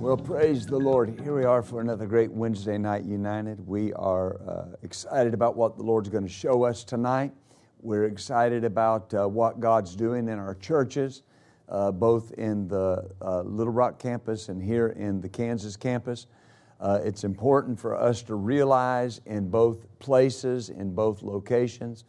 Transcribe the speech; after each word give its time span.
Well, 0.00 0.16
praise 0.16 0.64
the 0.64 0.78
Lord. 0.78 1.20
Here 1.22 1.36
we 1.36 1.44
are 1.44 1.62
for 1.62 1.82
another 1.82 2.06
great 2.06 2.32
Wednesday 2.32 2.78
Night 2.78 3.04
United. 3.04 3.66
We 3.66 3.92
are 3.92 4.40
uh, 4.48 4.64
excited 4.82 5.34
about 5.34 5.56
what 5.56 5.76
the 5.76 5.82
Lord's 5.82 6.08
going 6.08 6.24
to 6.24 6.32
show 6.32 6.62
us 6.62 6.84
tonight. 6.84 7.32
We're 7.82 8.06
excited 8.06 8.64
about 8.64 9.12
uh, 9.12 9.28
what 9.28 9.60
God's 9.60 9.94
doing 9.94 10.28
in 10.28 10.38
our 10.38 10.54
churches, 10.54 11.22
uh, 11.68 11.92
both 11.92 12.32
in 12.32 12.66
the 12.66 13.10
uh, 13.20 13.42
Little 13.42 13.74
Rock 13.74 13.98
campus 13.98 14.48
and 14.48 14.62
here 14.62 14.86
in 14.86 15.20
the 15.20 15.28
Kansas 15.28 15.76
campus. 15.76 16.28
Uh, 16.80 17.00
it's 17.04 17.22
important 17.24 17.78
for 17.78 17.94
us 17.94 18.22
to 18.22 18.36
realize 18.36 19.20
in 19.26 19.50
both 19.50 19.86
places, 19.98 20.70
in 20.70 20.94
both 20.94 21.22
locations, 21.22 22.04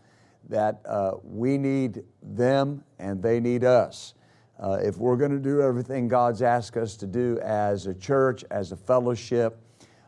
that 0.47 0.79
uh, 0.85 1.15
we 1.25 1.57
need 1.57 2.05
them 2.23 2.85
and 2.99 3.21
they 3.21 3.41
need 3.41 3.65
us. 3.65 4.13
Uh, 4.61 4.77
if 4.79 4.97
we're 4.97 5.17
going 5.17 5.31
to 5.31 5.39
do 5.39 5.61
everything 5.61 6.07
God's 6.07 6.43
asked 6.43 6.77
us 6.77 6.95
to 6.97 7.07
do 7.07 7.39
as 7.39 7.87
a 7.87 7.95
church, 7.95 8.45
as 8.51 8.71
a 8.71 8.77
fellowship, 8.77 9.57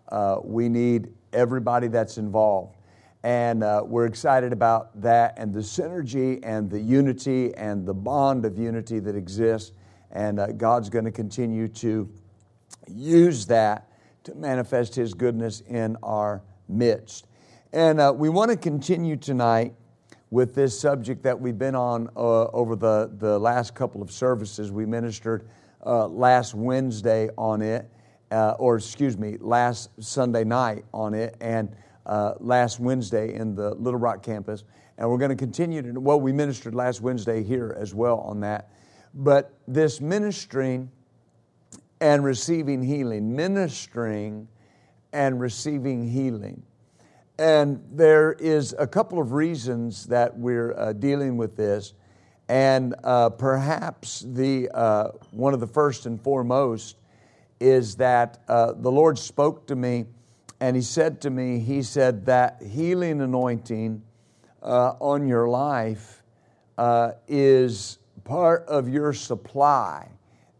uh, 0.10 0.38
we 0.44 0.70
need 0.70 1.10
everybody 1.34 1.88
that's 1.88 2.20
involved. 2.20 2.78
And 3.24 3.64
uh, 3.64 3.82
we're 3.84 4.06
excited 4.06 4.54
about 4.54 5.02
that 5.02 5.34
and 5.38 5.52
the 5.52 5.62
synergy 5.62 6.40
and 6.44 6.70
the 6.70 6.80
unity 6.80 7.56
and 7.56 7.84
the 7.84 7.94
bond 7.96 8.46
of 8.46 8.58
unity 8.58 9.00
that 9.00 9.16
exists. 9.16 9.72
And 10.12 10.40
uh, 10.40 10.48
God's 10.52 10.90
going 10.90 11.06
to 11.06 11.12
continue 11.12 11.68
to 11.70 12.08
use 12.88 13.48
that 13.48 13.90
to 14.26 14.36
manifest 14.36 14.94
His 14.94 15.16
goodness 15.16 15.62
in 15.62 15.98
our 16.04 16.44
midst. 16.68 17.28
And 17.72 18.00
uh, 18.00 18.14
we 18.16 18.30
want 18.30 18.52
to 18.52 18.58
continue 18.58 19.16
tonight 19.16 19.74
with 20.34 20.56
this 20.56 20.78
subject 20.78 21.22
that 21.22 21.40
we've 21.40 21.60
been 21.60 21.76
on 21.76 22.10
uh, 22.18 22.46
over 22.46 22.76
the, 22.76 23.12
the 23.20 23.38
last 23.38 23.76
couple 23.76 24.02
of 24.02 24.10
services. 24.10 24.72
We 24.72 24.84
ministered 24.84 25.48
uh, 25.86 26.08
last 26.08 26.56
Wednesday 26.56 27.30
on 27.38 27.62
it, 27.62 27.88
uh, 28.32 28.56
or 28.58 28.78
excuse 28.78 29.16
me, 29.16 29.38
last 29.40 29.92
Sunday 30.00 30.44
night 30.44 30.86
on 30.92 31.14
it, 31.14 31.38
and 31.40 31.76
uh, 32.08 32.34
last 32.40 32.80
Wednesday 32.80 33.36
in 33.36 33.54
the 33.54 33.76
Little 33.76 34.00
Rock 34.00 34.24
campus. 34.24 34.64
And 34.98 35.08
we're 35.08 35.20
going 35.20 35.30
to 35.30 35.36
continue 35.36 35.84
to, 35.84 36.00
well, 36.00 36.20
we 36.20 36.32
ministered 36.32 36.74
last 36.74 37.02
Wednesday 37.02 37.44
here 37.44 37.78
as 37.80 37.94
well 37.94 38.18
on 38.22 38.40
that. 38.40 38.72
But 39.14 39.54
this 39.68 40.02
ministering 40.02 40.90
and 42.02 42.24
receiving 42.24 42.82
healing, 42.82 43.36
ministering 43.36 44.48
and 45.14 45.40
receiving 45.40 46.10
healing. 46.10 46.64
And 47.40 47.84
there 47.92 48.34
is 48.34 48.76
a 48.78 48.86
couple 48.86 49.20
of 49.20 49.32
reasons 49.32 50.06
that 50.06 50.38
we're 50.38 50.78
uh, 50.78 50.94
dealing 50.94 51.38
with 51.38 51.56
this. 51.56 51.94
And 52.48 52.94
uh, 53.04 53.32
perhaps 53.32 54.24
the, 54.28 54.70
uh, 54.74 55.10
one 55.32 55.54
of 55.54 55.60
the 55.60 55.68
first 55.68 56.06
and 56.06 56.22
foremost 56.22 56.98
is 57.60 57.96
that 57.96 58.44
uh, 58.48 58.74
the 58.74 58.92
Lord 58.92 59.18
spoke 59.18 59.66
to 59.68 59.76
me 59.76 60.06
and 60.60 60.76
He 60.76 60.82
said 60.82 61.22
to 61.22 61.30
me, 61.30 61.60
He 61.60 61.82
said 61.82 62.26
that 62.28 62.62
healing 62.62 63.22
anointing 63.22 64.04
uh, 64.62 64.94
on 65.00 65.28
your 65.28 65.48
life 65.48 66.24
uh, 66.78 67.12
is 67.28 67.98
part 68.24 68.66
of 68.68 68.88
your 68.88 69.14
supply 69.14 70.10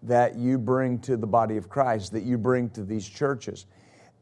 that 0.04 0.36
you 0.36 0.58
bring 0.58 1.00
to 1.00 1.16
the 1.16 1.28
body 1.28 1.58
of 1.58 1.70
Christ, 1.70 2.12
that 2.12 2.24
you 2.24 2.38
bring 2.38 2.70
to 2.72 2.84
these 2.84 3.08
churches. 3.08 3.66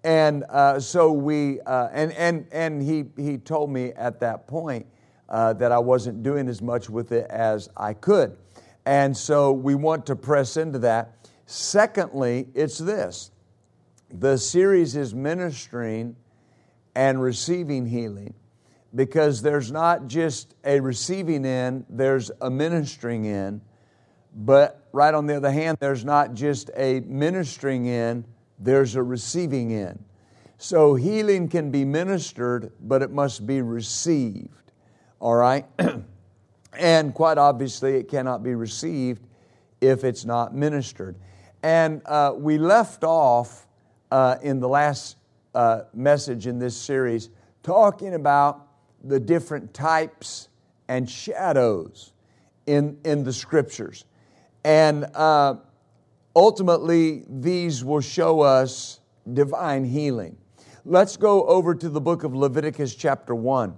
And 0.03 0.43
uh, 0.49 0.79
so 0.79 1.11
we, 1.11 1.61
uh, 1.61 1.89
and, 1.91 2.11
and, 2.13 2.47
and 2.51 2.81
he, 2.81 3.05
he 3.17 3.37
told 3.37 3.69
me 3.69 3.91
at 3.93 4.19
that 4.21 4.47
point 4.47 4.87
uh, 5.29 5.53
that 5.53 5.71
I 5.71 5.79
wasn't 5.79 6.23
doing 6.23 6.47
as 6.47 6.61
much 6.61 6.89
with 6.89 7.11
it 7.11 7.27
as 7.29 7.69
I 7.77 7.93
could. 7.93 8.35
And 8.85 9.15
so 9.15 9.51
we 9.51 9.75
want 9.75 10.05
to 10.07 10.15
press 10.15 10.57
into 10.57 10.79
that. 10.79 11.29
Secondly, 11.45 12.47
it's 12.55 12.77
this 12.77 13.31
the 14.13 14.37
series 14.37 14.95
is 14.95 15.13
ministering 15.13 16.15
and 16.95 17.21
receiving 17.21 17.85
healing 17.85 18.33
because 18.95 19.41
there's 19.41 19.71
not 19.71 20.07
just 20.07 20.55
a 20.65 20.79
receiving 20.79 21.45
in, 21.45 21.85
there's 21.89 22.29
a 22.41 22.49
ministering 22.49 23.25
in. 23.25 23.61
But 24.33 24.87
right 24.91 25.13
on 25.13 25.27
the 25.27 25.35
other 25.35 25.51
hand, 25.51 25.77
there's 25.79 26.03
not 26.03 26.33
just 26.33 26.69
a 26.75 27.01
ministering 27.01 27.85
in, 27.85 28.25
there's 28.61 28.95
a 28.95 29.03
receiving 29.03 29.73
end. 29.73 30.03
So 30.57 30.93
healing 30.93 31.49
can 31.49 31.71
be 31.71 31.83
ministered, 31.83 32.71
but 32.79 33.01
it 33.01 33.11
must 33.11 33.47
be 33.47 33.61
received. 33.61 34.71
All 35.19 35.35
right? 35.35 35.65
and 36.77 37.13
quite 37.13 37.39
obviously, 37.39 37.95
it 37.95 38.07
cannot 38.07 38.43
be 38.43 38.53
received 38.53 39.25
if 39.81 40.03
it's 40.03 40.23
not 40.23 40.55
ministered. 40.55 41.15
And 41.63 42.01
uh, 42.05 42.33
we 42.37 42.59
left 42.59 43.03
off 43.03 43.67
uh, 44.11 44.37
in 44.43 44.59
the 44.59 44.69
last 44.69 45.17
uh, 45.55 45.81
message 45.93 46.47
in 46.47 46.59
this 46.59 46.77
series 46.77 47.29
talking 47.63 48.13
about 48.13 48.67
the 49.03 49.19
different 49.19 49.73
types 49.73 50.49
and 50.87 51.09
shadows 51.09 52.13
in, 52.67 52.97
in 53.03 53.23
the 53.23 53.33
scriptures. 53.33 54.05
And 54.63 55.05
uh, 55.15 55.55
ultimately, 56.35 57.23
these 57.29 57.83
will 57.83 58.01
show 58.01 58.41
us 58.41 58.99
divine 59.33 59.85
healing. 59.85 60.37
Let's 60.85 61.17
go 61.17 61.45
over 61.45 61.75
to 61.75 61.89
the 61.89 62.01
book 62.01 62.23
of 62.23 62.33
Leviticus, 62.33 62.95
chapter 62.95 63.35
1. 63.35 63.77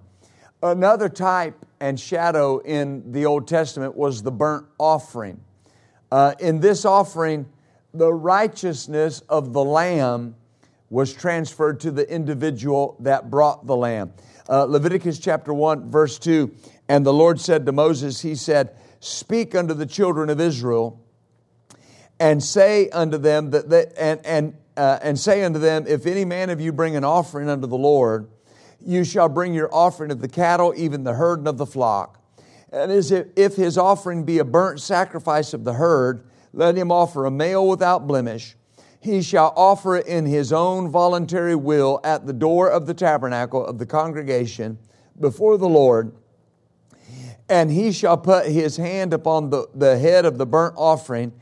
Another 0.62 1.10
type 1.10 1.66
and 1.82 2.00
shadow 2.00 2.60
in 2.60 3.12
the 3.12 3.26
Old 3.26 3.48
Testament 3.48 3.96
was 3.96 4.24
the 4.24 4.32
burnt 4.32 4.66
offering. 4.80 5.42
Uh, 6.10 6.34
in 6.40 6.62
this 6.62 6.86
offering, 6.86 7.46
the 7.94 8.14
righteousness 8.14 9.20
of 9.28 9.52
the 9.52 9.64
lamb 9.64 10.36
was 10.90 11.12
transferred 11.12 11.80
to 11.82 11.92
the 11.92 12.10
individual 12.10 12.96
that 13.00 13.30
brought 13.30 13.66
the 13.66 13.76
lamb. 13.76 14.14
Uh, 14.48 14.64
Leviticus 14.64 15.20
chapter 15.20 15.54
1, 15.54 15.90
verse 15.90 16.18
2 16.20 16.54
And 16.88 17.06
the 17.06 17.14
Lord 17.14 17.42
said 17.42 17.66
to 17.66 17.72
Moses, 17.72 18.22
He 18.22 18.36
said, 18.36 18.78
Speak 19.00 19.56
unto 19.56 19.74
the 19.74 19.86
children 19.86 20.30
of 20.30 20.40
Israel 20.40 21.03
and 22.20 22.44
say 22.44 22.90
unto 22.90 23.18
them 23.18 23.52
that 23.52 23.70
they, 23.70 23.86
and, 23.98 24.26
and, 24.26 24.54
uh, 24.78 25.00
and 25.02 25.20
say 25.20 25.44
unto 25.44 25.60
them, 25.60 25.86
if 25.88 26.06
any 26.06 26.26
man 26.26 26.50
of 26.50 26.62
you 26.62 26.72
bring 26.72 26.96
an 26.96 27.04
offering 27.04 27.50
unto 27.50 27.68
the 27.68 27.78
Lord, 27.78 28.28
you 28.86 29.04
shall 29.04 29.30
bring 29.30 29.54
your 29.54 29.74
offering 29.74 30.12
of 30.12 30.22
the 30.22 30.28
cattle, 30.28 30.74
even 30.76 31.04
the 31.04 31.14
herd 31.14 31.40
and 31.40 31.48
of 31.48 31.58
the 31.58 31.66
flock. 31.66 32.20
And 32.72 32.92
as 32.92 33.12
if, 33.12 33.28
if 33.36 33.56
his 33.56 33.78
offering 33.78 34.24
be 34.24 34.40
a 34.40 34.44
burnt 34.44 34.82
sacrifice 34.82 35.54
of 35.54 35.64
the 35.64 35.74
herd, 35.74 36.26
let 36.54 36.76
him 36.76 36.92
offer 36.92 37.26
a 37.26 37.32
male 37.32 37.68
without 37.68 38.08
blemish. 38.08 38.56
He 39.00 39.22
shall 39.22 39.54
offer 39.56 39.98
it 39.98 40.08
in 40.08 40.26
his 40.26 40.54
own 40.54 40.90
voluntary 40.90 41.56
will 41.56 42.00
at 42.04 42.26
the 42.26 42.34
door 42.34 42.70
of 42.70 42.86
the 42.86 42.94
tabernacle 42.94 43.66
of 43.66 43.78
the 43.78 43.86
congregation 43.86 44.78
before 45.20 45.58
the 45.58 45.68
Lord. 45.68 46.16
And 47.50 47.70
he 47.70 47.92
shall 47.92 48.18
put 48.18 48.46
his 48.48 48.78
hand 48.78 49.14
upon 49.14 49.50
the, 49.50 49.68
the 49.76 50.00
head 50.00 50.26
of 50.26 50.38
the 50.38 50.46
burnt 50.46 50.76
offering 50.78 51.34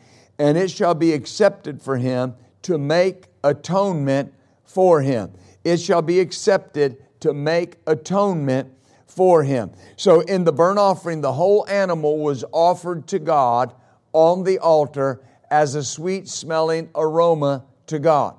and 0.42 0.58
it 0.58 0.72
shall 0.72 0.96
be 0.96 1.14
accepted 1.14 1.80
for 1.80 1.98
him 1.98 2.34
to 2.64 2.80
make 2.80 3.26
atonement 3.44 4.34
for 4.64 5.00
him. 5.00 5.32
It 5.64 5.78
shall 5.78 6.02
be 6.02 6.20
accepted 6.20 6.98
to 7.20 7.32
make 7.32 7.76
atonement 7.86 8.74
for 9.06 9.44
him. 9.44 9.70
So, 9.98 10.22
in 10.22 10.44
the 10.44 10.52
burnt 10.52 10.80
offering, 10.80 11.22
the 11.22 11.34
whole 11.34 11.68
animal 11.68 12.18
was 12.18 12.44
offered 12.52 13.08
to 13.10 13.20
God 13.20 13.72
on 14.14 14.44
the 14.44 14.58
altar 14.58 15.22
as 15.52 15.76
a 15.76 15.84
sweet 15.84 16.28
smelling 16.28 16.90
aroma 16.96 17.64
to 17.86 18.00
God. 18.00 18.36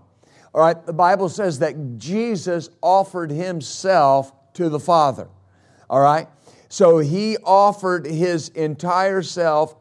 All 0.53 0.61
right, 0.61 0.85
the 0.85 0.93
Bible 0.93 1.29
says 1.29 1.61
that 1.61 1.99
Jesus 1.99 2.69
offered 2.81 3.31
himself 3.31 4.33
to 4.55 4.69
the 4.69 4.81
Father. 4.81 5.29
All 5.89 6.01
right, 6.01 6.27
so 6.69 6.99
he 6.99 7.37
offered 7.45 8.07
his 8.07 8.49
entire 8.49 9.23
self 9.23 9.77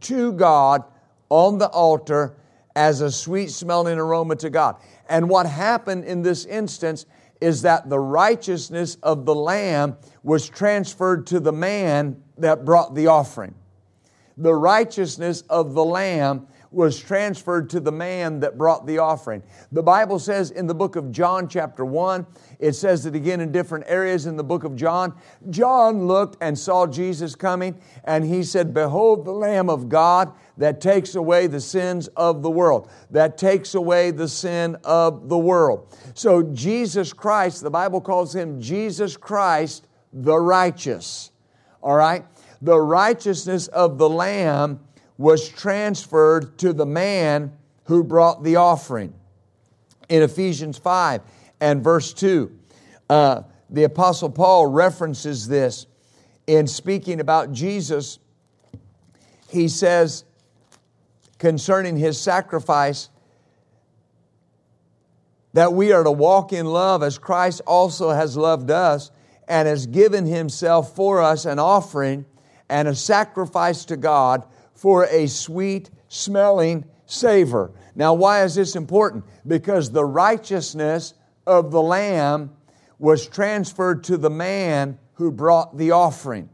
to 0.00 0.32
God 0.32 0.84
on 1.28 1.58
the 1.58 1.68
altar 1.68 2.36
as 2.74 3.00
a 3.00 3.10
sweet 3.10 3.50
smelling 3.50 3.98
aroma 3.98 4.36
to 4.36 4.50
God. 4.50 4.76
And 5.08 5.28
what 5.28 5.46
happened 5.46 6.04
in 6.04 6.22
this 6.22 6.44
instance 6.44 7.06
is 7.40 7.62
that 7.62 7.88
the 7.88 7.98
righteousness 7.98 8.96
of 9.02 9.24
the 9.24 9.34
lamb 9.34 9.96
was 10.22 10.48
transferred 10.48 11.26
to 11.28 11.40
the 11.40 11.52
man 11.52 12.22
that 12.38 12.64
brought 12.64 12.94
the 12.94 13.06
offering. 13.06 13.54
The 14.36 14.54
righteousness 14.54 15.42
of 15.48 15.74
the 15.74 15.84
lamb 15.84 16.46
was 16.76 16.98
transferred 17.00 17.70
to 17.70 17.80
the 17.80 17.90
man 17.90 18.38
that 18.40 18.58
brought 18.58 18.86
the 18.86 18.98
offering. 18.98 19.42
The 19.72 19.82
Bible 19.82 20.18
says 20.18 20.50
in 20.50 20.66
the 20.66 20.74
book 20.74 20.94
of 20.94 21.10
John, 21.10 21.48
chapter 21.48 21.86
1, 21.86 22.26
it 22.58 22.74
says 22.74 23.06
it 23.06 23.14
again 23.14 23.40
in 23.40 23.50
different 23.50 23.86
areas 23.88 24.26
in 24.26 24.36
the 24.36 24.44
book 24.44 24.62
of 24.62 24.76
John. 24.76 25.14
John 25.48 26.06
looked 26.06 26.36
and 26.42 26.56
saw 26.56 26.86
Jesus 26.86 27.34
coming, 27.34 27.80
and 28.04 28.26
he 28.26 28.42
said, 28.42 28.74
Behold 28.74 29.24
the 29.24 29.32
Lamb 29.32 29.70
of 29.70 29.88
God 29.88 30.32
that 30.58 30.82
takes 30.82 31.14
away 31.14 31.46
the 31.46 31.62
sins 31.62 32.08
of 32.08 32.42
the 32.42 32.50
world, 32.50 32.90
that 33.10 33.38
takes 33.38 33.74
away 33.74 34.10
the 34.10 34.28
sin 34.28 34.76
of 34.84 35.30
the 35.30 35.38
world. 35.38 35.96
So, 36.12 36.42
Jesus 36.42 37.14
Christ, 37.14 37.62
the 37.62 37.70
Bible 37.70 38.02
calls 38.02 38.34
him 38.34 38.60
Jesus 38.60 39.16
Christ 39.16 39.86
the 40.12 40.38
righteous. 40.38 41.32
All 41.82 41.96
right? 41.96 42.26
The 42.60 42.78
righteousness 42.78 43.68
of 43.68 43.96
the 43.96 44.10
Lamb 44.10 44.80
was 45.18 45.48
transferred 45.48 46.58
to 46.58 46.72
the 46.72 46.86
man 46.86 47.52
who 47.84 48.04
brought 48.04 48.42
the 48.42 48.56
offering. 48.56 49.14
In 50.08 50.22
Ephesians 50.22 50.78
5 50.78 51.22
and 51.60 51.82
verse 51.82 52.12
2, 52.12 52.56
uh, 53.08 53.42
the 53.70 53.84
Apostle 53.84 54.30
Paul 54.30 54.66
references 54.66 55.48
this 55.48 55.86
in 56.46 56.66
speaking 56.66 57.20
about 57.20 57.52
Jesus. 57.52 58.18
He 59.50 59.68
says 59.68 60.24
concerning 61.38 61.96
his 61.96 62.20
sacrifice 62.20 63.08
that 65.52 65.72
we 65.72 65.92
are 65.92 66.04
to 66.04 66.10
walk 66.10 66.52
in 66.52 66.66
love 66.66 67.02
as 67.02 67.18
Christ 67.18 67.62
also 67.66 68.10
has 68.10 68.36
loved 68.36 68.70
us 68.70 69.10
and 69.48 69.66
has 69.66 69.86
given 69.86 70.26
himself 70.26 70.94
for 70.94 71.22
us 71.22 71.44
an 71.44 71.58
offering 71.58 72.26
and 72.68 72.88
a 72.88 72.94
sacrifice 72.94 73.84
to 73.86 73.96
God 73.96 74.44
for 74.76 75.06
a 75.06 75.26
sweet 75.26 75.90
smelling 76.06 76.84
savor. 77.06 77.72
Now, 77.96 78.14
why 78.14 78.44
is 78.44 78.54
this 78.54 78.76
important? 78.76 79.24
Because 79.46 79.90
the 79.90 80.04
righteousness 80.04 81.14
of 81.46 81.72
the 81.72 81.82
Lamb 81.82 82.52
was 82.98 83.26
transferred 83.26 84.04
to 84.04 84.16
the 84.16 84.30
man 84.30 84.98
who 85.14 85.32
brought 85.32 85.76
the 85.76 85.90
offering. 85.90 86.48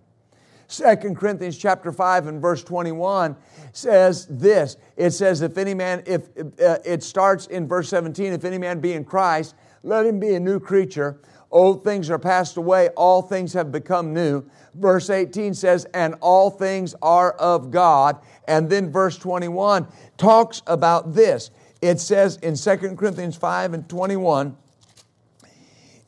2 0.69 0.97
Corinthians 1.15 1.59
chapter 1.59 1.93
5 1.93 2.29
and 2.29 2.41
verse 2.41 2.65
21 2.65 3.37
says 3.73 4.27
this. 4.31 4.77
It 4.97 5.11
says, 5.11 5.43
if 5.43 5.59
any 5.59 5.75
man, 5.75 6.03
if 6.07 6.29
uh, 6.39 6.79
it 6.85 7.03
starts 7.03 7.47
in 7.47 7.69
verse 7.69 7.91
17, 7.91 8.33
if 8.33 8.45
any 8.45 8.57
man 8.57 8.81
be 8.81 8.95
in 8.95 9.05
Christ, 9.05 9.55
let 9.83 10.07
him 10.07 10.19
be 10.19 10.35
a 10.35 10.41
new 10.41 10.59
creature. 10.59 11.21
Old 11.51 11.85
things 11.85 12.09
are 12.09 12.19
passed 12.19 12.57
away, 12.57 12.89
all 12.91 13.21
things 13.21 13.53
have 13.53 13.71
become 13.71 14.15
new. 14.15 14.45
Verse 14.75 15.11
18 15.11 15.55
says, 15.55 15.87
and 15.93 16.15
all 16.21 16.51
things 16.51 16.95
are 17.03 17.33
of 17.33 17.71
God. 17.71 18.19
And 18.49 18.71
then 18.71 18.91
verse 18.91 19.19
21 19.19 19.87
talks 20.17 20.63
about 20.67 21.15
this. 21.15 21.51
It 21.81 22.01
says 22.01 22.37
in 22.37 22.57
2 22.57 22.97
Corinthians 22.97 23.37
5 23.37 23.75
and 23.75 23.89
21, 23.89 24.57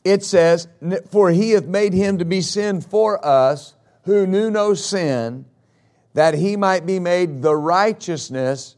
it 0.03 0.23
says, 0.23 0.67
For 1.11 1.31
he 1.31 1.51
hath 1.51 1.65
made 1.65 1.93
him 1.93 2.19
to 2.19 2.25
be 2.25 2.41
sin 2.41 2.81
for 2.81 3.23
us 3.25 3.75
who 4.03 4.27
knew 4.27 4.49
no 4.49 4.73
sin, 4.73 5.45
that 6.13 6.35
he 6.35 6.55
might 6.55 6.85
be 6.85 6.99
made 6.99 7.41
the 7.41 7.55
righteousness, 7.55 8.75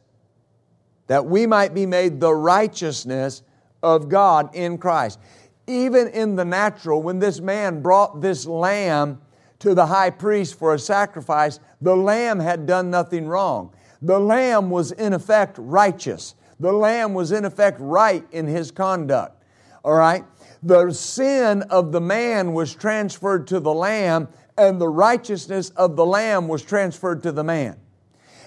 that 1.08 1.26
we 1.26 1.46
might 1.46 1.74
be 1.74 1.86
made 1.86 2.20
the 2.20 2.34
righteousness 2.34 3.44
of 3.84 4.10
God 4.10 4.56
in 4.56 4.78
Christ 4.78 5.20
even 5.68 6.08
in 6.08 6.36
the 6.36 6.46
natural, 6.46 7.02
when 7.02 7.20
this 7.20 7.42
man 7.42 7.82
brought 7.82 8.22
this 8.22 8.46
lamb 8.46 9.22
to 9.60 9.74
the 9.74 9.88
high 9.88 10.10
priest 10.10 10.58
for 10.58 10.74
a 10.74 10.80
sacrifice, 10.80 11.60
the 11.82 11.96
lamb 11.96 12.40
had 12.40 12.66
done 12.66 12.90
nothing 12.90 13.28
wrong. 13.28 13.74
The 14.02 14.20
lamb 14.20 14.70
was 14.70 14.92
in 14.92 15.14
effect 15.14 15.58
righteous. 15.60 16.36
The 16.60 16.72
lamb 16.72 17.14
was 17.14 17.32
in 17.32 17.46
effect 17.46 17.78
right 17.80 18.26
in 18.32 18.48
his 18.48 18.72
conduct. 18.72 19.44
All 19.84 19.94
right? 19.94 20.24
The 20.64 20.92
sin 20.92 21.64
of 21.64 21.92
the 21.92 22.02
man 22.02 22.54
was 22.54 22.76
transferred 22.76 23.48
to 23.48 23.60
the 23.60 23.74
lamb, 23.74 24.28
and 24.58 24.82
the 24.82 24.90
righteousness 24.90 25.70
of 25.72 25.96
the 25.96 26.06
lamb 26.06 26.48
was 26.48 26.64
transferred 26.64 27.24
to 27.24 27.32
the 27.32 27.44
man. 27.44 27.78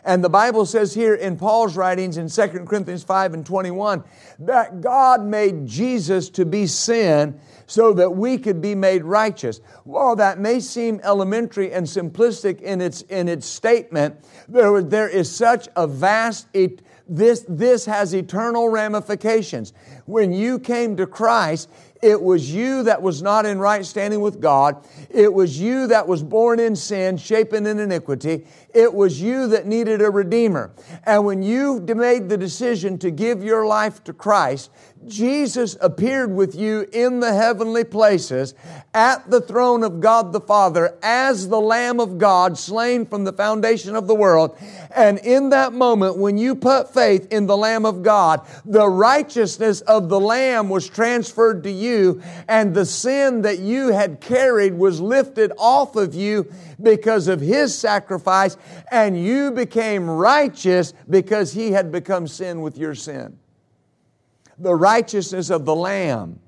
And 0.05 0.25
the 0.25 0.31
Bible 0.31 0.65
says 0.65 0.95
here 0.95 1.15
in 1.15 1.37
Paul's 1.37 1.77
writings 1.77 2.17
in 2.17 2.29
2 2.29 2.65
Corinthians 2.65 3.05
5 3.05 3.35
and 3.35 3.45
21 3.45 4.03
that 4.41 4.81
God 4.81 5.25
made 5.25 5.67
Jesus 5.67 6.31
to 6.31 6.47
be 6.47 6.67
sin 6.67 7.39
so 7.71 7.93
that 7.93 8.11
we 8.11 8.37
could 8.37 8.61
be 8.61 8.75
made 8.75 9.05
righteous. 9.05 9.61
While 9.85 10.17
that 10.17 10.41
may 10.41 10.59
seem 10.59 11.01
elementary 11.05 11.73
and 11.73 11.87
simplistic 11.87 12.61
in 12.61 12.81
its, 12.81 13.03
in 13.03 13.29
its 13.29 13.47
statement, 13.47 14.17
there, 14.49 14.83
there 14.83 15.09
is 15.09 15.31
such 15.31 15.69
a 15.77 15.87
vast, 15.87 16.49
it, 16.53 16.83
this, 17.09 17.45
this 17.49 17.87
has 17.87 18.13
eternal 18.13 18.71
ramifications. 18.71 19.73
When 20.07 20.33
you 20.33 20.59
came 20.59 20.97
to 20.97 21.07
Christ, 21.07 21.71
it 22.03 22.21
was 22.21 22.53
you 22.53 22.83
that 22.83 23.03
was 23.03 23.23
not 23.23 23.47
in 23.47 23.61
right 23.61 23.87
standing 23.87 24.21
with 24.21 24.41
God. 24.41 24.85
It 25.09 25.33
was 25.33 25.61
you 25.61 25.87
that 25.87 26.09
was 26.09 26.25
born 26.25 26.59
in 26.59 26.75
sin, 26.75 27.19
shapen 27.19 27.67
in 27.67 27.79
iniquity. 27.79 28.49
It 28.75 28.93
was 28.93 29.21
you 29.21 29.49
that 29.49 29.67
needed 29.67 30.03
a 30.03 30.11
Redeemer. 30.11 30.73
And 31.05 31.25
when 31.25 31.43
you 31.43 31.81
made 31.81 32.29
the 32.29 32.39
decision 32.39 32.99
to 32.99 33.11
give 33.11 33.43
your 33.43 33.67
life 33.67 34.03
to 34.05 34.13
Christ, 34.13 34.71
Jesus 35.07 35.79
appeared 35.81 36.31
with 36.35 36.55
you 36.55 36.87
in 36.93 37.21
the 37.21 37.33
heavenly 37.33 37.85
places 37.85 38.55
at 38.93 39.31
the 39.31 39.41
throne 39.41 39.83
of 39.83 40.01
God 40.01 40.33
the 40.33 40.43
Father 40.43 40.95
as 41.03 41.49
the 41.49 41.61
Lamb 41.61 42.01
of 42.01 42.19
God 42.19 42.59
slain 42.59 43.07
from 43.07 43.25
the 43.25 43.33
foundation 43.33 43.97
of 43.97 44.07
the 44.07 44.15
world. 44.15 44.59
And 44.95 45.19
in 45.19 45.51
that 45.51 45.73
moment, 45.73 46.19
when 46.19 46.37
you 46.37 46.55
put 46.55 46.93
faith 46.93 47.33
in 47.33 47.47
the 47.47 47.57
Lamb 47.57 47.87
of 47.87 48.03
God, 48.03 48.47
the 48.67 48.89
righteousness 48.89 49.81
of 49.83 50.11
the 50.11 50.21
Lamb 50.21 50.69
was 50.69 50.87
transferred 50.87 51.63
to 51.63 51.71
you, 51.71 52.21
and 52.47 52.75
the 52.75 52.85
sin 52.85 53.43
that 53.43 53.59
you 53.59 53.89
had 53.93 54.21
carried 54.21 54.75
was 54.75 55.01
lifted 55.01 55.51
off 55.57 55.97
of 55.97 56.15
you 56.15 56.53
because 56.83 57.27
of 57.29 57.41
His 57.41 57.77
sacrifice, 57.77 58.57
and 58.91 59.21
you 59.21 59.51
became 59.51 60.09
righteous 60.09 60.95
because 61.09 61.53
He 61.53 61.73
had 61.73 61.91
become 61.91 62.27
sin 62.27 62.61
with 62.61 62.79
your 62.79 62.95
sin 62.95 63.39
the 64.61 64.75
righteousness 64.75 65.51
of 65.51 65.65
the 65.65 65.75
Lamb 65.75 66.39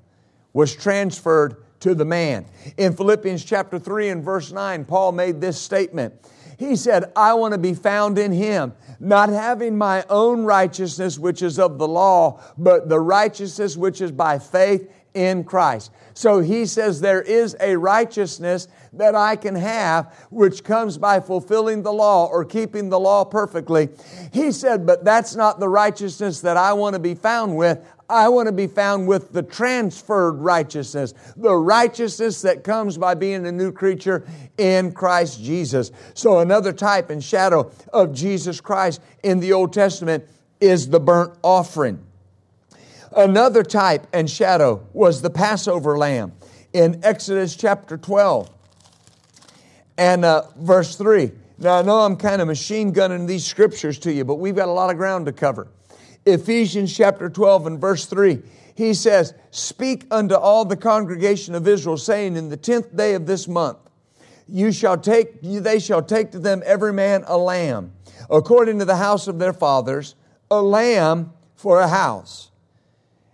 was 0.53 0.75
transferred 0.75 1.57
to 1.79 1.95
the 1.95 2.05
man. 2.05 2.45
In 2.77 2.95
Philippians 2.95 3.43
chapter 3.43 3.79
3 3.79 4.09
and 4.09 4.23
verse 4.23 4.51
9, 4.51 4.85
Paul 4.85 5.11
made 5.11 5.41
this 5.41 5.59
statement. 5.59 6.13
He 6.57 6.75
said, 6.75 7.11
I 7.15 7.33
want 7.33 7.53
to 7.53 7.57
be 7.57 7.73
found 7.73 8.19
in 8.19 8.31
Him, 8.31 8.73
not 8.99 9.29
having 9.29 9.77
my 9.77 10.05
own 10.09 10.43
righteousness, 10.43 11.17
which 11.17 11.41
is 11.41 11.57
of 11.59 11.79
the 11.79 11.87
law, 11.87 12.41
but 12.57 12.87
the 12.87 12.99
righteousness 12.99 13.75
which 13.75 13.99
is 13.99 14.11
by 14.11 14.37
faith 14.39 14.89
in 15.13 15.43
Christ. 15.43 15.91
So 16.13 16.39
he 16.39 16.65
says 16.65 17.01
there 17.01 17.21
is 17.21 17.55
a 17.59 17.75
righteousness 17.75 18.67
that 18.93 19.15
I 19.15 19.35
can 19.35 19.55
have 19.55 20.13
which 20.29 20.63
comes 20.63 20.97
by 20.97 21.19
fulfilling 21.19 21.83
the 21.83 21.93
law 21.93 22.27
or 22.27 22.45
keeping 22.45 22.89
the 22.89 22.99
law 22.99 23.25
perfectly. 23.25 23.89
He 24.31 24.51
said, 24.51 24.85
but 24.85 25.03
that's 25.03 25.35
not 25.35 25.59
the 25.59 25.69
righteousness 25.69 26.41
that 26.41 26.57
I 26.57 26.73
want 26.73 26.93
to 26.93 26.99
be 26.99 27.15
found 27.15 27.55
with. 27.57 27.85
I 28.09 28.29
want 28.29 28.47
to 28.47 28.51
be 28.51 28.67
found 28.67 29.07
with 29.07 29.31
the 29.31 29.41
transferred 29.41 30.33
righteousness, 30.33 31.13
the 31.35 31.55
righteousness 31.55 32.41
that 32.43 32.63
comes 32.63 32.97
by 32.97 33.15
being 33.15 33.47
a 33.47 33.51
new 33.51 33.71
creature 33.71 34.27
in 34.57 34.91
Christ 34.91 35.41
Jesus. 35.41 35.91
So, 36.13 36.39
another 36.39 36.73
type 36.73 37.09
and 37.09 37.23
shadow 37.23 37.71
of 37.91 38.13
Jesus 38.13 38.61
Christ 38.61 39.01
in 39.23 39.39
the 39.39 39.53
Old 39.53 39.73
Testament 39.73 40.25
is 40.59 40.89
the 40.89 40.99
burnt 40.99 41.33
offering. 41.41 42.03
Another 43.15 43.63
type 43.63 44.07
and 44.11 44.29
shadow 44.29 44.87
was 44.91 45.21
the 45.21 45.29
Passover 45.29 45.97
lamb 45.97 46.33
in 46.73 46.99
Exodus 47.03 47.55
chapter 47.55 47.95
12 47.95 48.49
and 49.99 50.25
uh, 50.25 50.43
verse 50.57 50.95
3. 50.95 51.31
Now, 51.59 51.77
I 51.77 51.81
know 51.83 51.99
I'm 51.99 52.15
kind 52.15 52.41
of 52.41 52.47
machine 52.47 52.91
gunning 52.91 53.27
these 53.27 53.45
scriptures 53.45 53.99
to 53.99 54.11
you, 54.11 54.25
but 54.25 54.35
we've 54.35 54.55
got 54.55 54.67
a 54.67 54.71
lot 54.71 54.89
of 54.89 54.97
ground 54.97 55.27
to 55.27 55.31
cover. 55.31 55.67
Ephesians 56.25 56.95
chapter 56.95 57.29
12 57.29 57.67
and 57.67 57.79
verse 57.79 58.07
3, 58.07 58.41
he 58.73 58.95
says, 58.95 59.35
Speak 59.51 60.05
unto 60.09 60.33
all 60.33 60.65
the 60.65 60.77
congregation 60.77 61.53
of 61.53 61.67
Israel, 61.67 61.97
saying, 61.97 62.35
In 62.35 62.49
the 62.49 62.57
tenth 62.57 62.95
day 62.95 63.13
of 63.13 63.27
this 63.27 63.47
month, 63.47 63.77
you 64.47 64.71
shall 64.71 64.97
take, 64.97 65.39
they 65.41 65.79
shall 65.79 66.01
take 66.01 66.31
to 66.31 66.39
them 66.39 66.63
every 66.65 66.91
man 66.91 67.23
a 67.27 67.37
lamb, 67.37 67.93
according 68.31 68.79
to 68.79 68.85
the 68.85 68.95
house 68.95 69.27
of 69.27 69.37
their 69.37 69.53
fathers, 69.53 70.15
a 70.49 70.61
lamb 70.61 71.31
for 71.55 71.79
a 71.79 71.87
house. 71.87 72.49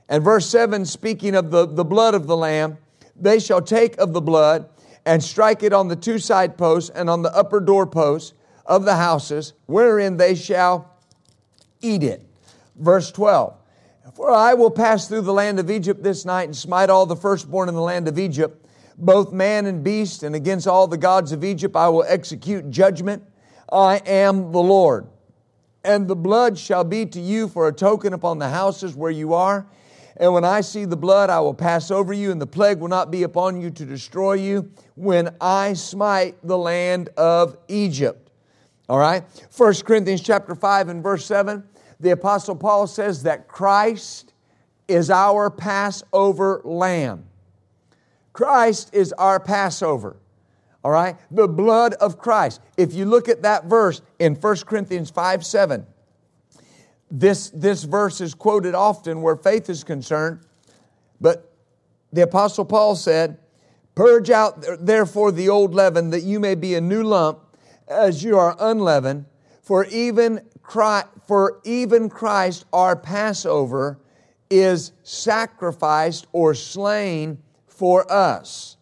And 0.10 0.24
verse 0.24 0.50
7, 0.50 0.86
speaking 0.86 1.36
of 1.36 1.52
the, 1.52 1.66
the 1.66 1.86
blood 1.86 2.16
of 2.16 2.28
the 2.28 2.36
lamb, 2.36 2.78
they 3.16 3.40
shall 3.40 3.62
take 3.62 3.98
of 3.98 4.12
the 4.12 4.22
blood 4.22 4.68
and 5.06 5.24
strike 5.24 5.64
it 5.64 5.72
on 5.72 5.88
the 5.88 5.96
two 5.96 6.20
side 6.20 6.58
posts 6.58 6.90
and 6.90 7.10
on 7.10 7.22
the 7.22 7.34
upper 7.34 7.62
door 7.62 7.88
posts 7.88 8.34
of 8.66 8.84
the 8.84 8.96
houses, 8.96 9.54
wherein 9.68 10.18
they 10.18 10.36
shall 10.36 10.98
eat 11.82 12.04
it 12.04 12.30
verse 12.80 13.12
12. 13.12 13.56
For 14.16 14.32
I 14.32 14.54
will 14.54 14.72
pass 14.72 15.08
through 15.08 15.22
the 15.22 15.34
land 15.34 15.60
of 15.60 15.70
Egypt 15.70 16.02
this 16.02 16.26
night 16.26 16.46
and 16.46 16.56
smite 16.56 16.90
all 16.90 17.06
the 17.06 17.16
firstborn 17.16 17.70
in 17.70 17.76
the 17.76 17.82
land 17.82 18.08
of 18.08 18.18
Egypt, 18.18 18.66
both 18.98 19.32
man 19.32 19.66
and 19.66 19.84
beast, 19.84 20.24
and 20.24 20.36
against 20.36 20.68
all 20.68 20.88
the 20.88 20.98
gods 20.98 21.32
of 21.32 21.44
Egypt 21.44 21.76
I 21.76 21.90
will 21.90 22.06
execute 22.08 22.70
judgment. 22.70 23.24
I 23.72 23.98
am 24.06 24.52
the 24.52 24.60
Lord. 24.60 25.08
And 25.84 26.08
the 26.08 26.16
blood 26.16 26.58
shall 26.58 26.84
be 26.84 27.06
to 27.06 27.22
you 27.22 27.48
for 27.48 27.68
a 27.68 27.74
token 27.74 28.14
upon 28.14 28.40
the 28.40 28.50
houses 28.50 28.96
where 28.96 29.12
you 29.12 29.34
are. 29.34 29.68
And 30.20 30.34
when 30.34 30.44
I 30.44 30.60
see 30.62 30.84
the 30.84 30.98
blood, 30.98 31.30
I 31.30 31.40
will 31.40 31.54
pass 31.54 31.92
over 31.92 32.12
you, 32.12 32.32
and 32.32 32.42
the 32.42 32.48
plague 32.48 32.80
will 32.80 32.90
not 32.90 33.10
be 33.10 33.24
upon 33.24 33.62
you 33.62 33.70
to 33.72 33.86
destroy 33.86 34.34
you 34.34 34.70
when 34.96 35.34
I 35.40 35.74
smite 35.74 36.36
the 36.44 36.58
land 36.58 37.10
of 37.16 37.58
Egypt. 37.70 38.30
All 38.90 39.00
right? 39.00 39.24
1 39.56 39.74
Corinthians 39.86 40.22
chapter 40.22 40.56
5 40.56 40.90
and 40.90 41.02
verse 41.02 41.26
7, 41.26 41.64
the 42.02 42.12
Apostle 42.12 42.56
Paul 42.56 42.86
says 42.86 43.24
that 43.24 43.48
Christ 43.48 44.34
is 44.90 45.10
our 45.10 45.50
Passover 45.50 46.62
lamb. 46.66 47.26
Christ 48.34 48.90
is 48.94 49.14
our 49.14 49.40
Passover. 49.40 50.18
All 50.84 50.92
right? 50.92 51.16
The 51.32 51.48
blood 51.48 51.94
of 51.96 52.18
Christ. 52.18 52.62
If 52.78 52.94
you 52.94 53.06
look 53.06 53.30
at 53.30 53.44
that 53.44 53.66
verse 53.66 54.02
in 54.18 54.36
1 54.36 54.56
Corinthians 54.66 55.12
5 55.12 55.46
7, 55.46 55.86
this, 57.12 57.50
this 57.50 57.84
verse 57.84 58.22
is 58.22 58.34
quoted 58.34 58.76
often 58.76 59.22
where 59.22 59.36
faith 59.36 59.70
is 59.70 59.84
concerned, 59.84 60.42
but 61.20 61.52
the 62.14 62.22
Apostle 62.22 62.66
Paul 62.66 62.96
said, 62.96 63.38
Purge 63.96 64.30
out 64.30 64.64
therefore 64.80 65.32
the 65.32 65.50
old 65.50 65.74
leaven, 65.74 66.12
that 66.12 66.24
you 66.24 66.40
may 66.40 66.56
be 66.56 66.76
a 66.76 66.82
new 66.82 67.04
lump, 67.04 67.40
as 67.88 68.24
you 68.24 68.38
are 68.38 68.56
unleavened. 68.60 69.26
For 69.62 69.86
even 69.86 70.42
Christ, 70.62 71.08
for 71.28 71.60
even 71.64 72.10
Christ, 72.10 72.66
our 72.72 72.96
Passover, 72.96 74.00
is 74.50 74.94
sacrificed 75.04 76.28
or 76.32 76.54
slain 76.54 77.40
for 77.68 78.10
us. 78.12 78.78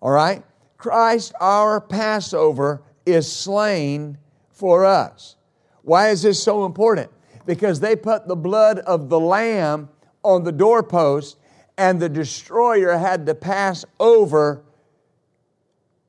All 0.00 0.10
right? 0.10 0.44
Christ, 0.76 1.32
our 1.40 1.80
Passover, 1.80 2.82
is 3.06 3.30
slain 3.30 4.18
for 4.50 4.84
us. 4.84 5.36
Why 5.82 6.10
is 6.10 6.22
this 6.22 6.42
so 6.42 6.66
important? 6.66 7.10
Because 7.46 7.80
they 7.80 7.96
put 7.96 8.26
the 8.26 8.36
blood 8.36 8.78
of 8.80 9.08
the 9.08 9.20
lamb 9.20 9.88
on 10.22 10.44
the 10.44 10.52
doorpost, 10.52 11.36
and 11.76 12.00
the 12.00 12.08
destroyer 12.08 12.96
had 12.96 13.26
to 13.26 13.34
pass 13.34 13.84
over 13.98 14.62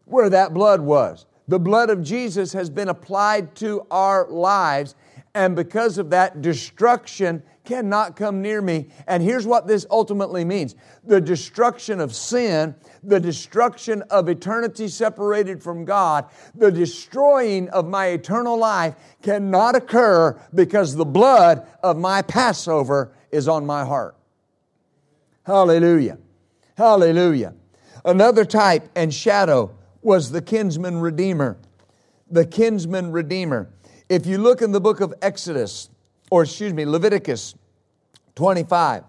where 0.05 0.29
that 0.29 0.53
blood 0.53 0.81
was. 0.81 1.25
The 1.47 1.59
blood 1.59 1.89
of 1.89 2.01
Jesus 2.01 2.53
has 2.53 2.69
been 2.69 2.89
applied 2.89 3.55
to 3.55 3.85
our 3.91 4.27
lives, 4.29 4.95
and 5.35 5.53
because 5.53 5.97
of 5.97 6.11
that, 6.11 6.41
destruction 6.41 7.43
cannot 7.65 8.15
come 8.15 8.41
near 8.41 8.61
me. 8.61 8.87
And 9.05 9.21
here's 9.21 9.45
what 9.45 9.67
this 9.67 9.85
ultimately 9.91 10.45
means 10.45 10.75
the 11.03 11.19
destruction 11.19 11.99
of 11.99 12.15
sin, 12.15 12.73
the 13.03 13.19
destruction 13.19 14.01
of 14.03 14.29
eternity 14.29 14.87
separated 14.87 15.61
from 15.61 15.83
God, 15.83 16.29
the 16.55 16.71
destroying 16.71 17.67
of 17.69 17.85
my 17.85 18.07
eternal 18.07 18.57
life 18.57 18.95
cannot 19.21 19.75
occur 19.75 20.39
because 20.53 20.95
the 20.95 21.05
blood 21.05 21.67
of 21.83 21.97
my 21.97 22.21
Passover 22.21 23.11
is 23.29 23.49
on 23.49 23.65
my 23.65 23.83
heart. 23.83 24.15
Hallelujah. 25.43 26.17
Hallelujah. 26.77 27.53
Another 28.05 28.45
type 28.45 28.89
and 28.95 29.13
shadow 29.13 29.75
was 30.01 30.31
the 30.31 30.41
kinsman 30.41 30.99
redeemer. 31.01 31.57
The 32.31 32.45
kinsman 32.45 33.11
redeemer. 33.11 33.69
If 34.07 34.25
you 34.25 34.37
look 34.37 34.61
in 34.61 34.71
the 34.71 34.81
book 34.81 35.01
of 35.01 35.13
Exodus, 35.21 35.89
or 36.29 36.43
excuse 36.43 36.73
me, 36.73 36.85
Leviticus 36.85 37.55
25. 38.35 39.03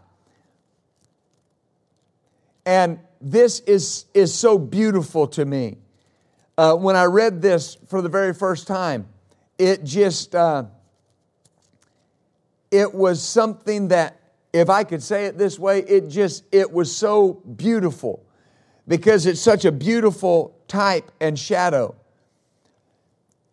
And 2.64 2.98
this 3.20 3.60
is, 3.60 4.06
is 4.14 4.34
so 4.34 4.58
beautiful 4.58 5.26
to 5.28 5.44
me. 5.44 5.78
Uh, 6.58 6.74
when 6.74 6.96
I 6.96 7.04
read 7.04 7.42
this 7.42 7.76
for 7.88 8.00
the 8.00 8.08
very 8.08 8.32
first 8.32 8.66
time, 8.66 9.06
it 9.58 9.84
just, 9.84 10.34
uh, 10.34 10.64
it 12.70 12.94
was 12.94 13.22
something 13.22 13.88
that, 13.88 14.20
if 14.52 14.70
I 14.70 14.84
could 14.84 15.02
say 15.02 15.26
it 15.26 15.36
this 15.36 15.58
way, 15.58 15.80
it 15.80 16.08
just, 16.08 16.44
it 16.52 16.72
was 16.72 16.94
so 16.94 17.34
beautiful 17.34 18.24
because 18.88 19.26
it's 19.26 19.40
such 19.40 19.64
a 19.64 19.72
beautiful 19.72 20.56
type 20.66 21.10
and 21.20 21.38
shadow 21.38 21.94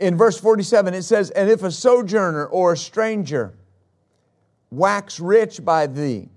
in 0.04 0.18
verse 0.18 0.38
47, 0.38 0.94
it 0.94 1.04
says, 1.04 1.30
And 1.30 1.50
if 1.50 1.64
a 1.64 1.72
sojourner 1.72 2.46
or 2.46 2.74
a 2.74 2.78
stranger 2.78 3.54
wax 4.70 5.18
rich 5.18 5.64
by 5.64 5.88
thee, 5.88 6.28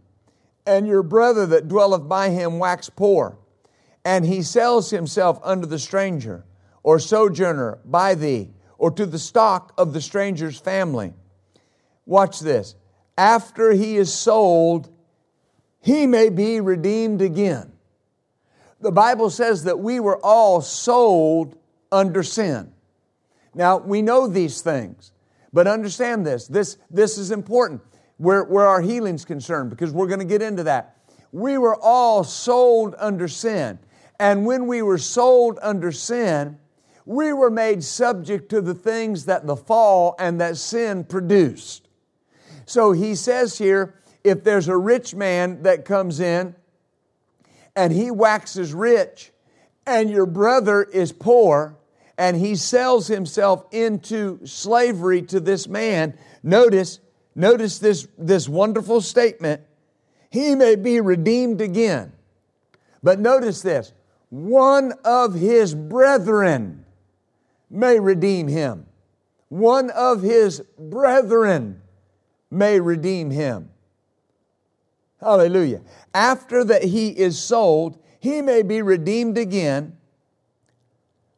and 0.65 0.87
your 0.87 1.03
brother 1.03 1.47
that 1.47 1.67
dwelleth 1.67 2.09
by 2.09 2.31
him 2.31 2.61
wax 2.61 2.89
poor, 2.89 3.37
and 4.05 4.25
he 4.25 4.43
sells 4.43 4.91
himself 4.91 5.41
unto 5.43 5.67
the 5.67 5.81
stranger 5.81 6.45
or 6.85 7.01
sojourner 7.01 7.81
by 7.85 8.15
thee, 8.15 8.51
or 8.79 8.93
to 8.93 9.05
the 9.05 9.19
stock 9.19 9.73
of 9.77 9.93
the 9.93 10.01
stranger's 10.01 10.61
family. 10.61 11.13
Watch 12.05 12.39
this. 12.39 12.77
After 13.19 13.73
he 13.73 13.97
is 13.97 14.15
sold, 14.15 14.89
he 15.81 16.07
may 16.07 16.29
be 16.29 16.61
redeemed 16.61 17.21
again. 17.21 17.73
The 18.81 18.93
Bible 18.93 19.31
says 19.31 19.65
that 19.65 19.81
we 19.81 19.99
were 19.99 20.25
all 20.25 20.61
sold 20.61 21.59
under 21.91 22.23
sin. 22.23 22.73
Now, 23.57 23.79
we 23.79 24.03
know 24.03 24.27
these 24.27 24.61
things, 24.61 25.13
but 25.51 25.67
understand 25.67 26.27
this. 26.27 26.47
This, 26.47 26.77
this 26.91 27.17
is 27.17 27.31
important 27.31 27.81
where, 28.19 28.45
where 28.45 28.67
our 28.67 28.83
healing's 28.83 29.25
concerned 29.25 29.71
because 29.71 29.93
we're 29.93 30.09
going 30.09 30.21
to 30.21 30.27
get 30.27 30.43
into 30.43 30.65
that. 30.65 30.99
We 31.33 31.57
were 31.57 31.75
all 31.75 32.23
sold 32.23 32.95
under 32.99 33.29
sin. 33.29 33.79
And 34.21 34.45
when 34.45 34.67
we 34.67 34.83
were 34.83 34.99
sold 34.99 35.59
under 35.63 35.91
sin, 35.91 36.59
we 37.07 37.33
were 37.33 37.51
made 37.51 37.83
subject 37.83 38.51
to 38.51 38.61
the 38.61 38.75
things 38.75 39.25
that 39.25 39.47
the 39.47 39.57
fall 39.57 40.15
and 40.19 40.39
that 40.41 40.59
sin 40.59 41.05
produced. 41.05 41.89
So 42.67 42.93
he 42.93 43.15
says 43.15 43.57
here 43.57 43.95
if 44.23 44.45
there's 44.45 44.69
a 44.69 44.77
rich 44.77 45.15
man 45.15 45.63
that 45.63 45.87
comes 45.87 46.21
in 46.21 46.57
and 47.75 47.93
he 47.93 48.11
waxes 48.11 48.75
rich, 48.75 49.33
and 49.87 50.11
your 50.11 50.27
brother 50.27 50.83
is 50.83 51.13
poor, 51.13 51.77
and 52.19 52.37
he 52.37 52.57
sells 52.57 53.09
himself 53.09 53.65
into 53.73 54.45
slavery 54.47 55.23
to 55.23 55.41
this 55.41 55.69
man. 55.69 56.17
Notice, 56.43 57.01
notice 57.35 57.79
this, 57.79 58.09
this 58.17 58.49
wonderful 58.49 59.01
statement. 59.01 59.63
He 60.31 60.55
may 60.55 60.77
be 60.77 61.01
redeemed 61.01 61.61
again. 61.61 62.13
But 63.03 63.21
notice 63.21 63.63
this 63.63 63.93
one 64.31 64.93
of 65.05 65.35
his 65.35 65.75
brethren 65.75 66.85
may 67.71 68.01
redeem 68.01 68.49
him. 68.49 68.87
One 69.49 69.91
of 69.91 70.23
his 70.23 70.61
brethren 70.79 71.83
may 72.51 72.81
redeem 72.81 73.31
him. 73.31 73.71
Hallelujah. 75.21 75.83
After 76.13 76.65
that 76.65 76.85
he 76.85 77.09
is 77.09 77.39
sold, 77.39 78.03
he 78.19 78.43
may 78.43 78.63
be 78.63 78.83
redeemed 78.83 79.39
again 79.39 79.96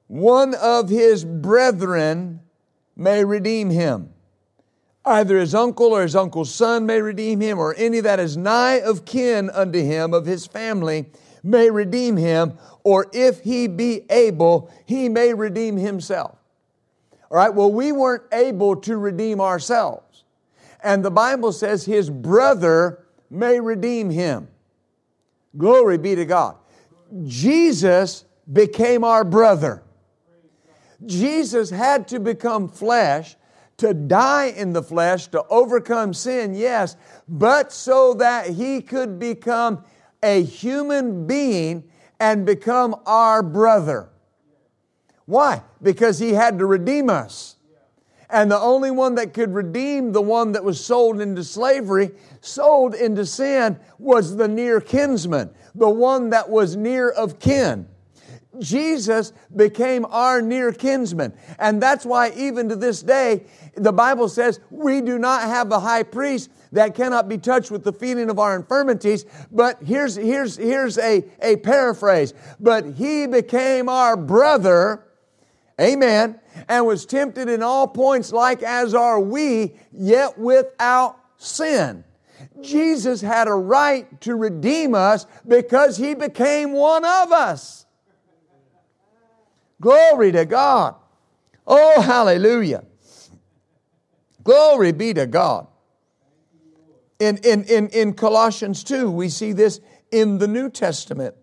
one 0.09 0.55
of 0.55 0.89
his 0.89 1.25
brethren 1.25 2.41
may 2.97 3.25
redeem 3.25 3.71
him. 3.71 4.13
Either 5.05 5.39
his 5.39 5.55
uncle 5.55 5.95
or 5.95 6.03
his 6.03 6.17
uncle's 6.17 6.55
son 6.55 6.85
may 6.85 7.01
redeem 7.01 7.41
him, 7.41 7.59
or 7.59 7.75
any 7.77 8.01
that 8.01 8.19
is 8.19 8.37
nigh 8.37 8.81
of 8.81 9.05
kin 9.05 9.49
unto 9.51 9.83
him 9.83 10.13
of 10.13 10.27
his 10.27 10.47
family 10.47 11.07
may 11.43 11.71
redeem 11.71 12.17
him, 12.17 12.59
or 12.85 13.07
if 13.13 13.41
he 13.41 13.69
be 13.69 14.05
able, 14.11 14.71
he 14.85 15.09
may 15.09 15.33
redeem 15.33 15.77
himself. 15.77 16.37
All 17.31 17.39
right, 17.39 17.55
well, 17.55 17.73
we 17.73 17.93
weren't 17.93 18.25
able 18.33 18.77
to 18.77 18.97
redeem 18.97 19.41
ourselves. 19.41 20.25
And 20.83 21.05
the 21.05 21.11
Bible 21.11 21.53
says 21.53 21.85
his 21.85 22.11
brother 22.11 23.05
may 23.31 23.61
redeem 23.61 24.11
him. 24.11 24.49
Glory 25.57 25.99
be 25.99 26.15
to 26.15 26.25
God. 26.25 26.57
Jesus 27.27 28.25
became 28.53 29.05
our 29.05 29.25
brother. 29.25 29.83
Jesus 31.07 31.71
had 31.71 32.09
to 32.09 32.21
become 32.21 32.69
flesh 32.69 33.37
to 33.79 33.95
die 33.95 34.47
in 34.47 34.73
the 34.73 34.83
flesh, 34.83 35.29
to 35.29 35.45
overcome 35.49 36.13
sin, 36.13 36.55
yes, 36.55 36.97
but 37.29 37.73
so 37.73 38.15
that 38.15 38.49
he 38.49 38.83
could 38.83 39.19
become 39.19 39.85
a 40.23 40.43
human 40.43 41.27
being 41.27 41.85
and 42.19 42.45
become 42.45 42.97
our 43.07 43.43
brother. 43.43 44.11
Why? 45.27 45.63
Because 45.81 46.19
he 46.19 46.33
had 46.33 46.59
to 46.59 46.67
redeem 46.67 47.09
us. 47.09 47.57
And 48.31 48.51
the 48.51 48.59
only 48.59 48.91
one 48.91 49.15
that 49.15 49.33
could 49.33 49.55
redeem 49.55 50.13
the 50.13 50.21
one 50.21 50.53
that 50.53 50.65
was 50.65 50.85
sold 50.85 51.21
into 51.21 51.45
slavery, 51.45 52.11
sold 52.41 52.95
into 52.95 53.25
sin, 53.25 53.79
was 53.99 54.37
the 54.37 54.49
near 54.49 54.81
kinsman, 54.81 55.51
the 55.75 55.89
one 55.89 56.31
that 56.31 56.51
was 56.51 56.77
near 56.77 57.09
of 57.09 57.39
kin. 57.39 57.89
Jesus 58.61 59.33
became 59.55 60.05
our 60.07 60.43
near 60.43 60.73
kinsman. 60.73 61.33
And 61.59 61.83
that's 61.83 62.05
why, 62.05 62.31
even 62.37 62.69
to 62.69 62.77
this 62.77 63.03
day, 63.03 63.45
the 63.77 63.93
Bible 63.93 64.29
says 64.29 64.61
we 64.71 65.01
do 65.01 65.19
not 65.19 65.43
have 65.43 65.71
a 65.73 65.81
high 65.81 66.03
priest 66.03 66.51
that 66.73 66.95
cannot 66.95 67.29
be 67.29 67.39
touched 67.39 67.71
with 67.71 67.85
the 67.85 67.93
feeling 67.93 68.31
of 68.31 68.39
our 68.39 68.57
infirmities. 68.57 69.25
But 69.51 69.83
here's, 69.83 70.17
here's, 70.17 70.57
here's 70.57 70.99
a, 70.99 71.25
a 71.41 71.57
paraphrase. 71.57 72.35
But 72.61 72.85
he 72.95 73.27
became 73.27 73.89
our 73.89 74.17
brother 74.17 75.05
Amen. 75.81 76.41
And 76.69 76.87
was 76.87 77.07
tempted 77.07 77.49
in 77.49 77.63
all 77.63 77.87
points 77.87 78.33
like 78.33 78.63
as 78.63 78.95
are 78.95 79.21
we, 79.21 79.75
yet 79.93 80.37
without 80.37 81.19
sin. 81.37 82.05
Jesus 82.61 83.21
had 83.21 83.47
a 83.47 83.53
right 83.53 84.21
to 84.23 84.35
redeem 84.35 84.95
us 84.95 85.27
because 85.47 85.97
he 85.97 86.15
became 86.15 86.73
one 86.73 87.05
of 87.05 87.33
us. 87.33 87.87
Glory 89.81 90.33
to 90.33 90.45
God. 90.45 90.97
Oh, 91.67 92.01
hallelujah. 92.01 92.85
Glory 94.43 94.93
be 94.93 95.13
to 95.15 95.27
God. 95.27 95.67
In, 97.19 97.39
in, 97.39 97.65
in, 97.65 97.89
in 97.89 98.15
Colossians 98.15 98.85
2, 98.85 99.11
we 99.11 99.29
see 99.29 99.53
this 99.53 99.81
in 100.11 100.39
the 100.39 100.49
New 100.49 100.71
Testament. 100.71 101.35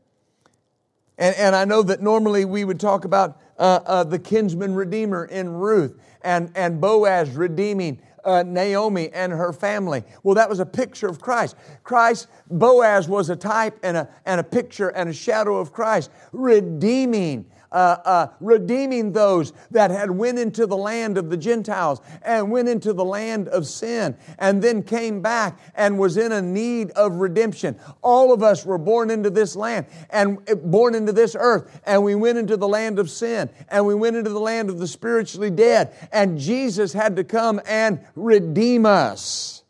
And, 1.17 1.35
and 1.35 1.55
I 1.55 1.65
know 1.65 1.83
that 1.83 2.01
normally 2.01 2.45
we 2.45 2.63
would 2.63 2.79
talk 2.79 3.05
about 3.05 3.39
uh, 3.57 3.79
uh, 3.85 4.03
the 4.03 4.19
kinsman 4.19 4.73
redeemer 4.73 5.25
in 5.25 5.49
Ruth 5.49 5.99
and, 6.21 6.51
and 6.55 6.81
Boaz 6.81 7.29
redeeming 7.31 8.01
uh, 8.25 8.43
Naomi 8.43 9.11
and 9.13 9.31
her 9.31 9.53
family. 9.53 10.03
Well, 10.23 10.35
that 10.35 10.49
was 10.49 10.59
a 10.59 10.65
picture 10.65 11.07
of 11.07 11.21
Christ. 11.21 11.55
Christ, 11.83 12.27
Boaz 12.49 13.07
was 13.07 13.29
a 13.29 13.35
type 13.35 13.79
and 13.83 13.95
a, 13.95 14.09
and 14.25 14.41
a 14.41 14.43
picture 14.43 14.89
and 14.89 15.09
a 15.09 15.13
shadow 15.13 15.57
of 15.57 15.71
Christ, 15.71 16.09
redeeming 16.33 17.45
uh, 17.75 17.97
uh, 18.05 18.27
redeeming 18.39 19.11
those 19.11 19.51
that 19.69 19.91
had 19.91 20.09
went 20.09 20.39
into 20.39 20.65
the 20.65 20.77
land 20.77 21.17
of 21.17 21.29
the 21.29 21.35
Gentiles 21.35 21.99
and 22.21 22.49
went 22.49 22.69
into 22.69 22.93
the 22.93 23.03
land 23.03 23.49
of 23.49 23.67
sin 23.67 24.15
and 24.39 24.61
then 24.61 24.81
came 24.81 25.21
back 25.21 25.59
and 25.75 25.99
was 25.99 26.15
in 26.15 26.31
a 26.31 26.41
need 26.41 26.91
of 26.91 27.15
redemption. 27.15 27.77
All 28.01 28.31
of 28.31 28.41
us 28.41 28.65
were 28.65 28.77
born 28.77 29.11
into 29.11 29.29
this 29.29 29.57
land 29.57 29.87
and 30.09 30.39
uh, 30.49 30.55
born 30.55 30.95
into 30.95 31.11
this 31.11 31.35
earth 31.37 31.81
and 31.85 32.01
we 32.01 32.15
went 32.15 32.37
into 32.37 32.55
the 32.55 32.67
land 32.67 32.97
of 32.97 33.09
sin 33.09 33.49
and 33.67 33.85
we 33.85 33.93
went 33.93 34.15
into 34.15 34.29
the 34.29 34.39
land 34.39 34.69
of 34.69 34.79
the 34.79 34.87
spiritually 34.87 35.51
dead 35.51 35.93
and 36.13 36.39
Jesus 36.39 36.93
had 36.93 37.17
to 37.17 37.25
come 37.25 37.59
and 37.65 37.99
redeem 38.15 38.85
us. 38.85 39.63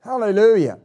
Hallelujah. 0.00 0.80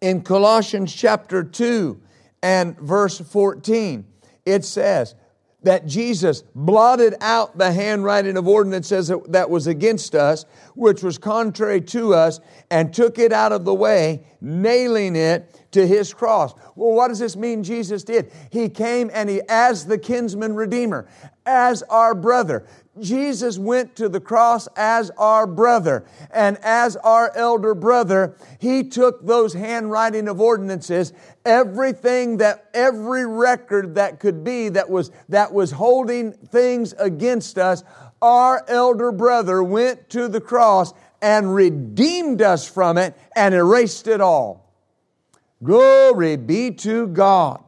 In 0.00 0.22
Colossians 0.22 0.92
chapter 0.92 1.44
2 1.44 2.00
and 2.42 2.76
verse 2.80 3.20
14, 3.20 4.04
it 4.46 4.64
says 4.64 5.14
that 5.62 5.84
Jesus 5.84 6.44
blotted 6.54 7.14
out 7.20 7.58
the 7.58 7.72
handwriting 7.72 8.36
of 8.36 8.46
ordinances 8.46 9.10
that 9.28 9.50
was 9.50 9.66
against 9.66 10.14
us, 10.14 10.44
which 10.74 11.02
was 11.02 11.18
contrary 11.18 11.80
to 11.80 12.14
us, 12.14 12.38
and 12.70 12.94
took 12.94 13.18
it 13.18 13.32
out 13.32 13.50
of 13.50 13.64
the 13.64 13.74
way, 13.74 14.24
nailing 14.40 15.16
it 15.16 15.66
to 15.72 15.84
his 15.84 16.14
cross. 16.14 16.54
Well, 16.76 16.92
what 16.92 17.08
does 17.08 17.18
this 17.18 17.36
mean 17.36 17.64
Jesus 17.64 18.04
did? 18.04 18.32
He 18.52 18.68
came 18.68 19.10
and 19.12 19.28
he, 19.28 19.42
as 19.48 19.86
the 19.86 19.98
kinsman 19.98 20.54
redeemer, 20.54 21.08
as 21.44 21.82
our 21.84 22.14
brother, 22.14 22.66
Jesus 23.00 23.58
went 23.58 23.96
to 23.96 24.08
the 24.08 24.20
cross 24.20 24.68
as 24.76 25.10
our 25.18 25.46
brother. 25.46 26.04
And 26.30 26.58
as 26.62 26.96
our 26.96 27.34
elder 27.36 27.74
brother, 27.74 28.36
he 28.58 28.84
took 28.84 29.24
those 29.24 29.52
handwriting 29.52 30.28
of 30.28 30.40
ordinances, 30.40 31.12
everything 31.44 32.38
that, 32.38 32.70
every 32.74 33.26
record 33.26 33.96
that 33.96 34.20
could 34.20 34.44
be 34.44 34.68
that 34.70 34.88
was, 34.88 35.10
that 35.28 35.52
was 35.52 35.72
holding 35.72 36.32
things 36.32 36.94
against 36.98 37.58
us, 37.58 37.84
our 38.22 38.64
elder 38.68 39.12
brother 39.12 39.62
went 39.62 40.08
to 40.10 40.28
the 40.28 40.40
cross 40.40 40.94
and 41.20 41.54
redeemed 41.54 42.42
us 42.42 42.68
from 42.68 42.98
it 42.98 43.14
and 43.34 43.54
erased 43.54 44.06
it 44.06 44.20
all. 44.20 44.72
Glory 45.62 46.36
be 46.36 46.70
to 46.70 47.08
God. 47.08 47.62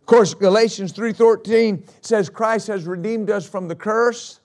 Of 0.00 0.06
course, 0.06 0.34
Galatians 0.34 0.92
3:13 0.92 1.84
says 2.00 2.28
Christ 2.28 2.66
has 2.66 2.84
redeemed 2.84 3.30
us 3.30 3.46
from 3.46 3.68
the 3.68 3.74
curse 3.74 4.39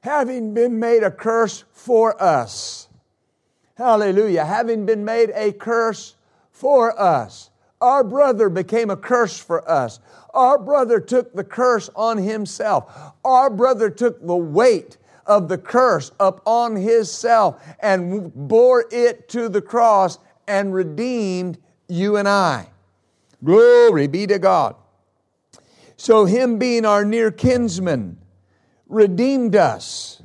having 0.00 0.54
been 0.54 0.78
made 0.78 1.02
a 1.02 1.10
curse 1.10 1.64
for 1.72 2.20
us. 2.22 2.88
Hallelujah. 3.76 4.44
Having 4.44 4.86
been 4.86 5.04
made 5.04 5.30
a 5.34 5.52
curse 5.52 6.16
for 6.50 6.98
us. 7.00 7.50
Our 7.80 8.04
brother 8.04 8.50
became 8.50 8.90
a 8.90 8.96
curse 8.96 9.38
for 9.38 9.68
us. 9.68 10.00
Our 10.34 10.58
brother 10.58 11.00
took 11.00 11.34
the 11.34 11.44
curse 11.44 11.88
on 11.96 12.18
himself. 12.18 12.94
Our 13.24 13.48
brother 13.48 13.88
took 13.88 14.24
the 14.26 14.36
weight 14.36 14.98
of 15.26 15.48
the 15.48 15.58
curse 15.58 16.12
upon 16.20 16.76
himself 16.76 17.62
and 17.80 18.32
bore 18.34 18.84
it 18.90 19.28
to 19.30 19.48
the 19.48 19.62
cross 19.62 20.18
and 20.46 20.74
redeemed 20.74 21.58
you 21.88 22.16
and 22.16 22.28
I. 22.28 22.68
Glory 23.42 24.06
be 24.06 24.26
to 24.26 24.38
God. 24.38 24.76
So, 25.96 26.24
him 26.24 26.58
being 26.58 26.84
our 26.84 27.04
near 27.04 27.30
kinsman, 27.30 28.19
redeemed 28.90 29.56
us, 29.56 30.22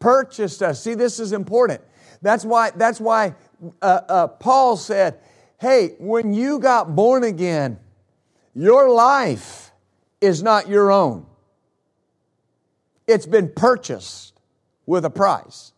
purchased 0.00 0.62
us. 0.62 0.82
See, 0.82 0.94
this 0.94 1.20
is 1.20 1.32
important. 1.32 1.80
That's 2.22 2.44
why, 2.44 2.70
that's 2.70 3.00
why 3.00 3.34
uh, 3.80 4.00
uh, 4.08 4.26
Paul 4.28 4.76
said, 4.76 5.20
hey, 5.58 5.94
when 5.98 6.34
you 6.34 6.58
got 6.58 6.96
born 6.96 7.22
again, 7.22 7.78
your 8.54 8.88
life 8.88 9.70
is 10.20 10.42
not 10.42 10.68
your 10.68 10.90
own. 10.90 11.26
It's 13.06 13.26
been 13.26 13.52
purchased 13.54 14.32
with 14.86 15.04
a 15.04 15.10
price. 15.10 15.72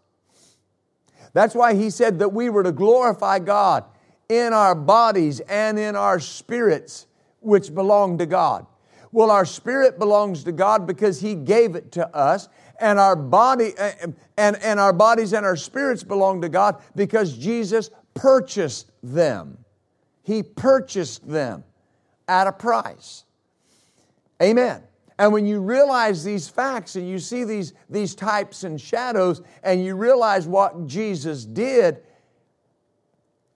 That's 1.32 1.54
why 1.54 1.74
he 1.74 1.90
said 1.90 2.20
that 2.20 2.30
we 2.30 2.48
were 2.48 2.62
to 2.62 2.72
glorify 2.72 3.40
God 3.40 3.84
in 4.28 4.52
our 4.52 4.74
bodies 4.74 5.40
and 5.40 5.78
in 5.78 5.96
our 5.96 6.20
spirits, 6.20 7.06
which 7.40 7.74
belong 7.74 8.18
to 8.18 8.26
God. 8.26 8.66
Well, 9.10 9.30
our 9.30 9.44
spirit 9.44 9.98
belongs 9.98 10.44
to 10.44 10.52
God 10.52 10.86
because 10.86 11.20
He 11.20 11.34
gave 11.34 11.74
it 11.74 11.92
to 11.92 12.14
us, 12.14 12.48
and 12.80 12.98
our 12.98 13.16
body 13.16 13.72
eh, 13.76 13.92
eh, 14.00 14.06
and, 14.36 14.56
and 14.56 14.78
our 14.78 14.92
bodies 14.92 15.32
and 15.32 15.46
our 15.46 15.56
spirits 15.56 16.04
belong 16.04 16.42
to 16.42 16.48
God 16.48 16.82
because 16.94 17.36
Jesus 17.36 17.90
purchased 18.14 18.90
them. 19.02 19.58
He 20.22 20.42
purchased 20.42 21.26
them 21.26 21.64
at 22.26 22.46
a 22.46 22.52
price. 22.52 23.24
Amen. 24.42 24.82
And 25.18 25.32
when 25.32 25.46
you 25.46 25.60
realize 25.60 26.22
these 26.22 26.48
facts 26.48 26.94
and 26.94 27.08
you 27.08 27.18
see 27.18 27.42
these, 27.42 27.72
these 27.90 28.14
types 28.14 28.62
and 28.62 28.80
shadows 28.80 29.42
and 29.64 29.84
you 29.84 29.96
realize 29.96 30.46
what 30.46 30.86
Jesus 30.86 31.44
did, 31.44 32.02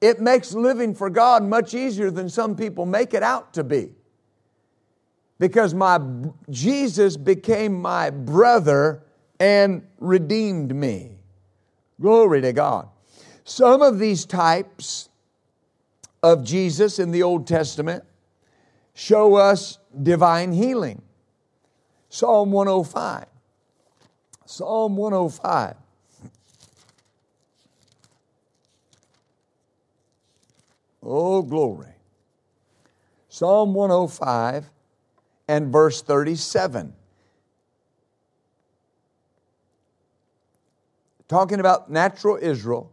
it 0.00 0.20
makes 0.20 0.54
living 0.54 0.94
for 0.94 1.08
God 1.08 1.44
much 1.44 1.74
easier 1.74 2.10
than 2.10 2.28
some 2.28 2.56
people 2.56 2.84
make 2.84 3.14
it 3.14 3.22
out 3.22 3.54
to 3.54 3.62
be 3.62 3.92
because 5.42 5.74
my 5.74 5.98
Jesus 6.50 7.16
became 7.16 7.82
my 7.82 8.10
brother 8.10 9.02
and 9.40 9.84
redeemed 9.98 10.72
me. 10.72 11.18
Glory 12.00 12.40
to 12.42 12.52
God. 12.52 12.88
Some 13.42 13.82
of 13.82 13.98
these 13.98 14.24
types 14.24 15.08
of 16.22 16.44
Jesus 16.44 17.00
in 17.00 17.10
the 17.10 17.24
Old 17.24 17.48
Testament 17.48 18.04
show 18.94 19.34
us 19.34 19.80
divine 20.00 20.52
healing. 20.52 21.02
Psalm 22.08 22.52
105. 22.52 23.26
Psalm 24.46 24.96
105. 24.96 25.74
Oh, 31.02 31.42
glory. 31.42 31.88
Psalm 33.28 33.74
105 33.74 34.71
and 35.52 35.70
verse 35.70 36.00
37. 36.00 36.94
Talking 41.28 41.60
about 41.60 41.90
natural 41.90 42.38
Israel. 42.40 42.90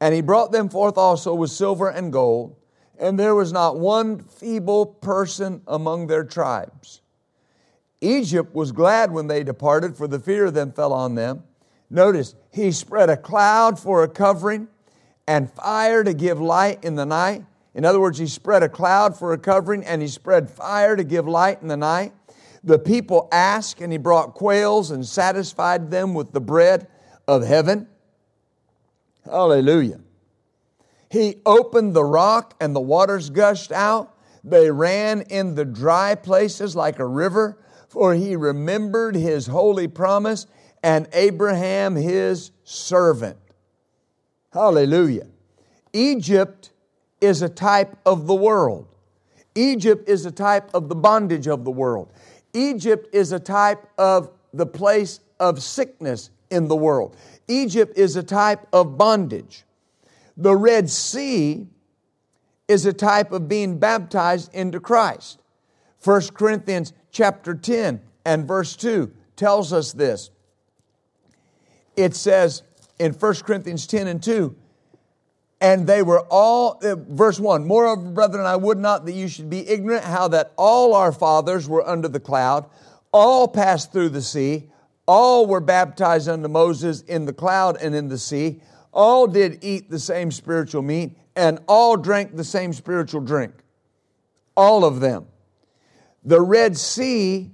And 0.00 0.12
he 0.12 0.20
brought 0.20 0.50
them 0.50 0.68
forth 0.68 0.98
also 0.98 1.36
with 1.36 1.52
silver 1.52 1.88
and 1.88 2.12
gold, 2.12 2.56
and 2.98 3.16
there 3.16 3.36
was 3.36 3.52
not 3.52 3.78
one 3.78 4.18
feeble 4.18 4.86
person 4.86 5.62
among 5.68 6.08
their 6.08 6.24
tribes. 6.24 7.00
Egypt 8.00 8.56
was 8.56 8.72
glad 8.72 9.12
when 9.12 9.28
they 9.28 9.44
departed, 9.44 9.96
for 9.96 10.08
the 10.08 10.18
fear 10.18 10.46
of 10.46 10.54
them 10.54 10.72
fell 10.72 10.92
on 10.92 11.14
them. 11.14 11.44
Notice, 11.90 12.34
he 12.52 12.72
spread 12.72 13.08
a 13.08 13.16
cloud 13.16 13.78
for 13.78 14.02
a 14.02 14.08
covering 14.08 14.66
and 15.28 15.48
fire 15.48 16.02
to 16.02 16.12
give 16.12 16.40
light 16.40 16.82
in 16.82 16.96
the 16.96 17.06
night. 17.06 17.44
In 17.80 17.86
other 17.86 17.98
words, 17.98 18.18
he 18.18 18.26
spread 18.26 18.62
a 18.62 18.68
cloud 18.68 19.18
for 19.18 19.32
a 19.32 19.38
covering 19.38 19.86
and 19.86 20.02
he 20.02 20.08
spread 20.08 20.50
fire 20.50 20.96
to 20.96 21.02
give 21.02 21.26
light 21.26 21.62
in 21.62 21.68
the 21.68 21.78
night. 21.78 22.12
The 22.62 22.78
people 22.78 23.26
asked, 23.32 23.80
and 23.80 23.90
he 23.90 23.96
brought 23.96 24.34
quails 24.34 24.90
and 24.90 25.06
satisfied 25.06 25.90
them 25.90 26.12
with 26.12 26.32
the 26.32 26.42
bread 26.42 26.88
of 27.26 27.42
heaven. 27.42 27.88
Hallelujah. 29.24 30.00
He 31.08 31.36
opened 31.46 31.94
the 31.96 32.04
rock, 32.04 32.52
and 32.60 32.76
the 32.76 32.80
waters 32.80 33.30
gushed 33.30 33.72
out. 33.72 34.14
They 34.44 34.70
ran 34.70 35.22
in 35.22 35.54
the 35.54 35.64
dry 35.64 36.16
places 36.16 36.76
like 36.76 36.98
a 36.98 37.06
river, 37.06 37.56
for 37.88 38.12
he 38.12 38.36
remembered 38.36 39.14
his 39.14 39.46
holy 39.46 39.88
promise 39.88 40.46
and 40.82 41.08
Abraham 41.14 41.96
his 41.96 42.50
servant. 42.62 43.38
Hallelujah. 44.52 45.28
Egypt 45.94 46.69
is 47.20 47.42
a 47.42 47.48
type 47.48 47.96
of 48.06 48.26
the 48.26 48.34
world. 48.34 48.86
Egypt 49.54 50.08
is 50.08 50.26
a 50.26 50.30
type 50.30 50.70
of 50.74 50.88
the 50.88 50.94
bondage 50.94 51.46
of 51.46 51.64
the 51.64 51.70
world. 51.70 52.12
Egypt 52.52 53.08
is 53.14 53.32
a 53.32 53.40
type 53.40 53.88
of 53.98 54.30
the 54.52 54.66
place 54.66 55.20
of 55.38 55.62
sickness 55.62 56.30
in 56.50 56.68
the 56.68 56.76
world. 56.76 57.16
Egypt 57.48 57.96
is 57.96 58.16
a 58.16 58.22
type 58.22 58.66
of 58.72 58.96
bondage. 58.96 59.64
The 60.36 60.54
Red 60.56 60.88
Sea 60.88 61.66
is 62.68 62.86
a 62.86 62.92
type 62.92 63.32
of 63.32 63.48
being 63.48 63.78
baptized 63.78 64.54
into 64.54 64.80
Christ. 64.80 65.40
1 66.04 66.28
Corinthians 66.34 66.92
chapter 67.10 67.54
10 67.54 68.00
and 68.24 68.46
verse 68.46 68.76
2 68.76 69.12
tells 69.36 69.72
us 69.72 69.92
this. 69.92 70.30
It 71.96 72.14
says 72.14 72.62
in 72.98 73.12
1 73.12 73.34
Corinthians 73.36 73.86
10 73.86 74.06
and 74.06 74.22
2, 74.22 74.54
and 75.60 75.86
they 75.86 76.02
were 76.02 76.20
all, 76.30 76.78
uh, 76.82 76.96
verse 76.96 77.38
1 77.38 77.66
Moreover, 77.66 78.02
brethren, 78.02 78.46
I 78.46 78.56
would 78.56 78.78
not 78.78 79.04
that 79.06 79.12
you 79.12 79.28
should 79.28 79.50
be 79.50 79.68
ignorant 79.68 80.04
how 80.04 80.28
that 80.28 80.52
all 80.56 80.94
our 80.94 81.12
fathers 81.12 81.68
were 81.68 81.86
under 81.86 82.08
the 82.08 82.20
cloud, 82.20 82.66
all 83.12 83.46
passed 83.46 83.92
through 83.92 84.10
the 84.10 84.22
sea, 84.22 84.70
all 85.06 85.46
were 85.46 85.60
baptized 85.60 86.28
unto 86.28 86.48
Moses 86.48 87.02
in 87.02 87.26
the 87.26 87.32
cloud 87.32 87.76
and 87.80 87.94
in 87.94 88.08
the 88.08 88.18
sea, 88.18 88.62
all 88.92 89.26
did 89.26 89.58
eat 89.62 89.90
the 89.90 89.98
same 89.98 90.30
spiritual 90.30 90.82
meat, 90.82 91.16
and 91.36 91.58
all 91.68 91.96
drank 91.96 92.36
the 92.36 92.44
same 92.44 92.72
spiritual 92.72 93.20
drink. 93.20 93.52
All 94.56 94.84
of 94.84 95.00
them. 95.00 95.26
The 96.24 96.40
Red 96.40 96.76
Sea 96.76 97.50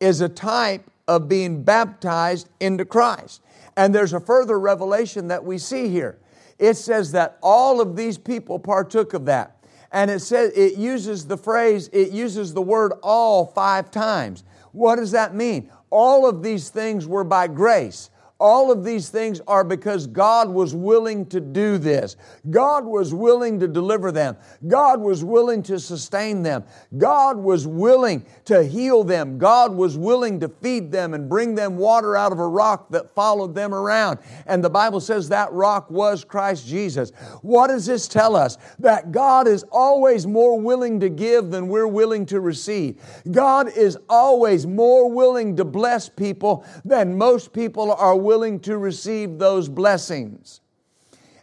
is 0.00 0.20
a 0.20 0.28
type 0.28 0.88
of 1.06 1.28
being 1.28 1.62
baptized 1.62 2.48
into 2.60 2.84
Christ. 2.84 3.42
And 3.76 3.94
there's 3.94 4.12
a 4.12 4.20
further 4.20 4.58
revelation 4.58 5.28
that 5.28 5.44
we 5.44 5.58
see 5.58 5.88
here. 5.88 6.18
It 6.58 6.74
says 6.74 7.12
that 7.12 7.38
all 7.42 7.80
of 7.80 7.96
these 7.96 8.18
people 8.18 8.58
partook 8.58 9.14
of 9.14 9.26
that. 9.26 9.56
And 9.92 10.10
it 10.10 10.20
says 10.20 10.52
it 10.54 10.76
uses 10.76 11.26
the 11.26 11.38
phrase, 11.38 11.88
it 11.92 12.10
uses 12.10 12.52
the 12.52 12.62
word 12.62 12.92
all 13.02 13.46
five 13.46 13.90
times. 13.90 14.44
What 14.72 14.96
does 14.96 15.12
that 15.12 15.34
mean? 15.34 15.70
All 15.90 16.28
of 16.28 16.42
these 16.42 16.68
things 16.68 17.06
were 17.06 17.24
by 17.24 17.46
grace. 17.46 18.10
All 18.40 18.70
of 18.70 18.84
these 18.84 19.08
things 19.08 19.40
are 19.48 19.64
because 19.64 20.06
God 20.06 20.48
was 20.48 20.72
willing 20.72 21.26
to 21.26 21.40
do 21.40 21.76
this. 21.76 22.16
God 22.50 22.84
was 22.84 23.12
willing 23.12 23.58
to 23.58 23.66
deliver 23.66 24.12
them. 24.12 24.36
God 24.68 25.00
was 25.00 25.24
willing 25.24 25.60
to 25.64 25.80
sustain 25.80 26.44
them. 26.44 26.62
God 26.96 27.36
was 27.36 27.66
willing 27.66 28.24
to 28.44 28.62
heal 28.62 29.02
them. 29.02 29.38
God 29.38 29.74
was 29.74 29.98
willing 29.98 30.38
to 30.38 30.48
feed 30.48 30.92
them 30.92 31.14
and 31.14 31.28
bring 31.28 31.56
them 31.56 31.76
water 31.76 32.16
out 32.16 32.30
of 32.30 32.38
a 32.38 32.46
rock 32.46 32.90
that 32.90 33.12
followed 33.12 33.56
them 33.56 33.74
around. 33.74 34.20
And 34.46 34.62
the 34.62 34.70
Bible 34.70 35.00
says 35.00 35.28
that 35.30 35.52
rock 35.52 35.90
was 35.90 36.22
Christ 36.22 36.64
Jesus. 36.64 37.10
What 37.42 37.66
does 37.68 37.86
this 37.86 38.06
tell 38.06 38.36
us? 38.36 38.56
That 38.78 39.10
God 39.10 39.48
is 39.48 39.64
always 39.72 40.28
more 40.28 40.60
willing 40.60 41.00
to 41.00 41.08
give 41.08 41.50
than 41.50 41.66
we're 41.66 41.88
willing 41.88 42.24
to 42.26 42.40
receive. 42.40 43.00
God 43.32 43.76
is 43.76 43.98
always 44.08 44.64
more 44.64 45.10
willing 45.10 45.56
to 45.56 45.64
bless 45.64 46.08
people 46.08 46.64
than 46.84 47.18
most 47.18 47.52
people 47.52 47.90
are 47.90 48.16
willing 48.28 48.60
to 48.60 48.76
receive 48.76 49.38
those 49.38 49.70
blessings. 49.70 50.60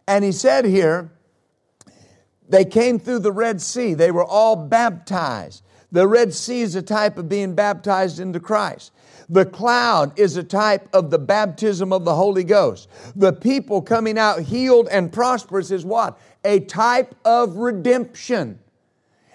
And 0.07 0.23
he 0.23 0.31
said 0.31 0.65
here, 0.65 1.09
they 2.47 2.63
came 2.63 2.99
through 2.99 3.19
the 3.19 3.31
Red 3.31 3.59
Sea. 3.59 3.95
They 3.95 4.11
were 4.11 4.23
all 4.23 4.55
baptized. 4.55 5.63
The 5.91 6.07
Red 6.07 6.31
Sea 6.31 6.61
is 6.61 6.75
a 6.75 6.83
type 6.83 7.17
of 7.17 7.27
being 7.27 7.55
baptized 7.55 8.19
into 8.19 8.39
Christ. 8.39 8.91
The 9.29 9.47
cloud 9.47 10.19
is 10.19 10.37
a 10.37 10.43
type 10.43 10.87
of 10.93 11.09
the 11.09 11.17
baptism 11.17 11.91
of 11.91 12.05
the 12.05 12.13
Holy 12.13 12.43
Ghost. 12.43 12.87
The 13.15 13.33
people 13.33 13.81
coming 13.81 14.19
out 14.19 14.41
healed 14.41 14.87
and 14.91 15.11
prosperous 15.11 15.71
is 15.71 15.83
what? 15.83 16.19
A 16.43 16.59
type 16.59 17.15
of 17.25 17.55
redemption. 17.55 18.59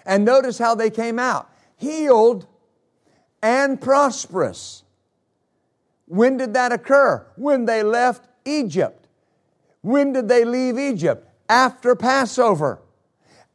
And 0.05 0.23
notice 0.23 0.57
how 0.57 0.73
they 0.73 0.89
came 0.89 1.19
out 1.19 1.49
healed 1.75 2.47
and 3.43 3.81
prosperous. 3.81 4.80
When 6.11 6.35
did 6.35 6.55
that 6.55 6.73
occur? 6.73 7.25
When 7.37 7.63
they 7.63 7.83
left 7.83 8.27
Egypt. 8.43 9.07
When 9.79 10.11
did 10.11 10.27
they 10.27 10.43
leave 10.43 10.77
Egypt? 10.77 11.25
After 11.47 11.95
Passover. 11.95 12.81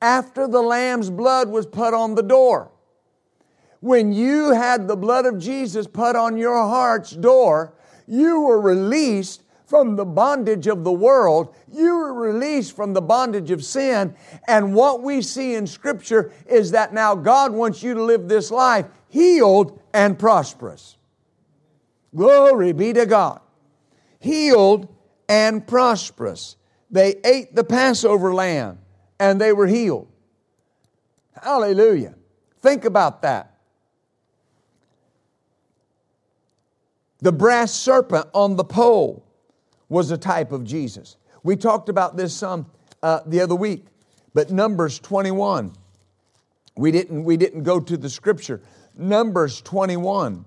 After 0.01 0.49
the 0.49 0.63
lamb's 0.63 1.11
blood 1.11 1.51
was 1.51 1.67
put 1.67 1.93
on 1.93 2.15
the 2.15 2.23
door. 2.23 2.71
When 3.81 4.11
you 4.11 4.55
had 4.55 4.89
the 4.89 4.97
blood 4.97 5.27
of 5.27 5.39
Jesus 5.39 5.87
put 5.87 6.17
on 6.17 6.39
your 6.39 6.57
heart's 6.57 7.11
door, 7.11 7.75
you 8.07 8.41
were 8.41 8.59
released 8.59 9.43
from 9.67 9.97
the 9.97 10.07
bondage 10.07 10.67
of 10.67 10.83
the 10.83 10.91
world. 10.91 11.55
You 11.71 11.95
were 11.95 12.15
released 12.15 12.75
from 12.75 12.95
the 12.95 13.03
bondage 13.03 13.51
of 13.51 13.63
sin. 13.63 14.15
And 14.49 14.75
what 14.75 15.03
we 15.03 15.21
see 15.21 15.57
in 15.57 15.67
Scripture 15.67 16.33
is 16.47 16.71
that 16.71 16.95
now 16.95 17.17
God 17.17 17.53
wants 17.53 17.83
you 17.83 17.93
to 17.93 18.03
live 18.03 18.29
this 18.29 18.51
life 18.51 18.87
healed 19.11 19.79
and 19.93 20.19
prosperous. 20.19 20.96
Glory 22.17 22.73
be 22.73 22.93
to 22.95 23.05
God. 23.05 23.41
Healed 24.19 24.89
and 25.29 25.67
prosperous. 25.67 26.57
They 26.91 27.17
ate 27.25 27.55
the 27.55 27.65
Passover 27.65 28.35
lamb 28.35 28.79
and 29.21 29.41
they 29.41 29.53
were 29.53 29.67
healed. 29.67 30.09
Hallelujah. 31.41 32.15
Think 32.63 32.85
about 32.85 33.23
that. 33.23 33.53
The 37.21 37.33
brass 37.33 37.73
serpent 37.73 38.27
on 38.33 38.57
the 38.57 38.65
pole 38.65 39.27
was 39.89 40.11
a 40.11 40.19
type 40.19 40.53
of 40.53 40.65
Jesus. 40.65 41.17
We 41.43 41.57
talked 41.57 41.89
about 41.89 42.17
this 42.17 42.35
some 42.35 42.67
uh, 43.03 43.21
the 43.27 43.41
other 43.41 43.55
week, 43.55 43.87
but 44.35 44.51
Numbers 44.51 44.99
21. 45.01 45.73
We 46.77 46.91
didn't, 46.91 47.25
we 47.25 47.37
didn't 47.37 47.63
go 47.63 47.81
to 47.81 47.97
the 47.97 48.11
scripture. 48.11 48.63
Numbers 48.97 49.61
21 49.63 50.45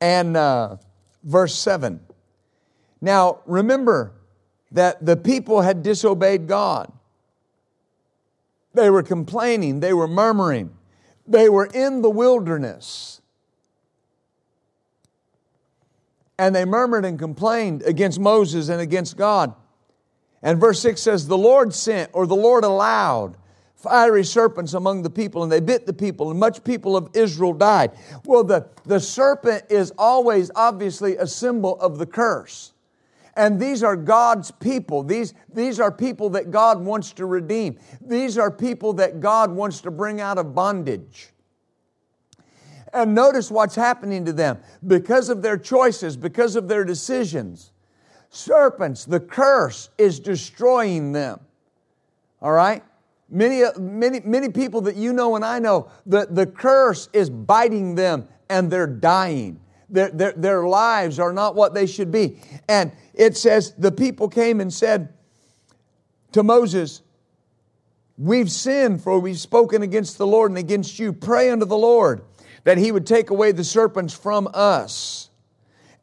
and 0.00 0.36
uh, 0.36 0.76
verse 1.22 1.54
7. 1.56 2.00
Now, 3.00 3.40
remember 3.46 4.12
that 4.72 5.04
the 5.04 5.16
people 5.16 5.62
had 5.62 5.82
disobeyed 5.82 6.46
God. 6.46 6.92
They 8.74 8.88
were 8.88 9.02
complaining, 9.02 9.80
they 9.80 9.92
were 9.92 10.06
murmuring, 10.06 10.70
they 11.26 11.48
were 11.48 11.66
in 11.66 12.02
the 12.02 12.10
wilderness. 12.10 13.20
And 16.38 16.54
they 16.54 16.64
murmured 16.64 17.04
and 17.04 17.18
complained 17.18 17.82
against 17.82 18.18
Moses 18.18 18.70
and 18.70 18.80
against 18.80 19.16
God. 19.18 19.54
And 20.42 20.58
verse 20.58 20.80
6 20.80 21.02
says, 21.02 21.26
The 21.26 21.36
Lord 21.36 21.74
sent, 21.74 22.10
or 22.14 22.26
the 22.26 22.36
Lord 22.36 22.64
allowed, 22.64 23.36
fiery 23.82 24.24
serpents 24.24 24.74
among 24.74 25.02
the 25.02 25.10
people, 25.10 25.42
and 25.42 25.50
they 25.50 25.60
bit 25.60 25.86
the 25.86 25.92
people, 25.92 26.30
and 26.30 26.38
much 26.38 26.62
people 26.64 26.96
of 26.96 27.08
Israel 27.14 27.54
died. 27.54 27.92
Well, 28.24 28.44
the, 28.44 28.68
the 28.84 29.00
serpent 29.00 29.64
is 29.70 29.92
always 29.96 30.50
obviously 30.54 31.16
a 31.16 31.26
symbol 31.26 31.80
of 31.80 31.98
the 31.98 32.06
curse. 32.06 32.72
And 33.36 33.58
these 33.58 33.82
are 33.82 33.96
God's 33.96 34.50
people. 34.50 35.02
These, 35.02 35.34
these 35.54 35.80
are 35.80 35.90
people 35.90 36.30
that 36.30 36.50
God 36.50 36.80
wants 36.80 37.12
to 37.12 37.26
redeem. 37.26 37.78
These 38.00 38.36
are 38.36 38.50
people 38.50 38.92
that 38.94 39.20
God 39.20 39.50
wants 39.50 39.80
to 39.82 39.90
bring 39.90 40.20
out 40.20 40.36
of 40.36 40.54
bondage. 40.54 41.30
And 42.92 43.14
notice 43.14 43.50
what's 43.50 43.76
happening 43.76 44.24
to 44.26 44.32
them. 44.32 44.58
Because 44.86 45.28
of 45.28 45.42
their 45.42 45.56
choices, 45.56 46.16
because 46.16 46.56
of 46.56 46.68
their 46.68 46.84
decisions, 46.84 47.70
serpents, 48.30 49.04
the 49.04 49.20
curse 49.20 49.90
is 49.96 50.20
destroying 50.20 51.12
them. 51.12 51.40
All 52.42 52.52
right? 52.52 52.82
Many, 53.30 53.62
uh, 53.62 53.78
many, 53.78 54.20
many 54.20 54.48
people 54.48 54.80
that 54.82 54.96
you 54.96 55.12
know 55.12 55.36
and 55.36 55.44
I 55.44 55.60
know, 55.60 55.90
the, 56.04 56.26
the 56.28 56.46
curse 56.46 57.08
is 57.12 57.30
biting 57.30 57.94
them 57.94 58.26
and 58.48 58.70
they're 58.70 58.88
dying. 58.88 59.60
Their, 59.88 60.10
their, 60.10 60.32
their 60.32 60.66
lives 60.66 61.18
are 61.18 61.32
not 61.32 61.54
what 61.54 61.72
they 61.72 61.86
should 61.86 62.10
be. 62.10 62.40
And 62.68 62.90
it 63.14 63.36
says, 63.36 63.72
the 63.78 63.92
people 63.92 64.28
came 64.28 64.60
and 64.60 64.72
said 64.72 65.14
to 66.32 66.42
Moses, 66.42 67.02
We've 68.18 68.50
sinned, 68.50 69.02
for 69.02 69.18
we've 69.18 69.38
spoken 69.38 69.82
against 69.82 70.18
the 70.18 70.26
Lord 70.26 70.50
and 70.50 70.58
against 70.58 70.98
you. 70.98 71.10
Pray 71.10 71.48
unto 71.48 71.64
the 71.64 71.76
Lord 71.76 72.22
that 72.64 72.76
he 72.76 72.92
would 72.92 73.06
take 73.06 73.30
away 73.30 73.52
the 73.52 73.64
serpents 73.64 74.12
from 74.12 74.46
us. 74.52 75.30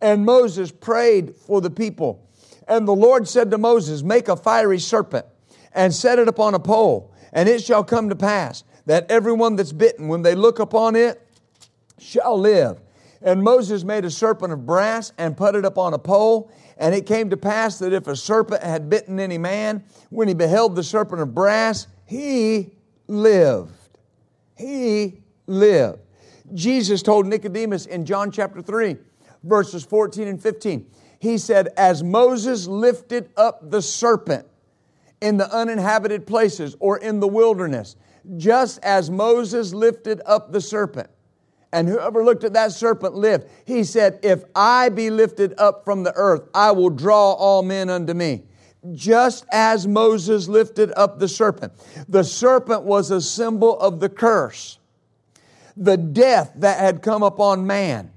And 0.01 0.25
Moses 0.25 0.71
prayed 0.71 1.35
for 1.35 1.61
the 1.61 1.69
people. 1.69 2.27
And 2.67 2.87
the 2.87 2.95
Lord 2.95 3.27
said 3.27 3.51
to 3.51 3.59
Moses, 3.59 4.01
Make 4.01 4.29
a 4.29 4.35
fiery 4.35 4.79
serpent 4.79 5.27
and 5.73 5.93
set 5.93 6.17
it 6.17 6.27
upon 6.27 6.55
a 6.55 6.59
pole 6.59 7.13
and 7.33 7.47
it 7.49 7.63
shall 7.63 7.83
come 7.83 8.09
to 8.09 8.15
pass 8.15 8.63
that 8.85 9.09
everyone 9.11 9.55
that's 9.55 9.73
bitten, 9.73 10.07
when 10.07 10.21
they 10.21 10.33
look 10.33 10.59
upon 10.59 10.95
it, 10.95 11.21
shall 11.99 12.39
live. 12.39 12.79
And 13.21 13.43
Moses 13.43 13.83
made 13.83 14.05
a 14.05 14.11
serpent 14.11 14.53
of 14.53 14.65
brass 14.65 15.11
and 15.17 15.35
put 15.35 15.55
it 15.55 15.65
upon 15.65 15.93
a 15.93 15.99
pole. 15.99 16.51
And 16.77 16.93
it 16.93 17.05
came 17.05 17.29
to 17.31 17.37
pass 17.37 17.79
that 17.79 17.91
if 17.91 18.07
a 18.07 18.15
serpent 18.15 18.63
had 18.63 18.89
bitten 18.89 19.19
any 19.19 19.37
man, 19.37 19.83
when 20.09 20.27
he 20.27 20.33
beheld 20.33 20.75
the 20.75 20.83
serpent 20.83 21.21
of 21.21 21.33
brass, 21.33 21.87
he 22.05 22.71
lived. 23.07 23.73
He 24.55 25.21
lived. 25.47 25.99
Jesus 26.53 27.01
told 27.01 27.25
Nicodemus 27.25 27.87
in 27.87 28.05
John 28.05 28.31
chapter 28.31 28.61
3, 28.61 28.95
verses 29.43 29.83
14 29.83 30.27
and 30.27 30.41
15, 30.41 30.85
he 31.19 31.37
said, 31.37 31.69
As 31.75 32.03
Moses 32.03 32.67
lifted 32.67 33.29
up 33.35 33.69
the 33.69 33.81
serpent 33.81 34.47
in 35.21 35.37
the 35.37 35.51
uninhabited 35.53 36.27
places 36.27 36.75
or 36.79 36.97
in 36.97 37.19
the 37.19 37.27
wilderness, 37.27 37.95
just 38.37 38.79
as 38.83 39.09
Moses 39.09 39.73
lifted 39.73 40.21
up 40.25 40.51
the 40.51 40.61
serpent. 40.61 41.09
And 41.73 41.87
whoever 41.87 42.23
looked 42.23 42.43
at 42.43 42.53
that 42.53 42.71
serpent 42.71 43.15
lived. 43.15 43.49
He 43.65 43.83
said, 43.83 44.19
If 44.23 44.43
I 44.55 44.89
be 44.89 45.09
lifted 45.09 45.53
up 45.57 45.83
from 45.83 46.03
the 46.03 46.13
earth, 46.15 46.47
I 46.53 46.71
will 46.71 46.89
draw 46.89 47.33
all 47.33 47.61
men 47.61 47.89
unto 47.89 48.13
me. 48.13 48.43
Just 48.93 49.45
as 49.51 49.85
Moses 49.85 50.47
lifted 50.47 50.93
up 50.95 51.19
the 51.19 51.27
serpent. 51.27 51.73
The 52.07 52.23
serpent 52.23 52.83
was 52.83 53.11
a 53.11 53.19
symbol 53.19 53.77
of 53.79 53.99
the 53.99 54.07
curse, 54.07 54.79
the 55.75 55.97
death 55.97 56.53
that 56.55 56.79
had 56.79 57.01
come 57.01 57.21
upon 57.21 57.67
man. 57.67 58.11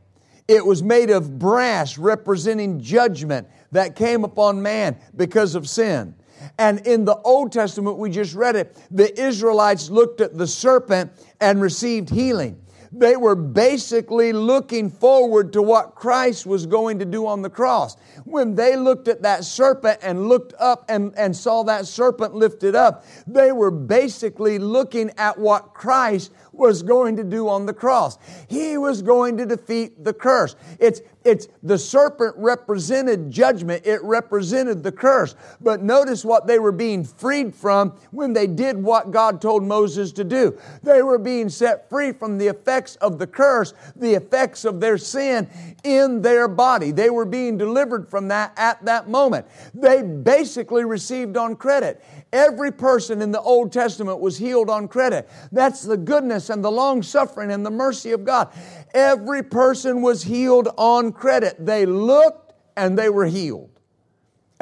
It 0.47 0.65
was 0.65 0.83
made 0.83 1.11
of 1.11 1.39
brass 1.39 1.99
representing 1.99 2.81
judgment 2.81 3.49
that 3.73 3.97
came 3.97 4.23
upon 4.25 4.63
man 4.63 4.97
because 5.17 5.55
of 5.55 5.69
sin. 5.69 6.15
And 6.59 6.87
in 6.87 7.05
the 7.05 7.17
Old 7.17 7.53
Testament, 7.53 7.99
we 7.99 8.11
just 8.11 8.35
read 8.35 8.57
it, 8.57 8.77
the 8.91 9.19
Israelites 9.21 9.91
looked 9.91 10.21
at 10.21 10.37
the 10.37 10.47
serpent 10.47 11.13
and 11.41 11.61
received 11.61 12.11
healing. 12.11 12.61
They 12.93 13.17
were 13.17 13.37
basically 13.37 14.33
looking 14.33 14.91
forward 14.91 15.53
to 15.53 15.63
what 15.63 15.95
Christ 15.95 16.45
was 16.45 16.67
going 16.67 16.99
to 16.99 17.05
do 17.05 17.25
on 17.25 17.41
the 17.41 17.51
cross. 17.51 17.97
When 18.25 18.57
they 18.57 18.77
looked 18.77 19.07
at 19.07 19.23
that 19.23 19.45
serpent 19.45 20.01
and 20.03 20.29
looked 20.29 20.55
up 20.59 20.87
and, 20.89 21.17
and 21.17 21.37
saw 21.37 21.63
that 21.65 21.87
serpent 21.87 22.35
lifted 22.35 22.75
up, 22.75 23.05
they 23.29 23.53
were 23.53 23.71
basically 23.71 24.59
looking 24.59 25.13
at 25.19 25.39
what 25.39 25.73
Christ 25.73 26.33
was 26.61 26.83
going 26.83 27.17
to 27.17 27.25
do 27.25 27.49
on 27.49 27.67
the 27.67 27.73
cross. 27.73 28.19
He 28.49 28.79
was 28.79 29.03
going 29.03 29.39
to 29.39 29.47
defeat 29.47 30.05
the 30.05 30.13
curse. 30.13 30.55
It's, 30.79 31.01
it's 31.25 31.49
the 31.63 31.79
serpent 31.79 32.35
represented 32.37 33.31
judgment. 33.31 33.87
It 33.87 34.03
represented 34.05 34.83
the 34.83 34.93
curse. 34.93 35.35
But 35.61 35.83
notice 35.83 36.25
what 36.25 36.47
they 36.47 36.59
were 36.59 36.71
being 36.71 37.03
freed 37.03 37.55
from 37.55 37.95
when 38.11 38.35
they 38.35 38.47
did 38.47 38.77
what 38.77 39.11
God 39.11 39.41
told 39.41 39.65
Moses 39.65 40.13
to 40.13 40.25
do. 40.25 40.57
They 40.83 41.03
were 41.03 41.19
being 41.19 41.49
set 41.49 41.89
free 41.89 42.13
from 42.13 42.37
the 42.37 42.47
effects 42.47 42.97
of 42.97 43.19
the 43.19 43.27
curse, 43.27 43.73
the 43.97 44.13
effects 44.15 44.67
of 44.67 44.81
their 44.81 44.99
sin 44.99 45.49
in 45.83 46.21
their 46.21 46.47
body. 46.47 46.91
They 46.91 47.09
were 47.09 47.25
being 47.25 47.57
delivered 47.57 48.09
from 48.09 48.29
that 48.29 48.53
at 48.57 48.85
that 48.85 49.09
moment. 49.09 49.47
They 49.75 50.03
basically 50.03 50.85
received 50.85 51.39
on 51.39 51.57
credit. 51.57 52.05
Every 52.33 52.71
person 52.71 53.23
in 53.23 53.33
the 53.33 53.41
Old 53.41 53.73
Testament 53.73 54.21
was 54.21 54.39
healed 54.39 54.71
on 54.71 54.87
credit. 54.87 55.29
That's 55.51 55.83
the 55.83 55.97
goodness 55.97 56.49
and 56.49 56.63
the 56.63 56.71
long 56.71 57.03
suffering 57.03 57.51
and 57.51 57.67
the 57.67 57.71
mercy 57.71 58.13
of 58.13 58.25
God. 58.25 58.53
Every 58.95 59.43
person 59.43 60.01
was 60.01 60.23
healed 60.23 60.69
on 60.77 61.13
credit. 61.13 61.57
They 61.59 61.87
looked 61.87 62.53
and 62.77 62.97
they 62.97 63.09
were 63.09 63.27
healed. 63.27 63.71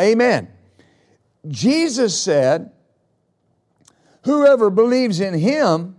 Amen. 0.00 0.48
Jesus 1.46 2.18
said, 2.18 2.70
Whoever 4.24 4.70
believes 4.70 5.20
in 5.20 5.34
him, 5.34 5.96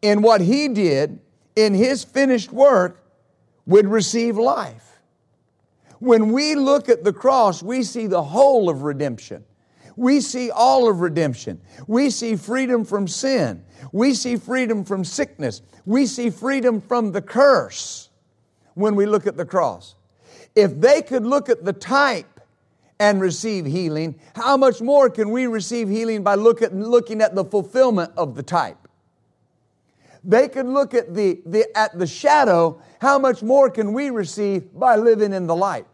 in 0.00 0.22
what 0.22 0.40
he 0.40 0.68
did, 0.68 1.18
in 1.56 1.74
his 1.74 2.04
finished 2.04 2.52
work, 2.52 3.00
would 3.66 3.86
receive 3.86 4.36
life. 4.36 5.00
When 5.98 6.32
we 6.32 6.54
look 6.54 6.88
at 6.88 7.04
the 7.04 7.12
cross, 7.12 7.62
we 7.62 7.82
see 7.82 8.06
the 8.06 8.22
whole 8.22 8.68
of 8.68 8.82
redemption. 8.82 9.44
We 9.96 10.20
see 10.20 10.50
all 10.50 10.88
of 10.88 11.00
redemption. 11.00 11.60
We 11.86 12.10
see 12.10 12.36
freedom 12.36 12.84
from 12.84 13.06
sin. 13.06 13.64
We 13.92 14.14
see 14.14 14.36
freedom 14.36 14.84
from 14.84 15.04
sickness. 15.04 15.62
We 15.86 16.06
see 16.06 16.30
freedom 16.30 16.80
from 16.80 17.12
the 17.12 17.22
curse 17.22 18.08
when 18.74 18.96
we 18.96 19.06
look 19.06 19.26
at 19.26 19.36
the 19.36 19.44
cross. 19.44 19.94
If 20.54 20.80
they 20.80 21.02
could 21.02 21.24
look 21.24 21.48
at 21.48 21.64
the 21.64 21.72
type 21.72 22.40
and 22.98 23.20
receive 23.20 23.66
healing, 23.66 24.18
how 24.34 24.56
much 24.56 24.80
more 24.80 25.10
can 25.10 25.30
we 25.30 25.46
receive 25.46 25.88
healing 25.88 26.22
by 26.22 26.34
look 26.36 26.62
at, 26.62 26.74
looking 26.74 27.20
at 27.20 27.34
the 27.34 27.44
fulfillment 27.44 28.12
of 28.16 28.34
the 28.34 28.42
type? 28.42 28.78
They 30.22 30.48
could 30.48 30.66
look 30.66 30.94
at 30.94 31.14
the, 31.14 31.40
the, 31.44 31.66
at 31.76 31.98
the 31.98 32.06
shadow, 32.06 32.80
how 33.00 33.18
much 33.18 33.42
more 33.42 33.68
can 33.68 33.92
we 33.92 34.10
receive 34.10 34.72
by 34.72 34.96
living 34.96 35.32
in 35.32 35.46
the 35.46 35.54
light? 35.54 35.86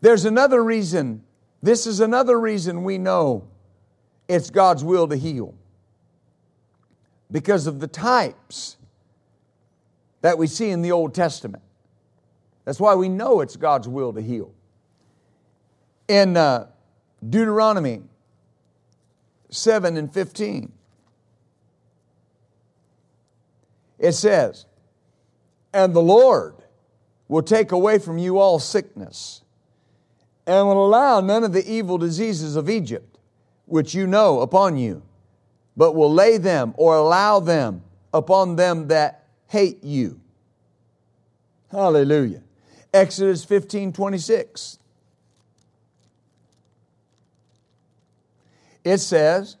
There's 0.00 0.24
another 0.24 0.62
reason, 0.62 1.24
this 1.62 1.86
is 1.86 2.00
another 2.00 2.38
reason 2.38 2.84
we 2.84 2.98
know 2.98 3.48
it's 4.28 4.50
God's 4.50 4.84
will 4.84 5.08
to 5.08 5.16
heal. 5.16 5.54
Because 7.30 7.66
of 7.66 7.80
the 7.80 7.86
types 7.86 8.76
that 10.20 10.38
we 10.38 10.46
see 10.46 10.70
in 10.70 10.82
the 10.82 10.92
Old 10.92 11.14
Testament. 11.14 11.62
That's 12.64 12.80
why 12.80 12.94
we 12.94 13.08
know 13.08 13.40
it's 13.40 13.56
God's 13.56 13.88
will 13.88 14.12
to 14.12 14.20
heal. 14.20 14.52
In 16.08 16.36
uh, 16.36 16.66
Deuteronomy 17.28 18.02
7 19.50 19.96
and 19.96 20.12
15, 20.12 20.72
it 23.98 24.12
says, 24.12 24.66
And 25.72 25.94
the 25.94 26.02
Lord 26.02 26.54
will 27.28 27.42
take 27.42 27.72
away 27.72 27.98
from 27.98 28.18
you 28.18 28.38
all 28.38 28.58
sickness 28.58 29.42
and 30.46 30.66
will 30.66 30.86
allow 30.86 31.20
none 31.20 31.44
of 31.44 31.52
the 31.52 31.68
evil 31.70 31.98
diseases 31.98 32.56
of 32.56 32.70
Egypt, 32.70 33.18
which 33.66 33.94
you 33.94 34.06
know, 34.06 34.40
upon 34.40 34.76
you, 34.76 35.02
but 35.76 35.94
will 35.94 36.12
lay 36.12 36.38
them 36.38 36.72
or 36.76 36.94
allow 36.96 37.40
them 37.40 37.82
upon 38.14 38.56
them 38.56 38.88
that 38.88 39.26
hate 39.48 39.82
you. 39.82 40.20
Hallelujah. 41.70 42.42
Exodus 42.94 43.44
15 43.44 43.92
26. 43.92 44.78
It 48.84 48.98
says, 48.98 49.56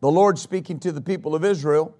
the 0.00 0.10
Lord 0.10 0.38
speaking 0.38 0.80
to 0.80 0.90
the 0.90 1.00
people 1.00 1.36
of 1.36 1.44
Israel, 1.44 1.96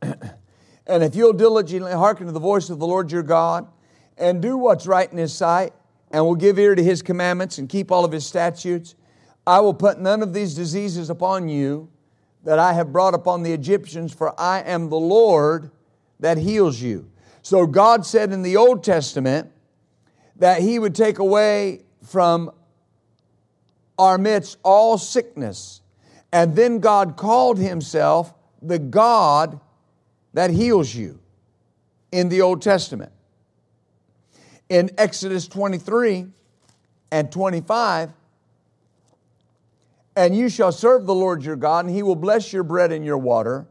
and 0.00 1.02
if 1.02 1.16
you'll 1.16 1.32
diligently 1.32 1.90
hearken 1.92 2.26
to 2.26 2.32
the 2.32 2.38
voice 2.38 2.70
of 2.70 2.78
the 2.78 2.86
Lord 2.86 3.10
your 3.10 3.24
God, 3.24 3.66
and 4.18 4.40
do 4.40 4.56
what's 4.56 4.86
right 4.86 5.10
in 5.10 5.18
his 5.18 5.32
sight, 5.32 5.72
and 6.10 6.24
will 6.24 6.34
give 6.34 6.58
ear 6.58 6.74
to 6.74 6.82
his 6.82 7.02
commandments 7.02 7.58
and 7.58 7.68
keep 7.68 7.90
all 7.90 8.04
of 8.04 8.12
his 8.12 8.24
statutes, 8.24 8.94
I 9.46 9.60
will 9.60 9.74
put 9.74 10.00
none 10.00 10.22
of 10.22 10.32
these 10.32 10.54
diseases 10.54 11.10
upon 11.10 11.48
you 11.48 11.88
that 12.44 12.58
I 12.58 12.72
have 12.72 12.92
brought 12.92 13.14
upon 13.14 13.42
the 13.42 13.52
Egyptians, 13.52 14.14
for 14.14 14.38
I 14.40 14.60
am 14.60 14.88
the 14.88 14.96
Lord 14.96 15.70
that 16.20 16.38
heals 16.38 16.80
you. 16.80 17.10
So 17.42 17.66
God 17.66 18.06
said 18.06 18.32
in 18.32 18.42
the 18.42 18.56
Old 18.56 18.82
Testament 18.84 19.50
that 20.36 20.60
he 20.60 20.78
would 20.78 20.94
take 20.94 21.18
away 21.18 21.82
from 22.02 22.50
our 23.98 24.18
midst 24.18 24.58
all 24.62 24.96
sickness. 24.98 25.80
And 26.32 26.54
then 26.54 26.78
God 26.78 27.16
called 27.16 27.58
himself 27.58 28.32
the 28.62 28.78
God 28.78 29.60
that 30.34 30.50
heals 30.50 30.94
you 30.94 31.20
in 32.12 32.28
the 32.28 32.42
Old 32.42 32.62
Testament 32.62 33.12
in 34.68 34.90
Exodus 34.98 35.48
23 35.48 36.26
and 37.10 37.30
25. 37.30 38.12
And 40.16 40.36
you 40.36 40.48
shall 40.48 40.72
serve 40.72 41.06
the 41.06 41.14
Lord 41.14 41.44
your 41.44 41.56
God, 41.56 41.84
and 41.84 41.94
he 41.94 42.02
will 42.02 42.16
bless 42.16 42.52
your 42.52 42.62
bread 42.62 42.90
and 42.90 43.04
your 43.04 43.18
water, 43.18 43.66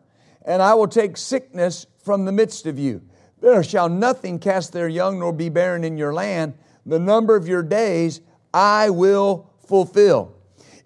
and 0.46 0.62
I 0.62 0.76
will 0.76 0.88
take 0.88 1.18
sickness 1.18 1.88
from 2.04 2.26
the 2.26 2.32
midst 2.32 2.68
of 2.68 2.78
you. 2.78 3.02
There 3.42 3.64
shall 3.64 3.90
nothing 3.90 4.40
cast 4.40 4.72
their 4.72 4.88
young 4.88 5.20
nor 5.20 5.34
be 5.34 5.50
barren 5.50 5.84
in 5.84 5.98
your 5.98 6.14
land. 6.14 6.54
The 6.86 7.00
number 7.00 7.36
of 7.36 7.48
your 7.48 7.64
days 7.64 8.22
I 8.54 8.92
will 8.92 9.50
fulfill. 9.68 10.36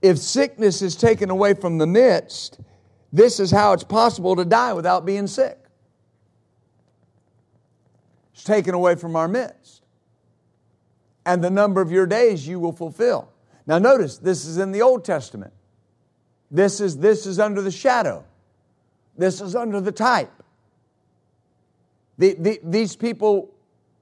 If 0.01 0.17
sickness 0.17 0.81
is 0.81 0.95
taken 0.95 1.29
away 1.29 1.53
from 1.53 1.77
the 1.77 1.87
midst, 1.87 2.59
this 3.11 3.39
is 3.39 3.51
how 3.51 3.73
it's 3.73 3.83
possible 3.83 4.35
to 4.37 4.45
die 4.45 4.71
without 4.71 5.05
being 5.05 5.27
sick. 5.27 5.57
It's 8.33 8.45
taken 8.45 8.73
away 8.73 8.95
from 8.95 9.17
our 9.17 9.27
midst 9.27 9.78
and 11.25 11.43
the 11.43 11.49
number 11.49 11.81
of 11.81 11.91
your 11.91 12.05
days 12.05 12.47
you 12.47 12.59
will 12.59 12.71
fulfill. 12.71 13.29
Now, 13.67 13.77
notice 13.77 14.17
this 14.17 14.45
is 14.45 14.57
in 14.57 14.71
the 14.71 14.81
Old 14.81 15.05
Testament. 15.05 15.53
This 16.51 16.81
is, 16.81 16.97
this 16.97 17.25
is 17.25 17.39
under 17.39 17.61
the 17.61 17.71
shadow, 17.71 18.23
this 19.17 19.41
is 19.41 19.55
under 19.55 19.79
the 19.81 19.91
type. 19.91 20.31
The, 22.17 22.35
the, 22.37 22.59
these 22.63 22.95
people 22.95 23.53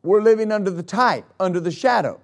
were 0.02 0.22
living 0.22 0.52
under 0.52 0.72
the 0.72 0.84
type, 0.84 1.26
under 1.40 1.60
the 1.60 1.72
shadow. 1.72 2.20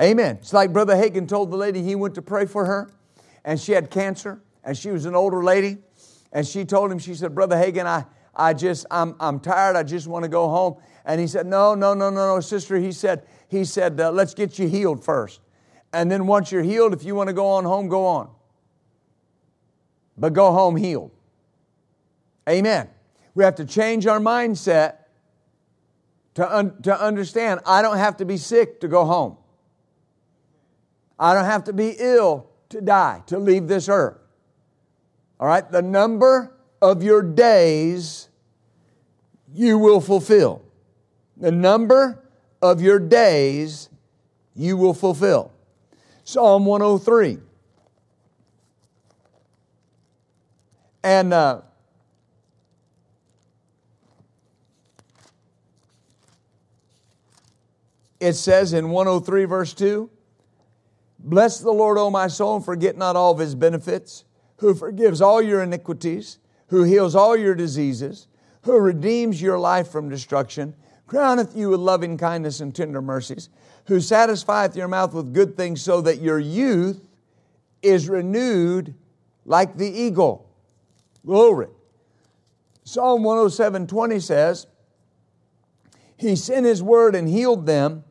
Amen. 0.00 0.38
It's 0.40 0.52
like 0.52 0.72
Brother 0.72 0.94
Hagin 0.94 1.28
told 1.28 1.50
the 1.50 1.56
lady 1.56 1.82
he 1.82 1.94
went 1.94 2.14
to 2.16 2.22
pray 2.22 2.46
for 2.46 2.64
her, 2.64 2.90
and 3.44 3.60
she 3.60 3.72
had 3.72 3.90
cancer, 3.90 4.40
and 4.64 4.76
she 4.76 4.90
was 4.90 5.06
an 5.06 5.14
older 5.14 5.42
lady. 5.42 5.78
And 6.32 6.46
she 6.46 6.64
told 6.64 6.92
him, 6.92 6.98
she 6.98 7.14
said, 7.14 7.34
Brother 7.34 7.56
Hagin, 7.56 7.86
I, 7.86 8.04
I 8.38 8.54
just, 8.54 8.86
I'm, 8.90 9.16
I'm 9.18 9.40
tired. 9.40 9.74
I 9.74 9.82
just 9.82 10.06
want 10.06 10.22
to 10.22 10.28
go 10.28 10.48
home. 10.48 10.76
And 11.04 11.20
he 11.20 11.26
said, 11.26 11.46
No, 11.46 11.74
no, 11.74 11.92
no, 11.92 12.08
no, 12.08 12.34
no, 12.34 12.40
sister. 12.40 12.76
He 12.76 12.92
said, 12.92 13.26
he 13.48 13.64
said, 13.64 14.00
uh, 14.00 14.12
Let's 14.12 14.34
get 14.34 14.58
you 14.58 14.68
healed 14.68 15.04
first. 15.04 15.40
And 15.92 16.10
then 16.10 16.26
once 16.26 16.52
you're 16.52 16.62
healed, 16.62 16.92
if 16.92 17.02
you 17.02 17.14
want 17.14 17.28
to 17.28 17.32
go 17.32 17.46
on 17.48 17.64
home, 17.64 17.88
go 17.88 18.06
on. 18.06 18.30
But 20.16 20.32
go 20.32 20.52
home 20.52 20.76
healed. 20.76 21.10
Amen. 22.48 22.88
We 23.34 23.44
have 23.44 23.56
to 23.56 23.64
change 23.64 24.06
our 24.06 24.20
mindset 24.20 24.96
to, 26.34 26.56
un- 26.56 26.80
to 26.82 27.00
understand 27.00 27.60
I 27.66 27.82
don't 27.82 27.98
have 27.98 28.18
to 28.18 28.24
be 28.24 28.36
sick 28.36 28.80
to 28.80 28.88
go 28.88 29.04
home. 29.04 29.36
I 31.18 31.34
don't 31.34 31.46
have 31.46 31.64
to 31.64 31.72
be 31.72 31.96
ill 31.98 32.48
to 32.68 32.80
die, 32.80 33.22
to 33.26 33.38
leave 33.38 33.66
this 33.66 33.88
earth. 33.88 34.18
All 35.40 35.48
right, 35.48 35.68
the 35.70 35.82
number 35.82 36.56
of 36.80 37.02
your 37.02 37.22
days 37.22 38.27
you 39.52 39.78
will 39.78 40.00
fulfill. 40.00 40.62
The 41.36 41.52
number 41.52 42.24
of 42.60 42.80
your 42.80 42.98
days 42.98 43.88
you 44.54 44.76
will 44.76 44.94
fulfill. 44.94 45.52
Psalm 46.24 46.66
103. 46.66 47.38
And 51.02 51.32
uh, 51.32 51.62
it 58.20 58.34
says 58.34 58.72
in 58.72 58.90
103, 58.90 59.44
verse 59.44 59.72
2 59.74 60.10
Bless 61.20 61.58
the 61.58 61.72
Lord, 61.72 61.98
O 61.98 62.10
my 62.10 62.28
soul, 62.28 62.56
and 62.56 62.64
forget 62.64 62.96
not 62.96 63.16
all 63.16 63.32
of 63.32 63.38
his 63.38 63.54
benefits, 63.54 64.24
who 64.58 64.74
forgives 64.74 65.20
all 65.20 65.42
your 65.42 65.62
iniquities, 65.62 66.38
who 66.68 66.84
heals 66.84 67.14
all 67.14 67.36
your 67.36 67.54
diseases, 67.54 68.27
who 68.68 68.78
redeems 68.78 69.40
your 69.40 69.58
life 69.58 69.88
from 69.88 70.10
destruction, 70.10 70.74
crowneth 71.06 71.56
you 71.56 71.70
with 71.70 71.80
loving 71.80 72.18
kindness 72.18 72.60
and 72.60 72.74
tender 72.74 73.00
mercies, 73.00 73.48
who 73.86 73.98
satisfieth 73.98 74.76
your 74.76 74.88
mouth 74.88 75.14
with 75.14 75.32
good 75.32 75.56
things, 75.56 75.80
so 75.80 76.02
that 76.02 76.20
your 76.20 76.38
youth 76.38 77.08
is 77.80 78.10
renewed 78.10 78.94
like 79.46 79.78
the 79.78 79.88
eagle. 79.88 80.50
Glory. 81.24 81.68
Psalm 82.84 83.22
107 83.22 83.86
20 83.86 84.20
says, 84.20 84.66
He 86.18 86.36
sent 86.36 86.66
His 86.66 86.82
word 86.82 87.14
and 87.14 87.26
healed 87.26 87.64
them 87.64 88.04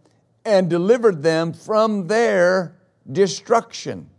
and 0.44 0.72
delivered 0.72 1.22
them 1.22 1.54
from 1.54 2.08
their 2.08 2.76
destruction. 3.12 4.10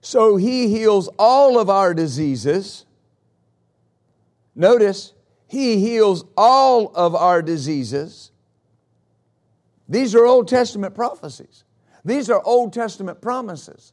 So 0.00 0.36
He 0.36 0.68
heals 0.68 1.08
all 1.18 1.58
of 1.58 1.68
our 1.68 1.92
diseases. 1.92 2.86
Notice, 4.54 5.14
He 5.50 5.80
heals 5.80 6.24
all 6.36 6.92
of 6.94 7.16
our 7.16 7.42
diseases. 7.42 8.30
These 9.88 10.14
are 10.14 10.24
Old 10.24 10.46
Testament 10.46 10.94
prophecies, 10.94 11.64
these 12.04 12.30
are 12.30 12.40
Old 12.44 12.72
Testament 12.72 13.20
promises. 13.20 13.92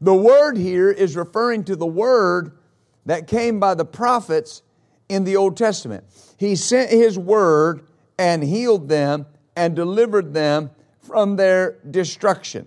The 0.00 0.12
word 0.12 0.56
here 0.56 0.90
is 0.90 1.14
referring 1.14 1.62
to 1.64 1.76
the 1.76 1.86
word 1.86 2.58
that 3.06 3.28
came 3.28 3.60
by 3.60 3.74
the 3.74 3.84
prophets 3.84 4.62
in 5.08 5.22
the 5.22 5.36
Old 5.36 5.56
Testament. 5.56 6.02
He 6.36 6.56
sent 6.56 6.90
His 6.90 7.16
word 7.16 7.86
and 8.18 8.42
healed 8.42 8.88
them 8.88 9.26
and 9.54 9.76
delivered 9.76 10.34
them 10.34 10.72
from 10.98 11.36
their 11.36 11.78
destruction. 11.88 12.66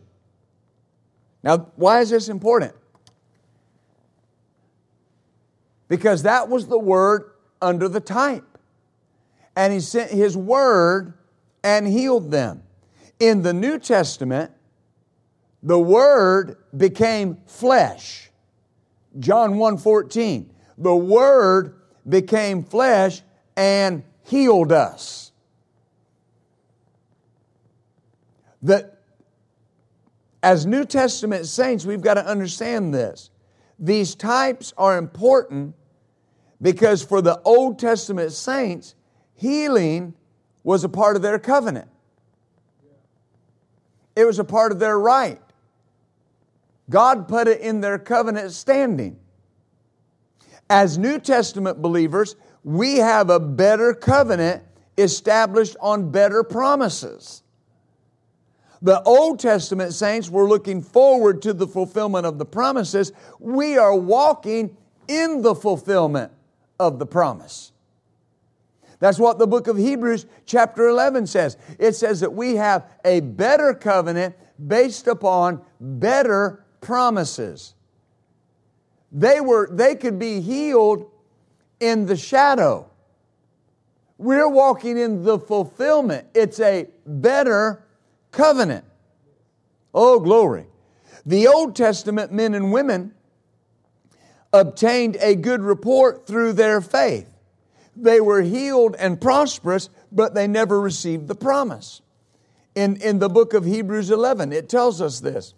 Now, 1.44 1.72
why 1.76 2.00
is 2.00 2.10
this 2.10 2.30
important? 2.30 2.74
Because 5.88 6.24
that 6.24 6.50
was 6.50 6.68
the 6.68 6.80
word 6.80 7.32
under 7.62 7.88
the 7.88 8.00
type. 8.00 8.58
And 9.56 9.72
he 9.72 9.80
sent 9.80 10.12
his 10.12 10.36
word 10.36 11.14
and 11.64 11.88
healed 11.88 12.32
them. 12.32 12.64
In 13.20 13.42
the 13.42 13.54
New 13.54 13.80
Testament, 13.80 14.52
the 15.64 15.80
word 15.80 16.58
became 16.76 17.38
flesh. 17.46 18.30
John 19.18 19.56
1:14. 19.56 20.52
The 20.78 20.96
word 20.96 21.76
became 22.08 22.64
flesh 22.64 23.22
and 23.56 24.04
healed 24.24 24.72
us. 24.72 25.32
That 28.62 29.00
as 30.44 30.66
New 30.66 30.86
Testament 30.86 31.48
saints, 31.48 31.86
we've 31.86 32.02
got 32.02 32.16
to 32.16 32.26
understand 32.26 32.94
this. 32.94 33.32
These 33.80 34.16
types 34.16 34.74
are 34.78 34.98
important 34.98 35.76
because 36.62 37.04
for 37.04 37.22
the 37.22 37.40
Old 37.42 37.78
Testament 37.80 38.32
saints, 38.32 38.96
healing 39.34 40.14
was 40.64 40.84
a 40.84 40.90
part 40.90 41.16
of 41.16 41.22
their 41.22 41.40
covenant. 41.40 41.90
It 44.16 44.26
was 44.26 44.40
a 44.40 44.44
part 44.44 44.72
of 44.72 44.80
their 44.80 44.98
right. 44.98 45.42
God 46.90 47.28
put 47.28 47.48
it 47.48 47.62
in 47.62 47.82
their 47.82 48.00
covenant 48.00 48.52
standing. 48.52 49.18
As 50.70 50.98
New 50.98 51.20
Testament 51.20 51.82
believers, 51.82 52.36
we 52.64 52.98
have 52.98 53.30
a 53.30 53.40
better 53.40 53.94
covenant 53.94 54.64
established 54.98 55.76
on 55.82 56.12
better 56.12 56.44
promises. 56.44 57.44
The 58.86 59.02
Old 59.02 59.40
Testament 59.40 59.96
saints 59.96 60.30
were 60.30 60.48
looking 60.48 60.84
forward 60.84 61.42
to 61.42 61.54
the 61.54 61.66
fulfillment 61.66 62.28
of 62.28 62.38
the 62.38 62.46
promises. 62.46 63.12
We 63.40 63.80
are 63.80 63.96
walking 63.96 64.78
in 65.08 65.42
the 65.42 65.56
fulfillment 65.56 66.32
of 66.80 67.00
the 67.00 67.08
promise. 67.08 67.72
That's 69.00 69.18
what 69.18 69.40
the 69.40 69.48
book 69.48 69.66
of 69.66 69.76
Hebrews, 69.76 70.28
chapter 70.46 70.88
11, 70.88 71.26
says. 71.26 71.58
It 71.80 71.94
says 71.94 72.20
that 72.20 72.34
we 72.34 72.58
have 72.58 72.86
a 73.04 73.22
better 73.22 73.74
covenant 73.74 74.36
based 74.68 75.08
upon 75.08 75.62
better 75.82 76.64
promises. 76.80 77.74
They, 79.12 79.42
were, 79.42 79.68
they 79.72 79.96
could 79.96 80.20
be 80.20 80.42
healed 80.42 81.10
in 81.80 82.06
the 82.06 82.16
shadow. 82.16 82.88
We're 84.20 84.48
walking 84.48 85.00
in 85.00 85.24
the 85.24 85.40
fulfillment. 85.40 86.28
It's 86.36 86.60
a 86.60 86.86
better 87.08 87.85
covenant. 88.36 88.86
Oh, 89.94 90.20
glory. 90.20 90.68
The 91.26 91.48
Old 91.48 91.76
Testament 91.76 92.32
men 92.32 92.54
and 92.54 92.72
women 92.72 93.14
obtained 94.54 95.18
a 95.20 95.36
good 95.36 95.62
report 95.62 96.28
through 96.28 96.54
their 96.54 96.82
faith. 96.82 97.30
They 97.96 98.20
were 98.20 98.42
healed 98.42 98.96
and 99.00 99.20
prosperous, 99.20 99.90
but 100.12 100.34
they 100.34 100.48
never 100.48 100.80
received 100.80 101.28
the 101.28 101.36
promise. 101.36 102.02
In, 102.76 102.98
in 102.98 103.20
the 103.20 103.30
book 103.30 103.54
of 103.54 103.66
Hebrews 103.66 104.12
11, 104.12 104.52
it 104.52 104.68
tells 104.68 105.02
us 105.02 105.20
this. 105.20 105.54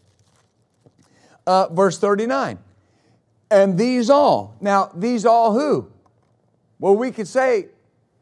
Uh, 1.46 1.68
verse 1.70 1.98
39. 1.98 2.60
And 3.50 3.78
these 3.78 4.10
all. 4.10 4.58
Now, 4.62 4.92
these 4.94 5.26
all 5.26 5.54
who? 5.54 5.92
Well, 6.80 6.96
we 6.96 7.12
could 7.12 7.28
say 7.28 7.68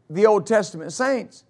the 0.10 0.26
Old 0.28 0.46
Testament 0.46 0.94
saints, 0.94 1.44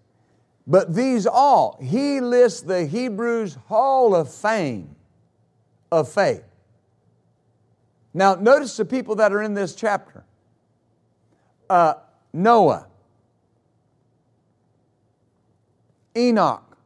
but 0.67 0.95
these 0.95 1.27
all, 1.27 1.77
he 1.81 2.19
lists 2.19 2.61
the 2.61 2.85
Hebrews 2.85 3.57
Hall 3.67 4.15
of 4.15 4.33
Fame 4.33 4.95
of 5.91 6.11
faith. 6.11 6.43
Now, 8.13 8.35
notice 8.35 8.75
the 8.77 8.85
people 8.85 9.15
that 9.15 9.31
are 9.33 9.41
in 9.41 9.53
this 9.53 9.75
chapter 9.75 10.23
uh, 11.69 11.95
Noah, 12.33 12.87
Enoch, 16.17 16.77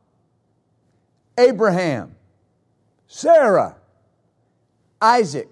Abraham, 1.37 2.15
Sarah, 3.07 3.77
Isaac, 5.01 5.49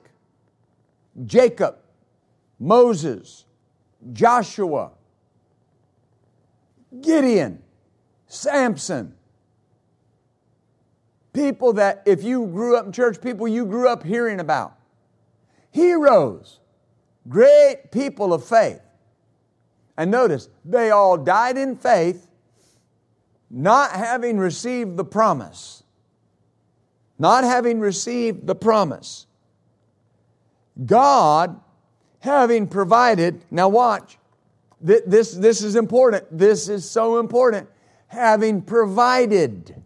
Jacob, 1.25 1.77
Moses, 2.59 3.45
Joshua, 4.13 4.91
Gideon, 7.01 7.61
Samson. 8.27 9.13
People 11.33 11.73
that, 11.73 12.03
if 12.05 12.23
you 12.23 12.47
grew 12.47 12.75
up 12.77 12.85
in 12.85 12.91
church, 12.91 13.21
people 13.21 13.47
you 13.47 13.65
grew 13.65 13.87
up 13.87 14.03
hearing 14.03 14.39
about. 14.39 14.75
Heroes, 15.71 16.59
great 17.27 17.91
people 17.91 18.33
of 18.33 18.43
faith. 18.43 18.81
And 19.97 20.11
notice, 20.11 20.49
they 20.65 20.91
all 20.91 21.17
died 21.17 21.57
in 21.57 21.75
faith, 21.75 22.27
not 23.49 23.91
having 23.91 24.37
received 24.37 24.97
the 24.97 25.05
promise. 25.05 25.83
Not 27.19 27.43
having 27.43 27.79
received 27.79 28.45
the 28.45 28.55
promise. 28.55 29.25
God 30.85 31.59
having 32.19 32.67
provided, 32.67 33.43
now 33.49 33.69
watch, 33.69 34.17
this, 34.79 35.31
this 35.31 35.63
is 35.63 35.75
important. 35.75 36.25
This 36.31 36.69
is 36.69 36.87
so 36.87 37.19
important. 37.19 37.67
Having 38.07 38.63
provided. 38.63 39.81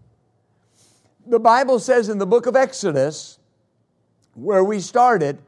The 1.26 1.40
Bible 1.40 1.80
says 1.80 2.10
in 2.10 2.18
the 2.18 2.26
book 2.26 2.46
of 2.46 2.56
Exodus, 2.56 3.40
where 4.34 4.64
we 4.64 4.80
started, 4.80 5.40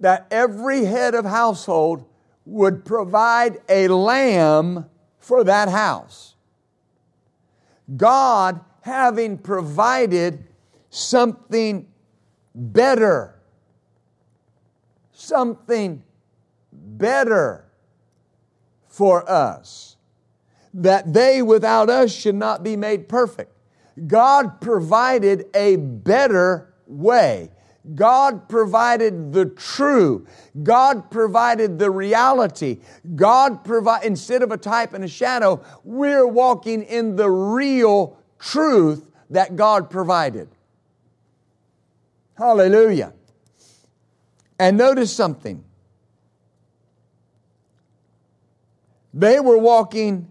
that 0.00 0.26
every 0.30 0.84
head 0.84 1.14
of 1.14 1.24
household 1.24 2.04
would 2.44 2.84
provide 2.84 3.58
a 3.68 3.88
lamb 3.88 4.86
for 5.18 5.42
that 5.44 5.68
house. 5.68 6.34
God 7.96 8.60
having 8.82 9.38
provided 9.38 10.44
something 10.90 11.86
better 12.54 13.36
something 15.16 16.02
better 16.72 17.64
for 18.86 19.28
us, 19.30 19.95
that 20.76 21.12
they 21.12 21.42
without 21.42 21.88
us 21.88 22.12
should 22.12 22.34
not 22.34 22.62
be 22.62 22.76
made 22.76 23.08
perfect. 23.08 23.52
God 24.06 24.60
provided 24.60 25.46
a 25.54 25.76
better 25.76 26.74
way. 26.86 27.50
God 27.94 28.48
provided 28.48 29.32
the 29.32 29.46
true. 29.46 30.26
God 30.62 31.10
provided 31.10 31.78
the 31.78 31.90
reality. 31.90 32.80
God 33.14 33.64
provide 33.64 34.04
instead 34.04 34.42
of 34.42 34.50
a 34.50 34.56
type 34.56 34.92
and 34.92 35.04
a 35.04 35.08
shadow, 35.08 35.64
we're 35.84 36.26
walking 36.26 36.82
in 36.82 37.16
the 37.16 37.30
real 37.30 38.18
truth 38.38 39.08
that 39.30 39.56
God 39.56 39.88
provided. 39.88 40.48
Hallelujah. 42.36 43.14
And 44.58 44.76
notice 44.76 45.14
something. 45.14 45.64
They 49.14 49.40
were 49.40 49.58
walking 49.58 50.30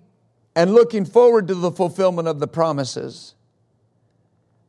and 0.56 0.74
looking 0.74 1.06
forward 1.06 1.47
to 1.49 1.56
the 1.56 1.72
fulfillment 1.72 2.28
of 2.28 2.39
the 2.39 2.47
promises. 2.47 3.36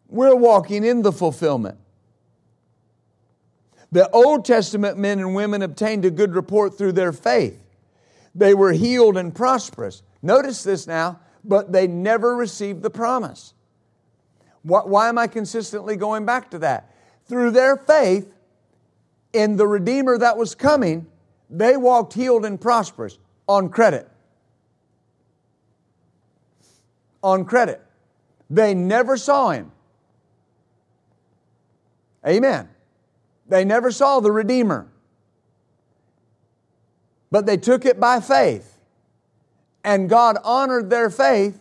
We're 0.08 0.34
walking 0.34 0.84
in 0.84 1.02
the 1.02 1.12
fulfillment. 1.12 1.78
The 3.92 4.10
Old 4.10 4.44
Testament 4.44 4.98
men 4.98 5.20
and 5.20 5.34
women 5.34 5.62
obtained 5.62 6.04
a 6.04 6.10
good 6.10 6.34
report 6.34 6.76
through 6.76 6.92
their 6.92 7.12
faith. 7.12 7.58
They 8.34 8.52
were 8.52 8.72
healed 8.72 9.16
and 9.16 9.34
prosperous. 9.34 10.02
Notice 10.22 10.62
this 10.62 10.86
now, 10.86 11.20
but 11.44 11.72
they 11.72 11.86
never 11.86 12.34
received 12.34 12.82
the 12.82 12.90
promise. 12.90 13.54
Why 14.62 15.08
am 15.08 15.16
I 15.16 15.28
consistently 15.28 15.96
going 15.96 16.26
back 16.26 16.50
to 16.50 16.58
that? 16.58 16.92
Through 17.26 17.52
their 17.52 17.76
faith 17.76 18.34
in 19.32 19.56
the 19.56 19.66
Redeemer 19.66 20.18
that 20.18 20.36
was 20.36 20.56
coming, 20.56 21.06
they 21.48 21.76
walked 21.76 22.14
healed 22.14 22.44
and 22.44 22.60
prosperous 22.60 23.18
on 23.46 23.68
credit. 23.68 24.08
On 27.26 27.44
credit. 27.44 27.82
They 28.48 28.72
never 28.72 29.16
saw 29.16 29.50
him. 29.50 29.72
Amen. 32.24 32.68
They 33.48 33.64
never 33.64 33.90
saw 33.90 34.20
the 34.20 34.30
Redeemer. 34.30 34.86
But 37.32 37.44
they 37.44 37.56
took 37.56 37.84
it 37.84 37.98
by 37.98 38.20
faith. 38.20 38.78
And 39.82 40.08
God 40.08 40.38
honored 40.44 40.88
their 40.88 41.10
faith, 41.10 41.60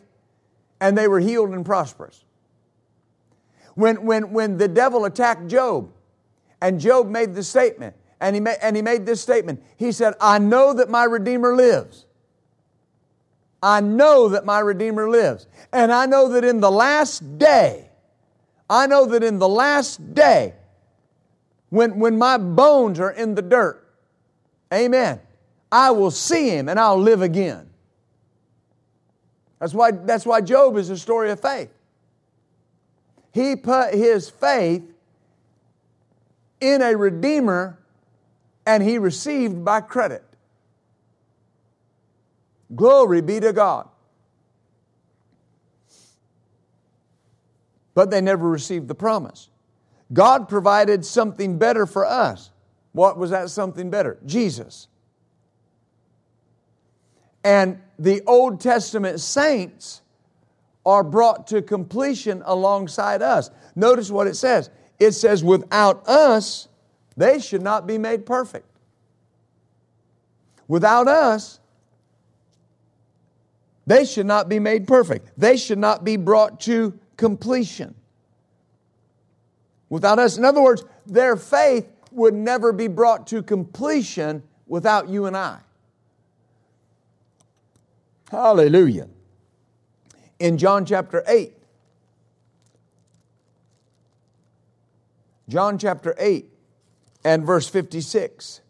and 0.80 0.96
they 0.96 1.08
were 1.08 1.20
healed 1.20 1.50
and 1.50 1.66
prosperous. 1.66 2.24
When, 3.74 4.06
when, 4.06 4.34
when 4.34 4.60
the 4.60 4.68
devil 4.68 5.06
attacked 5.06 5.48
Job, 5.48 5.92
and 6.62 6.80
Job 6.80 7.10
made 7.10 7.34
the 7.34 7.44
statement, 7.44 7.96
and 8.22 8.36
he, 8.36 8.40
made, 8.40 8.58
and 8.62 8.76
he 8.76 8.84
made 8.84 9.08
this 9.08 9.20
statement 9.20 9.64
He 9.78 9.92
said, 9.92 10.14
I 10.22 10.38
know 10.38 10.76
that 10.76 10.92
my 10.92 11.06
Redeemer 11.06 11.56
lives. 11.56 12.06
I 13.66 13.82
know 13.82 14.30
that 14.30 14.46
my 14.46 14.60
Redeemer 14.60 15.10
lives. 15.10 15.48
And 15.74 15.92
I 15.92 16.06
know 16.06 16.30
that 16.30 16.44
in 16.44 16.60
the 16.60 16.70
last 16.70 17.40
day, 17.40 17.90
I 18.70 18.86
know 18.86 19.08
that 19.08 19.24
in 19.24 19.40
the 19.40 19.50
last 19.50 20.14
day, 20.14 20.54
when, 21.70 21.98
when 21.98 22.16
my 22.16 22.38
bones 22.38 23.00
are 23.00 23.10
in 23.10 23.34
the 23.34 23.42
dirt, 23.42 23.84
amen, 24.72 25.20
I 25.72 25.90
will 25.90 26.12
see 26.12 26.48
him 26.50 26.70
and 26.70 26.80
I'll 26.80 27.02
live 27.02 27.24
again. 27.24 27.68
That's 29.60 29.74
why, 29.74 29.90
that's 29.90 30.28
why 30.28 30.42
Job 30.42 30.78
is 30.78 30.92
a 30.92 30.98
story 30.98 31.32
of 31.32 31.40
faith. 31.40 31.72
He 33.34 33.56
put 33.56 33.96
his 33.96 34.30
faith 34.30 34.84
in 36.62 36.84
a 36.84 36.96
Redeemer 36.96 37.80
and 38.68 38.84
he 38.84 39.00
received 39.00 39.66
by 39.66 39.82
credit. 39.82 40.24
Glory 42.76 43.22
be 43.22 43.40
to 43.40 43.54
God. 43.54 43.88
But 47.94 48.12
they 48.12 48.22
never 48.22 48.50
received 48.50 48.88
the 48.88 48.96
promise. 48.96 49.50
God 50.12 50.50
provided 50.50 51.06
something 51.06 51.58
better 51.58 51.86
for 51.86 52.06
us. 52.06 52.52
What 52.92 53.18
was 53.18 53.32
that 53.32 53.50
something 53.50 53.90
better? 53.90 54.18
Jesus. 54.26 54.88
And 57.44 57.80
the 57.98 58.22
Old 58.26 58.60
Testament 58.60 59.22
saints 59.22 60.02
are 60.86 61.04
brought 61.04 61.48
to 61.48 61.62
completion 61.62 62.42
alongside 62.46 63.22
us. 63.22 63.50
Notice 63.76 64.12
what 64.12 64.28
it 64.28 64.36
says 64.36 64.70
it 64.98 65.12
says, 65.12 65.44
without 65.44 66.08
us, 66.08 66.68
they 67.18 67.40
should 67.40 67.62
not 67.62 67.86
be 67.86 67.98
made 67.98 68.26
perfect. 68.26 68.66
Without 70.68 71.08
us, 71.08 71.60
they 73.88 74.06
should 74.06 74.26
not 74.26 74.50
be 74.50 74.60
made 74.60 74.88
perfect. 74.88 75.30
They 75.38 75.58
should 75.58 75.78
not 75.78 76.04
be 76.04 76.18
brought 76.18 76.60
to 76.62 76.98
completion. 77.18 77.96
Without 79.90 80.20
us, 80.20 80.38
in 80.38 80.46
other 80.46 80.62
words, 80.62 80.84
their 81.06 81.36
faith 81.36 81.88
would 82.12 82.34
never 82.34 82.72
be 82.72 82.88
brought 82.88 83.28
to 83.28 83.44
completion 83.44 84.42
without 84.68 85.10
you 85.10 85.26
and 85.26 85.38
I. 85.38 85.60
Hallelujah. 88.32 89.08
In 90.40 90.58
John 90.58 90.86
chapter 90.86 91.24
8, 91.28 91.54
John 95.48 95.78
chapter 95.78 96.16
8 96.18 96.50
and 97.24 97.46
verse 97.46 97.70
56. 97.70 98.62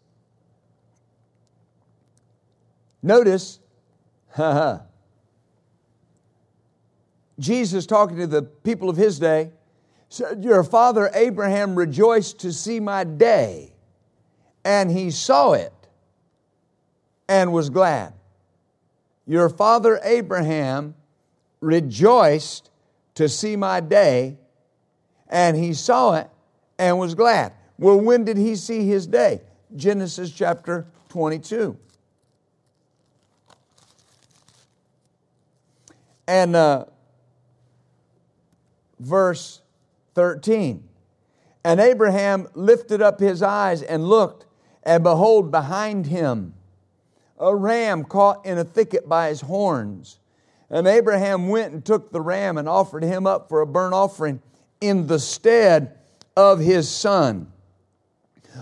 Notice, 3.02 3.60
Jesus 7.38 7.86
talking 7.86 8.16
to 8.16 8.26
the 8.26 8.42
people 8.42 8.88
of 8.88 8.96
his 8.96 9.18
day 9.18 9.50
said, 10.08 10.42
Your 10.42 10.64
father 10.64 11.10
Abraham 11.14 11.74
rejoiced 11.74 12.40
to 12.40 12.52
see 12.52 12.80
my 12.80 13.04
day, 13.04 13.72
and 14.64 14.90
he 14.90 15.10
saw 15.10 15.52
it 15.52 15.72
and 17.28 17.52
was 17.52 17.70
glad. 17.70 18.14
Your 19.26 19.48
father 19.48 20.00
Abraham 20.02 20.94
rejoiced 21.60 22.70
to 23.14 23.28
see 23.28 23.56
my 23.56 23.80
day, 23.80 24.38
and 25.28 25.56
he 25.56 25.74
saw 25.74 26.14
it 26.14 26.30
and 26.78 26.98
was 26.98 27.14
glad. 27.14 27.52
Well, 27.78 28.00
when 28.00 28.24
did 28.24 28.36
he 28.36 28.56
see 28.56 28.86
his 28.86 29.06
day? 29.06 29.42
Genesis 29.74 30.30
chapter 30.30 30.86
22. 31.08 31.76
And 36.28 36.56
uh, 36.56 36.86
verse 38.98 39.60
13. 40.14 40.82
And 41.64 41.80
Abraham 41.80 42.48
lifted 42.54 43.02
up 43.02 43.20
his 43.20 43.42
eyes 43.42 43.82
and 43.82 44.08
looked, 44.08 44.46
and 44.82 45.02
behold, 45.02 45.50
behind 45.50 46.06
him 46.06 46.54
a 47.38 47.54
ram 47.54 48.04
caught 48.04 48.44
in 48.46 48.58
a 48.58 48.64
thicket 48.64 49.08
by 49.08 49.28
his 49.28 49.42
horns. 49.42 50.18
And 50.70 50.86
Abraham 50.86 51.48
went 51.48 51.72
and 51.72 51.84
took 51.84 52.10
the 52.10 52.20
ram 52.20 52.58
and 52.58 52.68
offered 52.68 53.02
him 53.02 53.26
up 53.26 53.48
for 53.48 53.60
a 53.60 53.66
burnt 53.66 53.94
offering 53.94 54.40
in 54.80 55.06
the 55.06 55.18
stead 55.18 55.96
of 56.36 56.60
his 56.60 56.88
son. 56.88 57.52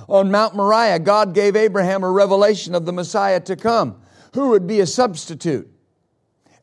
On 0.09 0.31
Mount 0.31 0.55
Moriah, 0.55 0.99
God 0.99 1.35
gave 1.35 1.57
Abraham 1.57 2.03
a 2.03 2.11
revelation 2.11 2.75
of 2.75 2.85
the 2.85 2.93
Messiah 2.93 3.41
to 3.41 3.57
come, 3.57 4.01
who 4.35 4.51
would 4.51 4.67
be 4.67 4.81
a 4.81 4.87
substitute. 4.87 5.71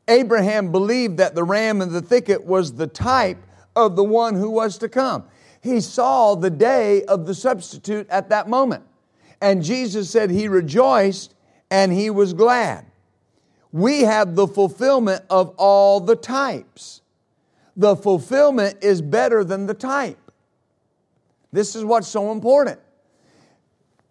Abraham 0.07 0.71
believed 0.71 1.17
that 1.17 1.35
the 1.35 1.43
ram 1.43 1.81
in 1.81 1.93
the 1.93 2.01
thicket 2.01 2.45
was 2.45 2.73
the 2.73 2.87
type 2.87 3.37
of 3.75 3.95
the 3.95 4.03
one 4.03 4.35
who 4.35 4.49
was 4.49 4.77
to 4.79 4.89
come. 4.89 5.25
He 5.61 5.79
saw 5.79 6.35
the 6.35 6.49
day 6.49 7.03
of 7.03 7.25
the 7.25 7.35
substitute 7.35 8.07
at 8.09 8.29
that 8.29 8.49
moment. 8.49 8.83
And 9.41 9.63
Jesus 9.63 10.09
said 10.09 10.29
he 10.29 10.47
rejoiced 10.47 11.33
and 11.69 11.91
he 11.91 12.09
was 12.09 12.33
glad. 12.33 12.85
We 13.71 14.01
have 14.01 14.35
the 14.35 14.47
fulfillment 14.47 15.23
of 15.29 15.53
all 15.57 15.99
the 15.99 16.15
types. 16.15 17.01
The 17.77 17.95
fulfillment 17.95 18.77
is 18.81 19.01
better 19.01 19.43
than 19.43 19.65
the 19.65 19.73
type. 19.73 20.31
This 21.51 21.75
is 21.75 21.85
what's 21.85 22.07
so 22.07 22.31
important. 22.31 22.79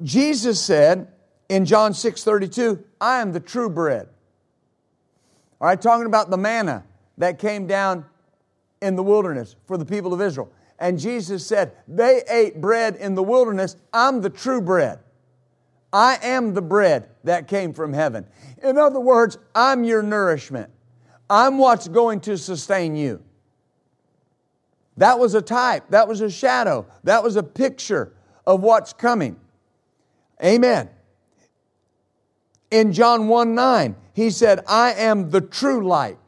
Jesus 0.02 0.60
said 0.60 1.08
in 1.48 1.64
John 1.64 1.92
6 1.92 2.24
32, 2.24 2.82
I 3.00 3.20
am 3.20 3.32
the 3.32 3.40
true 3.40 3.68
bread. 3.68 4.08
All 5.60 5.68
right, 5.68 5.80
talking 5.80 6.06
about 6.06 6.30
the 6.30 6.38
manna 6.38 6.84
that 7.18 7.38
came 7.38 7.66
down 7.66 8.06
in 8.80 8.96
the 8.96 9.02
wilderness 9.02 9.56
for 9.66 9.76
the 9.76 9.84
people 9.84 10.12
of 10.12 10.20
Israel. 10.20 10.52
And 10.78 10.98
Jesus 10.98 11.46
said, 11.46 11.72
They 11.86 12.22
ate 12.28 12.60
bread 12.60 12.96
in 12.96 13.14
the 13.14 13.22
wilderness. 13.22 13.76
I'm 13.92 14.22
the 14.22 14.30
true 14.30 14.60
bread. 14.60 14.98
I 15.92 16.18
am 16.22 16.54
the 16.54 16.62
bread 16.62 17.08
that 17.24 17.48
came 17.48 17.72
from 17.72 17.92
heaven. 17.92 18.26
In 18.62 18.78
other 18.78 19.00
words, 19.00 19.38
I'm 19.54 19.84
your 19.84 20.02
nourishment. 20.02 20.70
I'm 21.28 21.58
what's 21.58 21.88
going 21.88 22.20
to 22.20 22.38
sustain 22.38 22.96
you. 22.96 23.22
That 24.96 25.18
was 25.18 25.34
a 25.34 25.42
type, 25.42 25.84
that 25.90 26.08
was 26.08 26.20
a 26.20 26.30
shadow, 26.30 26.86
that 27.04 27.22
was 27.22 27.36
a 27.36 27.42
picture 27.42 28.12
of 28.46 28.60
what's 28.60 28.92
coming. 28.92 29.36
Amen. 30.44 30.90
In 32.70 32.92
John 32.92 33.28
1 33.28 33.54
9, 33.54 33.96
he 34.12 34.30
said, 34.30 34.60
I 34.66 34.92
am 34.92 35.30
the 35.30 35.40
true 35.40 35.86
light. 35.86 36.18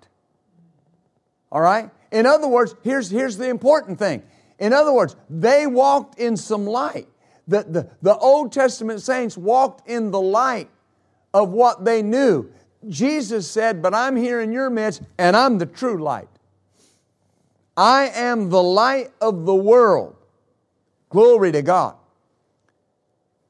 All 1.51 1.61
right? 1.61 1.91
In 2.13 2.27
other 2.27 2.47
words, 2.47 2.77
here's, 2.83 3.11
here's 3.11 3.37
the 3.37 3.49
important 3.49 3.99
thing. 3.99 4.23
In 4.59 4.73
other 4.73 4.93
words, 4.93 5.17
they 5.29 5.67
walked 5.67 6.21
in 6.21 6.37
some 6.37 6.67
light. 6.67 7.09
The, 7.49 7.65
the, 7.65 7.91
the 8.03 8.17
Old 8.17 8.53
Testament 8.53 9.01
saints 9.01 9.37
walked 9.37 9.89
in 9.89 10.11
the 10.11 10.21
light 10.21 10.69
of 11.35 11.49
what 11.49 11.85
they 11.85 12.03
knew. 12.03 12.53
Jesus 12.89 13.51
said, 13.51 13.83
But 13.83 13.95
I'm 13.95 14.15
here 14.15 14.41
in 14.41 14.53
your 14.53 14.71
midst, 14.71 15.03
and 15.19 15.37
I'm 15.37 15.59
the 15.59 15.67
true 15.67 16.01
light. 16.01 16.29
I 17.77 18.09
am 18.15 18.51
the 18.51 18.63
light 18.63 19.11
of 19.21 19.47
the 19.47 19.55
world. 19.55 20.15
Glory 21.09 21.51
to 21.53 21.63
God. 21.63 21.97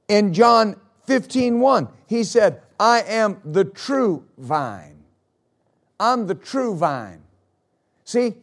In 0.08 0.32
John 0.32 0.76
15 1.06 1.60
1, 1.60 1.88
he 2.06 2.22
said, 2.22 2.62
I 2.78 3.02
am 3.02 3.40
the 3.44 3.64
true 3.64 4.24
vine. 4.38 5.02
I'm 5.98 6.26
the 6.26 6.34
true 6.34 6.74
vine. 6.74 7.22
See, 8.04 8.34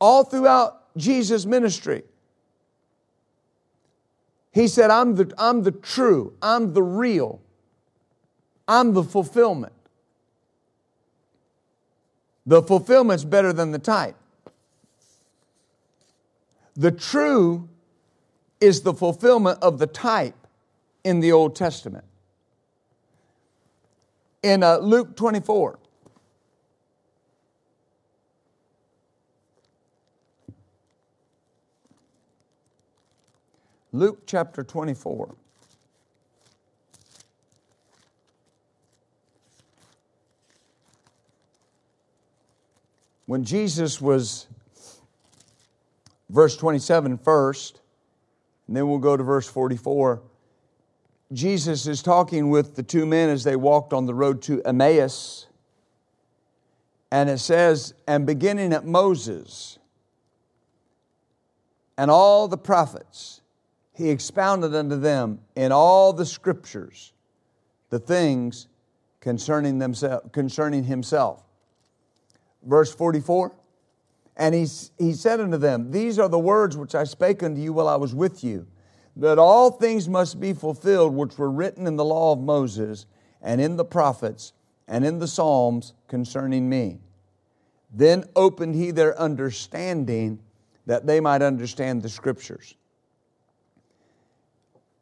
all 0.00 0.24
throughout 0.24 0.96
Jesus' 0.96 1.46
ministry, 1.46 2.02
he 4.52 4.66
said, 4.68 4.90
I'm 4.90 5.14
the, 5.14 5.32
I'm 5.38 5.62
the 5.62 5.70
true, 5.70 6.32
I'm 6.42 6.72
the 6.72 6.82
real, 6.82 7.40
I'm 8.66 8.92
the 8.92 9.04
fulfillment. 9.04 9.72
The 12.46 12.62
fulfillment's 12.62 13.24
better 13.24 13.52
than 13.52 13.72
the 13.72 13.78
type. 13.78 14.16
The 16.74 16.90
true 16.90 17.68
is 18.60 18.82
the 18.82 18.94
fulfillment 18.94 19.58
of 19.60 19.78
the 19.78 19.86
type 19.86 20.46
in 21.04 21.20
the 21.20 21.32
Old 21.32 21.54
Testament. 21.54 22.04
In 24.42 24.62
uh, 24.62 24.78
Luke 24.78 25.16
24, 25.16 25.78
Luke 33.92 34.22
chapter 34.26 34.62
24. 34.62 35.34
When 43.24 43.44
Jesus 43.44 44.00
was, 44.00 44.46
verse 46.30 46.56
27 46.56 47.18
first, 47.18 47.80
and 48.66 48.76
then 48.76 48.88
we'll 48.88 48.98
go 48.98 49.16
to 49.16 49.22
verse 49.22 49.48
44. 49.48 50.22
Jesus 51.32 51.86
is 51.86 52.02
talking 52.02 52.50
with 52.50 52.76
the 52.76 52.82
two 52.82 53.04
men 53.04 53.28
as 53.28 53.44
they 53.44 53.56
walked 53.56 53.92
on 53.92 54.06
the 54.06 54.14
road 54.14 54.40
to 54.42 54.62
Emmaus. 54.62 55.46
And 57.10 57.28
it 57.30 57.38
says, 57.38 57.94
and 58.06 58.26
beginning 58.26 58.72
at 58.72 58.86
Moses 58.86 59.78
and 61.96 62.10
all 62.10 62.48
the 62.48 62.58
prophets, 62.58 63.37
he 63.98 64.10
expounded 64.10 64.76
unto 64.76 64.94
them 64.94 65.40
in 65.56 65.72
all 65.72 66.12
the 66.12 66.24
scriptures 66.24 67.12
the 67.90 67.98
things 67.98 68.68
concerning, 69.18 69.80
themselves, 69.80 70.24
concerning 70.30 70.84
himself. 70.84 71.42
Verse 72.62 72.94
44 72.94 73.56
And 74.36 74.54
he, 74.54 74.68
he 74.98 75.12
said 75.14 75.40
unto 75.40 75.56
them, 75.56 75.90
These 75.90 76.20
are 76.20 76.28
the 76.28 76.38
words 76.38 76.76
which 76.76 76.94
I 76.94 77.02
spake 77.02 77.42
unto 77.42 77.60
you 77.60 77.72
while 77.72 77.88
I 77.88 77.96
was 77.96 78.14
with 78.14 78.44
you, 78.44 78.68
that 79.16 79.36
all 79.36 79.72
things 79.72 80.08
must 80.08 80.38
be 80.38 80.52
fulfilled 80.52 81.12
which 81.12 81.36
were 81.36 81.50
written 81.50 81.88
in 81.88 81.96
the 81.96 82.04
law 82.04 82.32
of 82.32 82.38
Moses, 82.38 83.06
and 83.42 83.60
in 83.60 83.74
the 83.74 83.84
prophets, 83.84 84.52
and 84.86 85.04
in 85.04 85.18
the 85.18 85.26
Psalms 85.26 85.92
concerning 86.06 86.68
me. 86.68 87.00
Then 87.92 88.26
opened 88.36 88.76
he 88.76 88.92
their 88.92 89.18
understanding 89.18 90.38
that 90.86 91.04
they 91.04 91.18
might 91.18 91.42
understand 91.42 92.02
the 92.02 92.08
scriptures. 92.08 92.76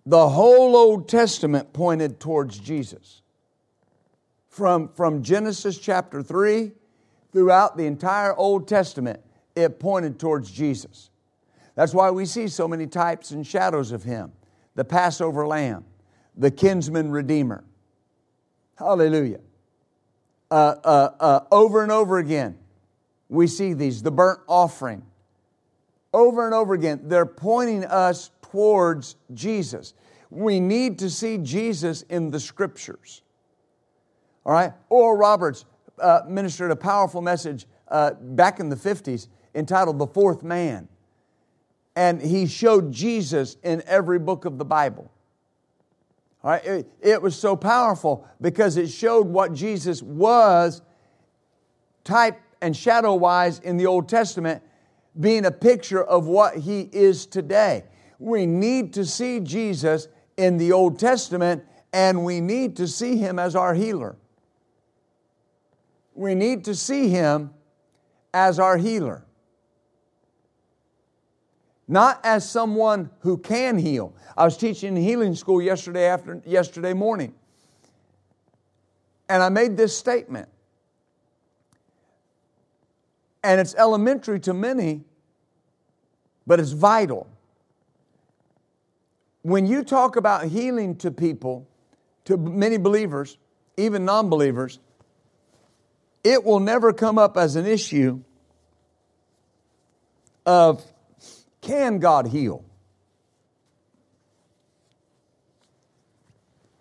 The 0.06 0.28
whole 0.28 0.76
Old 0.76 1.08
Testament 1.08 1.72
pointed 1.72 2.20
towards 2.20 2.58
Jesus. 2.58 3.22
From, 4.48 4.88
from 4.94 5.22
Genesis 5.22 5.78
chapter 5.78 6.22
3 6.22 6.70
throughout 7.32 7.76
the 7.76 7.84
entire 7.86 8.34
Old 8.34 8.68
Testament, 8.68 9.20
it 9.56 9.80
pointed 9.80 10.18
towards 10.18 10.50
Jesus. 10.50 11.10
That's 11.74 11.92
why 11.92 12.10
we 12.10 12.24
see 12.24 12.46
so 12.48 12.68
many 12.68 12.86
types 12.86 13.32
and 13.32 13.46
shadows 13.46 13.92
of 13.92 14.02
Him 14.04 14.32
the 14.76 14.84
Passover 14.84 15.46
lamb, 15.46 15.84
the 16.36 16.50
kinsman 16.50 17.10
redeemer. 17.10 17.64
Hallelujah. 18.78 19.40
Uh, 20.50 20.74
uh, 20.84 21.10
uh, 21.18 21.40
over 21.50 21.82
and 21.82 21.90
over 21.90 22.18
again, 22.18 22.58
we 23.28 23.46
see 23.46 23.72
these 23.72 24.02
the 24.02 24.10
burnt 24.10 24.40
offering. 24.46 25.02
Over 26.12 26.44
and 26.44 26.54
over 26.54 26.74
again, 26.74 27.00
they're 27.04 27.26
pointing 27.26 27.84
us 27.84 28.30
towards 28.50 29.16
Jesus. 29.34 29.94
We 30.30 30.60
need 30.60 30.98
to 31.00 31.10
see 31.10 31.38
Jesus 31.38 32.02
in 32.02 32.30
the 32.30 32.40
scriptures. 32.40 33.22
All 34.44 34.52
right? 34.52 34.72
Oral 34.88 35.16
Roberts 35.16 35.64
uh, 36.00 36.22
ministered 36.28 36.70
a 36.70 36.76
powerful 36.76 37.20
message 37.20 37.66
uh, 37.88 38.12
back 38.20 38.60
in 38.60 38.68
the 38.68 38.76
50s 38.76 39.28
entitled 39.54 39.98
The 39.98 40.06
Fourth 40.06 40.42
Man. 40.42 40.88
And 41.94 42.20
he 42.20 42.46
showed 42.46 42.92
Jesus 42.92 43.56
in 43.62 43.82
every 43.86 44.18
book 44.18 44.44
of 44.44 44.58
the 44.58 44.64
Bible. 44.64 45.10
All 46.44 46.50
right? 46.50 46.64
It, 46.64 46.90
it 47.00 47.22
was 47.22 47.38
so 47.38 47.56
powerful 47.56 48.28
because 48.40 48.76
it 48.76 48.88
showed 48.88 49.26
what 49.26 49.54
Jesus 49.54 50.02
was, 50.02 50.82
type 52.04 52.40
and 52.60 52.76
shadow 52.76 53.14
wise, 53.14 53.58
in 53.60 53.76
the 53.76 53.86
Old 53.86 54.08
Testament, 54.08 54.62
being 55.18 55.46
a 55.46 55.50
picture 55.50 56.02
of 56.02 56.26
what 56.26 56.56
he 56.56 56.88
is 56.92 57.26
today. 57.26 57.84
We 58.18 58.46
need 58.46 58.94
to 58.94 59.04
see 59.04 59.40
Jesus 59.40 60.08
in 60.36 60.58
the 60.58 60.72
Old 60.72 60.98
Testament 60.98 61.64
and 61.92 62.24
we 62.24 62.40
need 62.40 62.76
to 62.76 62.86
see 62.86 63.16
him 63.16 63.38
as 63.38 63.56
our 63.56 63.74
healer. 63.74 64.16
We 66.14 66.34
need 66.34 66.64
to 66.64 66.74
see 66.74 67.08
him 67.08 67.50
as 68.32 68.58
our 68.58 68.76
healer. 68.76 69.24
Not 71.88 72.20
as 72.24 72.48
someone 72.48 73.10
who 73.20 73.38
can 73.38 73.78
heal. 73.78 74.14
I 74.36 74.44
was 74.44 74.56
teaching 74.56 74.96
in 74.96 75.02
healing 75.02 75.34
school 75.34 75.62
yesterday 75.62 76.06
after 76.06 76.42
yesterday 76.44 76.92
morning. 76.92 77.34
And 79.28 79.42
I 79.42 79.48
made 79.48 79.76
this 79.76 79.96
statement. 79.96 80.48
And 83.42 83.60
it's 83.60 83.74
elementary 83.76 84.40
to 84.40 84.52
many, 84.52 85.04
but 86.46 86.58
it's 86.58 86.72
vital. 86.72 87.28
When 89.46 89.64
you 89.64 89.84
talk 89.84 90.16
about 90.16 90.46
healing 90.46 90.96
to 90.96 91.12
people, 91.12 91.68
to 92.24 92.36
many 92.36 92.78
believers, 92.78 93.38
even 93.76 94.04
non 94.04 94.28
believers, 94.28 94.80
it 96.24 96.42
will 96.42 96.58
never 96.58 96.92
come 96.92 97.16
up 97.16 97.36
as 97.36 97.54
an 97.54 97.64
issue 97.64 98.24
of 100.44 100.82
can 101.60 102.00
God 102.00 102.26
heal? 102.26 102.64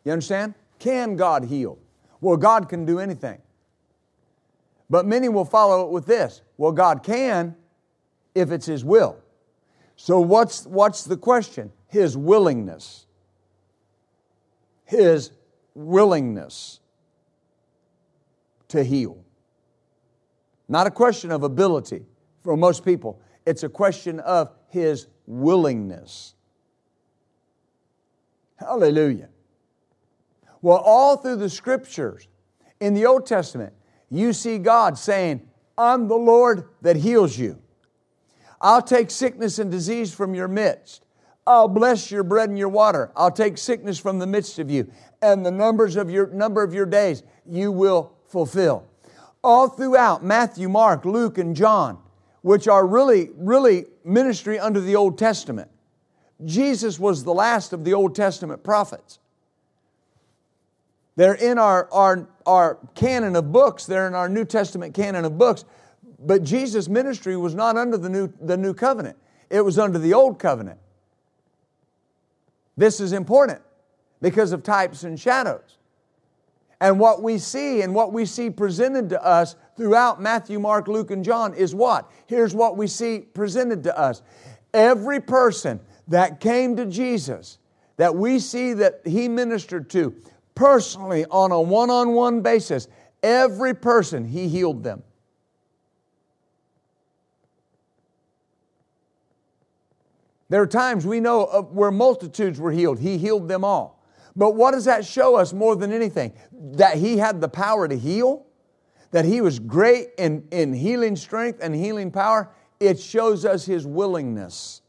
You 0.03 0.13
understand? 0.13 0.55
Can 0.79 1.17
God 1.17 1.45
heal? 1.45 1.77
Well, 2.19 2.35
God 2.35 2.67
can 2.67 2.83
do 2.83 2.97
anything. 2.97 3.43
But 4.89 5.05
many 5.05 5.29
will 5.29 5.45
follow 5.45 5.85
it 5.85 5.91
with 5.91 6.07
this 6.07 6.41
well, 6.57 6.71
God 6.71 7.03
can 7.03 7.55
if 8.33 8.49
it's 8.49 8.65
His 8.65 8.83
will. 8.83 9.19
So, 9.97 10.19
what's, 10.19 10.65
what's 10.65 11.03
the 11.03 11.15
question? 11.15 11.71
His 11.95 12.17
willingness. 12.17 13.05
His 14.83 15.31
willingness 15.75 16.81
to 18.67 18.83
heal. 18.83 19.23
Not 20.67 20.87
a 20.87 20.91
question 20.91 21.31
of 21.31 21.43
ability 21.43 22.03
for 22.43 22.57
most 22.57 22.83
people, 22.83 23.21
it's 23.45 23.63
a 23.63 23.69
question 23.69 24.19
of 24.19 24.51
his 24.67 25.07
willingness. 25.25 26.35
Hallelujah. 28.57 29.29
Well, 30.61 30.79
all 30.79 31.15
through 31.15 31.37
the 31.37 31.49
scriptures, 31.49 32.27
in 32.81 32.93
the 32.93 33.05
Old 33.05 33.25
Testament, 33.25 33.71
you 34.11 34.33
see 34.33 34.57
God 34.57 34.97
saying, 34.97 35.47
I'm 35.77 36.09
the 36.09 36.17
Lord 36.17 36.67
that 36.81 36.97
heals 36.97 37.37
you. 37.37 37.61
I'll 38.59 38.81
take 38.81 39.11
sickness 39.11 39.59
and 39.59 39.71
disease 39.71 40.13
from 40.13 40.35
your 40.35 40.49
midst. 40.49 41.04
I'll 41.47 41.67
bless 41.67 42.09
your 42.09 42.23
bread 42.23 42.49
and 42.49 42.57
your 42.57 42.69
water. 42.69 43.11
I'll 43.15 43.31
take 43.31 43.57
sickness 43.57 43.99
from 43.99 44.19
the 44.19 44.27
midst 44.27 44.59
of 44.59 44.71
you, 44.71 44.91
and 45.21 45.45
the 45.45 45.51
numbers 45.51 45.95
of 45.95 46.09
your 46.09 46.27
number 46.27 46.63
of 46.63 46.73
your 46.73 46.85
days 46.85 47.23
you 47.45 47.71
will 47.71 48.13
fulfill 48.27 48.87
all 49.45 49.69
throughout 49.69 50.23
Matthew, 50.23 50.67
Mark, 50.67 51.05
Luke, 51.05 51.37
and 51.37 51.55
John, 51.55 51.99
which 52.41 52.67
are 52.67 52.85
really, 52.85 53.29
really 53.35 53.85
ministry 54.03 54.57
under 54.57 54.81
the 54.81 54.95
Old 54.95 55.19
Testament. 55.19 55.69
Jesus 56.43 56.99
was 56.99 57.23
the 57.23 57.33
last 57.33 57.71
of 57.71 57.85
the 57.85 57.93
Old 57.93 58.15
Testament 58.15 58.63
prophets. 58.63 59.19
They're 61.15 61.35
in 61.35 61.59
our, 61.59 61.87
our, 61.93 62.27
our 62.47 62.79
canon 62.95 63.35
of 63.35 63.51
books, 63.51 63.85
they're 63.85 64.07
in 64.07 64.15
our 64.15 64.27
New 64.27 64.45
Testament 64.45 64.95
canon 64.95 65.25
of 65.25 65.37
books, 65.37 65.63
But 66.19 66.43
Jesus' 66.43 66.89
ministry 66.89 67.37
was 67.37 67.53
not 67.53 67.77
under 67.77 67.97
the 67.97 68.09
new, 68.09 68.33
the 68.41 68.57
new 68.57 68.73
covenant, 68.73 69.17
it 69.49 69.61
was 69.61 69.77
under 69.77 69.99
the 69.99 70.13
old 70.13 70.39
covenant. 70.39 70.79
This 72.77 72.99
is 72.99 73.13
important 73.13 73.61
because 74.21 74.51
of 74.51 74.63
types 74.63 75.03
and 75.03 75.19
shadows. 75.19 75.77
And 76.81 76.99
what 76.99 77.21
we 77.23 77.37
see 77.37 77.81
and 77.81 77.95
what 77.95 78.11
we 78.11 78.25
see 78.25 78.49
presented 78.49 79.09
to 79.09 79.23
us 79.23 79.55
throughout 79.77 80.21
Matthew, 80.21 80.59
Mark, 80.59 80.87
Luke, 80.87 81.11
and 81.11 81.23
John 81.23 81.53
is 81.53 81.73
what? 81.73 82.11
Here's 82.27 82.53
what 82.53 82.75
we 82.75 82.87
see 82.87 83.19
presented 83.19 83.83
to 83.83 83.97
us. 83.97 84.21
Every 84.73 85.21
person 85.21 85.79
that 86.07 86.39
came 86.39 86.75
to 86.75 86.85
Jesus, 86.85 87.59
that 87.97 88.13
we 88.13 88.39
see 88.39 88.73
that 88.73 89.01
he 89.05 89.29
ministered 89.29 89.89
to 89.91 90.13
personally 90.53 91.25
on 91.25 91.51
a 91.51 91.61
one 91.61 91.89
on 91.89 92.11
one 92.11 92.41
basis, 92.41 92.87
every 93.23 93.73
person 93.73 94.25
he 94.25 94.47
healed 94.47 94.83
them. 94.83 95.01
There 100.49 100.61
are 100.61 100.67
times 100.67 101.05
we 101.05 101.19
know 101.19 101.45
of 101.45 101.71
where 101.71 101.91
multitudes 101.91 102.59
were 102.59 102.71
healed. 102.71 102.99
He 102.99 103.17
healed 103.17 103.47
them 103.47 103.63
all. 103.63 104.03
But 104.35 104.55
what 104.55 104.71
does 104.71 104.85
that 104.85 105.05
show 105.05 105.35
us 105.35 105.53
more 105.53 105.75
than 105.75 105.91
anything? 105.91 106.33
That 106.51 106.97
He 106.97 107.17
had 107.17 107.41
the 107.41 107.47
power 107.47 107.87
to 107.87 107.97
heal, 107.97 108.45
that 109.11 109.25
He 109.25 109.41
was 109.41 109.59
great 109.59 110.09
in, 110.17 110.47
in 110.51 110.73
healing 110.73 111.15
strength 111.15 111.59
and 111.61 111.73
healing 111.73 112.11
power. 112.11 112.49
It 112.79 112.99
shows 112.99 113.45
us 113.45 113.65
His 113.65 113.87
willingness. 113.87 114.81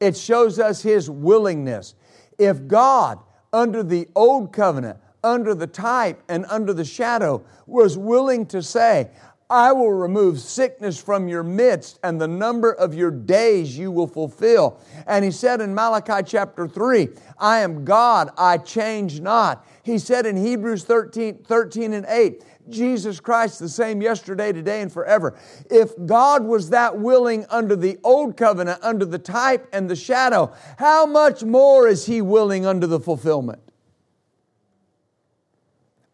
It 0.00 0.16
shows 0.16 0.58
us 0.58 0.80
His 0.82 1.10
willingness. 1.10 1.94
If 2.38 2.66
God, 2.66 3.18
under 3.52 3.82
the 3.82 4.08
old 4.14 4.52
covenant, 4.52 4.98
under 5.24 5.54
the 5.54 5.66
type 5.66 6.22
and 6.28 6.46
under 6.48 6.72
the 6.72 6.84
shadow, 6.84 7.44
was 7.66 7.98
willing 7.98 8.46
to 8.46 8.62
say, 8.62 9.10
I 9.50 9.72
will 9.72 9.92
remove 9.92 10.40
sickness 10.40 11.02
from 11.02 11.26
your 11.26 11.42
midst, 11.42 11.98
and 12.02 12.20
the 12.20 12.28
number 12.28 12.70
of 12.70 12.94
your 12.94 13.10
days 13.10 13.78
you 13.78 13.90
will 13.90 14.06
fulfill. 14.06 14.78
And 15.06 15.24
he 15.24 15.30
said 15.30 15.62
in 15.62 15.74
Malachi 15.74 16.22
chapter 16.26 16.68
3, 16.68 17.08
I 17.38 17.60
am 17.60 17.84
God, 17.84 18.30
I 18.36 18.58
change 18.58 19.20
not. 19.20 19.66
He 19.82 19.98
said 19.98 20.26
in 20.26 20.36
Hebrews 20.36 20.84
13, 20.84 21.44
13 21.44 21.94
and 21.94 22.04
8, 22.06 22.44
Jesus 22.68 23.20
Christ 23.20 23.58
the 23.58 23.70
same 23.70 24.02
yesterday, 24.02 24.52
today, 24.52 24.82
and 24.82 24.92
forever. 24.92 25.38
If 25.70 25.92
God 26.04 26.44
was 26.44 26.68
that 26.68 26.98
willing 26.98 27.46
under 27.48 27.74
the 27.74 27.98
old 28.04 28.36
covenant, 28.36 28.80
under 28.82 29.06
the 29.06 29.18
type 29.18 29.66
and 29.72 29.88
the 29.88 29.96
shadow, 29.96 30.52
how 30.78 31.06
much 31.06 31.42
more 31.42 31.88
is 31.88 32.04
He 32.04 32.20
willing 32.20 32.66
under 32.66 32.86
the 32.86 33.00
fulfillment? 33.00 33.62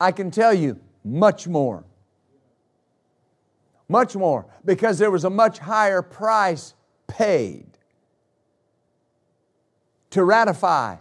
I 0.00 0.12
can 0.12 0.30
tell 0.30 0.54
you, 0.54 0.78
much 1.04 1.48
more. 1.48 1.84
Much 3.88 4.16
more, 4.16 4.46
because 4.64 4.98
there 4.98 5.10
was 5.10 5.24
a 5.24 5.30
much 5.30 5.58
higher 5.58 6.02
price 6.02 6.74
paid 7.06 7.66
to 10.10 10.24
ratify 10.24 10.96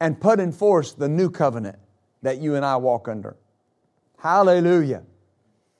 and 0.00 0.20
put 0.20 0.40
in 0.40 0.52
force 0.52 0.92
the 0.92 1.08
new 1.08 1.30
covenant 1.30 1.78
that 2.22 2.38
you 2.38 2.54
and 2.54 2.64
I 2.64 2.76
walk 2.76 3.08
under. 3.08 3.36
Hallelujah. 4.18 5.02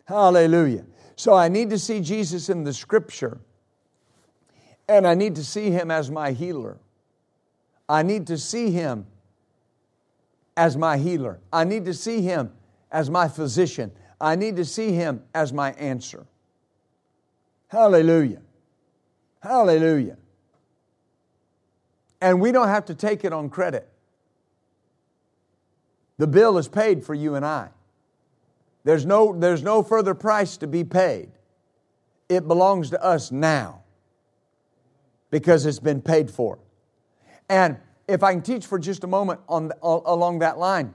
Hallelujah. 0.07 0.85
So 1.17 1.35
I 1.35 1.49
need 1.49 1.71
to 1.71 1.79
see 1.79 2.01
Jesus 2.01 2.49
in 2.49 2.65
the 2.65 2.73
scripture, 2.73 3.41
and 4.89 5.07
I 5.07 5.15
need 5.15 5.35
to 5.37 5.45
see 5.45 5.71
him 5.71 5.91
as 5.91 6.11
my 6.11 6.33
healer. 6.33 6.79
I 7.89 8.03
need 8.03 8.27
to 8.29 8.39
see 8.39 8.71
him 8.71 9.07
as 10.57 10.77
my 10.77 10.97
healer. 10.97 11.41
I 11.53 11.65
need 11.65 11.85
to 11.85 11.95
see 11.95 12.23
him 12.23 12.53
as 12.91 13.11
my 13.11 13.29
physician. 13.29 13.93
I 14.21 14.37
need 14.37 14.57
to 14.57 14.65
see 14.65 14.93
Him 14.93 15.23
as 15.35 15.53
my 15.53 15.73
answer. 15.73 16.27
Hallelujah. 17.69 18.43
Hallelujah. 19.41 20.17
And 22.21 22.41
we 22.41 22.53
don't 22.53 22.69
have 22.69 22.85
to 22.87 22.95
take 22.95 23.25
it 23.25 23.33
on 23.33 23.49
credit. 23.49 23.89
The 26.19 26.27
bill 26.27 26.59
is 26.59 26.69
paid 26.69 27.03
for 27.03 27.15
you 27.15 27.35
and 27.35 27.47
I. 27.47 27.71
There's 28.85 29.07
no, 29.07 29.35
there's 29.39 29.63
no 29.63 29.83
further 29.83 30.15
price 30.15 30.59
to 30.59 30.67
be 30.67 30.85
paid. 30.85 31.31
It 32.29 32.47
belongs 32.47 32.91
to 32.91 33.03
us 33.03 33.33
now 33.33 33.83
because 35.31 35.65
it's 35.65 35.79
been 35.79 36.03
paid 36.03 36.31
for. 36.31 36.59
And 37.49 37.79
if 38.07 38.23
I 38.23 38.33
can 38.33 38.43
teach 38.43 38.67
for 38.67 38.79
just 38.79 39.05
a 39.05 39.07
moment 39.07 39.41
on 39.49 39.73
along 39.81 40.41
that 40.41 40.59
line, 40.59 40.95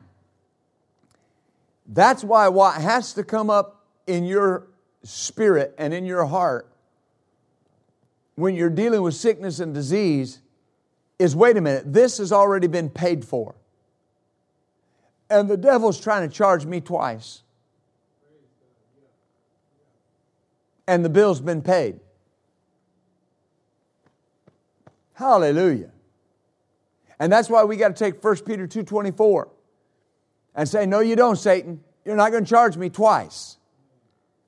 that's 1.88 2.24
why 2.24 2.48
what 2.48 2.82
has 2.82 3.14
to 3.14 3.24
come 3.24 3.50
up 3.50 3.86
in 4.08 4.26
your 4.26 4.68
spirit 5.04 5.74
and 5.78 5.94
in 5.94 6.06
your 6.06 6.26
heart 6.26 6.68
when 8.36 8.56
you're 8.56 8.70
dealing 8.70 9.02
with 9.02 9.16
sickness 9.16 9.60
and 9.60 9.74
disease 9.74 10.40
is 11.18 11.36
wait 11.36 11.58
a 11.58 11.62
minute, 11.62 11.92
this 11.92 12.18
has 12.18 12.32
already 12.32 12.68
been 12.68 12.90
paid 12.90 13.24
for. 13.24 13.56
And 15.30 15.50
the 15.50 15.58
devil's 15.58 16.00
trying 16.00 16.30
to 16.30 16.34
charge 16.34 16.66
me 16.66 16.82
twice. 16.82 17.42
And 20.88 21.04
the 21.04 21.10
bill's 21.10 21.42
been 21.42 21.62
paid. 21.62 22.00
Hallelujah. 25.14 25.92
And 27.18 27.32
that's 27.32 27.50
why 27.50 27.64
we 27.64 27.78
got 27.78 27.96
to 27.96 28.04
take 28.04 28.22
1 28.24 28.36
Peter 28.46 28.68
2:24 28.68 29.48
and 30.56 30.68
say, 30.68 30.86
No, 30.86 31.00
you 31.00 31.16
don't, 31.16 31.36
Satan. 31.36 31.84
You're 32.04 32.16
not 32.16 32.32
going 32.32 32.44
to 32.44 32.50
charge 32.50 32.78
me 32.78 32.90
twice. 32.90 33.58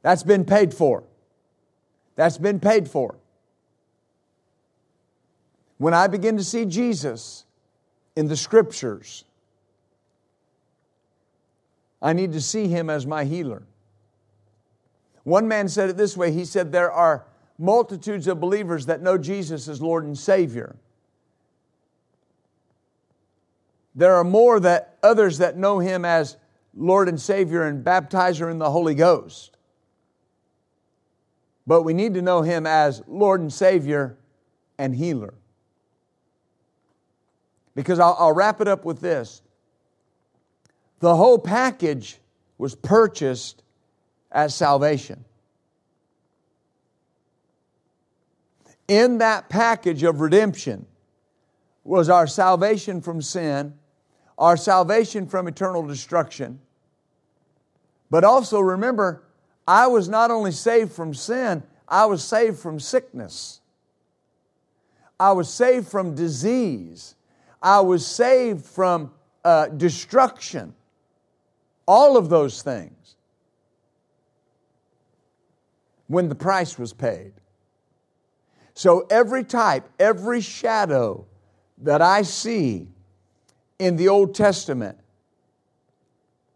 That's 0.03 0.24
been 0.24 0.45
paid 0.45 0.74
for. 0.74 1.03
That's 2.16 2.38
been 2.38 2.60
paid 2.60 2.88
for. 2.88 3.16
When 5.78 5.93
I 5.93 6.08
begin 6.08 6.38
to 6.38 6.43
see 6.43 6.66
Jesus 6.66 7.45
in 8.16 8.28
the 8.28 8.38
scriptures, 8.38 9.26
I 12.01 12.14
need 12.14 12.34
to 12.34 12.41
see 12.41 12.68
him 12.68 12.89
as 12.89 13.05
my 13.05 13.26
healer. 13.26 13.64
One 15.24 15.47
man 15.47 15.68
said 15.68 15.89
it 15.89 15.97
this 15.97 16.16
way 16.16 16.32
he 16.32 16.45
said, 16.45 16.72
There 16.72 16.91
are 16.91 17.26
multitudes 17.58 18.28
of 18.28 18.39
believers 18.39 18.86
that 18.86 19.01
know 19.01 19.18
Jesus 19.18 19.68
as 19.68 19.82
Lord 19.82 20.05
and 20.05 20.18
Savior. 20.18 20.76
There 23.97 24.13
are 24.13 24.23
more 24.23 24.59
that 24.59 24.95
others 25.01 25.39
that 25.39 25.57
know 25.57 25.79
him 25.79 26.05
as 26.05 26.37
Lord 26.75 27.09
and 27.09 27.19
Savior 27.19 27.63
and 27.63 27.83
baptizer 27.83 28.49
in 28.49 28.59
the 28.59 28.69
Holy 28.69 28.93
Ghost. 28.93 29.57
But 31.65 31.81
we 31.81 31.95
need 31.95 32.13
to 32.13 32.21
know 32.21 32.43
him 32.43 32.67
as 32.67 33.01
Lord 33.07 33.41
and 33.41 33.51
Savior 33.51 34.15
and 34.77 34.95
healer. 34.95 35.33
Because 37.73 37.97
I'll, 37.97 38.15
I'll 38.19 38.33
wrap 38.33 38.61
it 38.61 38.67
up 38.67 38.85
with 38.85 39.01
this. 39.01 39.41
The 40.99 41.15
whole 41.15 41.39
package 41.39 42.19
was 42.59 42.75
purchased 42.75 43.63
as 44.31 44.53
salvation. 44.53 45.25
In 48.87 49.17
that 49.17 49.49
package 49.49 50.03
of 50.03 50.21
redemption 50.21 50.85
was 51.83 52.09
our 52.09 52.27
salvation 52.27 53.01
from 53.01 53.23
sin 53.23 53.73
our 54.38 54.57
salvation 54.57 55.27
from 55.27 55.47
eternal 55.47 55.85
destruction. 55.85 56.59
But 58.09 58.23
also 58.23 58.59
remember, 58.59 59.23
I 59.67 59.88
was 59.88 60.07
not 60.07 60.31
only 60.31 60.51
saved 60.51 60.91
from 60.91 61.13
sin, 61.13 61.63
I 61.88 62.05
was 62.05 62.23
saved 62.23 62.59
from 62.59 62.79
sickness. 62.79 63.61
I 65.19 65.31
was 65.31 65.51
saved 65.51 65.88
from 65.88 66.15
disease. 66.15 67.15
I 67.61 67.79
was 67.81 68.05
saved 68.05 68.65
from 68.65 69.11
uh, 69.43 69.67
destruction. 69.67 70.73
All 71.88 72.17
of 72.17 72.29
those 72.29 72.61
things 72.61 73.15
when 76.07 76.29
the 76.29 76.35
price 76.35 76.77
was 76.77 76.93
paid. 76.93 77.33
So 78.73 79.07
every 79.09 79.43
type, 79.43 79.89
every 79.99 80.41
shadow 80.41 81.25
that 81.79 82.01
I 82.01 82.21
see 82.21 82.88
in 83.80 83.95
the 83.95 84.09
Old 84.09 84.34
Testament 84.36 84.97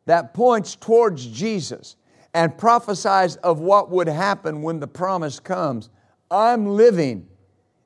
that 0.05 0.33
points 0.33 0.75
towards 0.75 1.25
Jesus 1.27 1.95
and 2.33 2.57
prophesies 2.57 3.35
of 3.37 3.59
what 3.59 3.89
would 3.89 4.07
happen 4.07 4.61
when 4.61 4.79
the 4.79 4.87
promise 4.87 5.39
comes. 5.39 5.89
I'm 6.29 6.65
living 6.65 7.27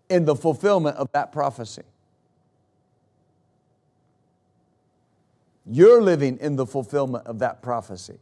in 0.10 0.26
the 0.26 0.36
fulfillment 0.36 0.98
of 0.98 1.12
that 1.14 1.32
prophecy. 1.32 1.84
You're 5.66 6.02
living 6.02 6.38
in 6.40 6.56
the 6.56 6.66
fulfillment 6.66 7.26
of 7.26 7.40
that 7.40 7.62
prophecy. 7.62 8.20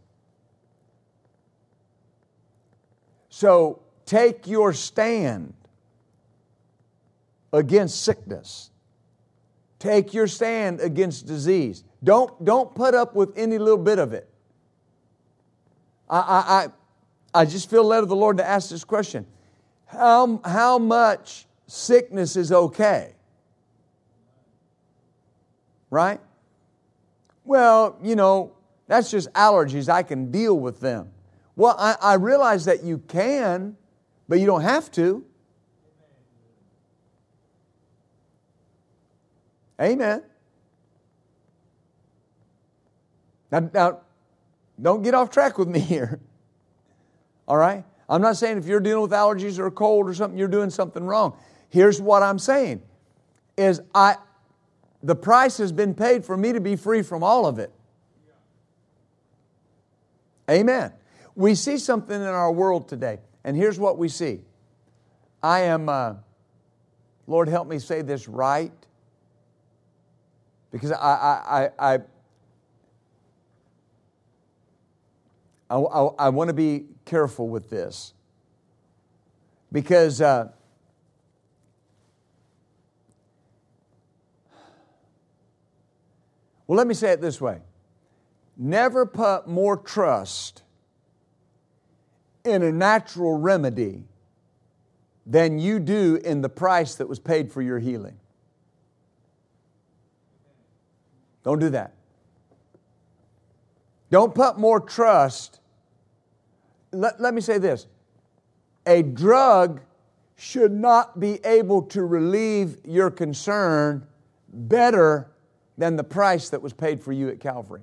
So 3.29 3.81
take 4.05 4.47
your 4.47 4.71
stand 4.73 5.53
against 7.51 8.01
sickness. 8.01 8.69
Take 9.83 10.13
your 10.13 10.27
stand 10.27 10.79
against 10.79 11.25
disease. 11.25 11.83
Don't, 12.01 12.45
don't 12.45 12.73
put 12.73 12.95
up 12.95 13.15
with 13.15 13.37
any 13.37 13.57
little 13.57 13.77
bit 13.77 13.99
of 13.99 14.13
it. 14.13 14.29
I, 16.09 16.69
I, 17.33 17.41
I 17.41 17.43
just 17.43 17.69
feel 17.69 17.83
led 17.83 18.01
of 18.01 18.07
the 18.07 18.15
Lord 18.15 18.37
to 18.37 18.47
ask 18.47 18.69
this 18.69 18.85
question 18.85 19.25
How, 19.87 20.39
how 20.45 20.79
much 20.79 21.47
sickness 21.67 22.37
is 22.37 22.53
okay? 22.53 23.13
Right? 25.89 26.21
Well, 27.43 27.97
you 28.01 28.15
know, 28.15 28.53
that's 28.87 29.11
just 29.11 29.33
allergies. 29.33 29.89
I 29.89 30.01
can 30.03 30.31
deal 30.31 30.57
with 30.57 30.79
them. 30.79 31.09
Well, 31.57 31.75
I, 31.77 31.97
I 32.01 32.13
realize 32.13 32.63
that 32.65 32.85
you 32.85 32.99
can, 32.99 33.75
but 34.29 34.39
you 34.39 34.45
don't 34.45 34.61
have 34.61 34.89
to. 34.91 35.25
Amen. 39.81 40.23
Now, 43.51 43.69
now, 43.73 43.99
don't 44.81 45.03
get 45.03 45.13
off 45.13 45.29
track 45.29 45.57
with 45.57 45.67
me 45.67 45.79
here. 45.93 46.19
All 47.47 47.57
right? 47.57 47.83
I'm 48.09 48.21
not 48.21 48.37
saying 48.37 48.57
if 48.57 48.65
you're 48.65 48.79
dealing 48.79 49.03
with 49.03 49.11
allergies 49.11 49.59
or 49.59 49.67
a 49.67 49.71
cold 49.71 50.07
or 50.07 50.13
something, 50.13 50.37
you're 50.37 50.47
doing 50.47 50.69
something 50.69 51.03
wrong. 51.03 51.37
Here's 51.69 52.01
what 52.01 52.21
I'm 52.21 52.39
saying 52.39 52.81
is 53.57 53.81
I 53.93 54.17
the 55.01 55.15
price 55.15 55.57
has 55.57 55.71
been 55.71 55.93
paid 55.93 56.23
for 56.23 56.37
me 56.37 56.53
to 56.53 56.61
be 56.61 56.75
free 56.75 57.01
from 57.01 57.23
all 57.23 57.45
of 57.45 57.59
it. 57.59 57.71
Amen. 60.49 60.93
We 61.35 61.55
see 61.55 61.77
something 61.77 62.15
in 62.15 62.27
our 62.27 62.51
world 62.51 62.87
today, 62.87 63.19
and 63.43 63.57
here's 63.57 63.79
what 63.79 63.97
we 63.97 64.07
see. 64.07 64.41
I 65.41 65.61
am, 65.61 65.89
uh, 65.89 66.15
Lord, 67.27 67.49
help 67.49 67.67
me 67.67 67.79
say 67.79 68.01
this 68.01 68.27
right, 68.27 68.71
because 70.73 70.91
I, 70.91 70.97
I, 70.97 71.69
I, 71.77 71.93
I 71.93 71.99
I, 75.69 76.29
want 76.29 76.49
to 76.49 76.53
be 76.53 76.85
careful 77.05 77.47
with 77.47 77.69
this 77.69 78.13
because 79.71 80.21
uh, 80.21 80.49
well, 86.67 86.77
let 86.77 86.85
me 86.85 86.93
say 86.93 87.11
it 87.11 87.21
this 87.21 87.39
way 87.39 87.59
never 88.57 89.05
put 89.05 89.47
more 89.47 89.77
trust 89.77 90.63
in 92.43 92.61
a 92.61 92.71
natural 92.71 93.37
remedy 93.39 94.03
than 95.25 95.57
you 95.57 95.79
do 95.79 96.19
in 96.23 96.41
the 96.41 96.49
price 96.49 96.95
that 96.95 97.07
was 97.07 97.19
paid 97.19 97.51
for 97.51 97.61
your 97.61 97.79
healing. 97.79 98.17
Don't 101.43 101.59
do 101.59 101.69
that. 101.69 101.93
Don't 104.09 104.33
put 104.33 104.57
more 104.57 104.79
trust 104.79 105.59
let, 106.93 107.19
let 107.19 107.33
me 107.33 107.41
say 107.41 107.57
this 107.57 107.87
a 108.85 109.01
drug 109.01 109.81
should 110.35 110.71
not 110.71 111.19
be 111.19 111.43
able 111.45 111.81
to 111.81 112.03
relieve 112.03 112.77
your 112.85 113.09
concern 113.09 114.05
better 114.49 115.31
than 115.77 115.95
the 115.95 116.03
price 116.03 116.49
that 116.49 116.61
was 116.61 116.73
paid 116.73 117.01
for 117.01 117.11
you 117.11 117.29
at 117.29 117.39
Calvary. 117.39 117.81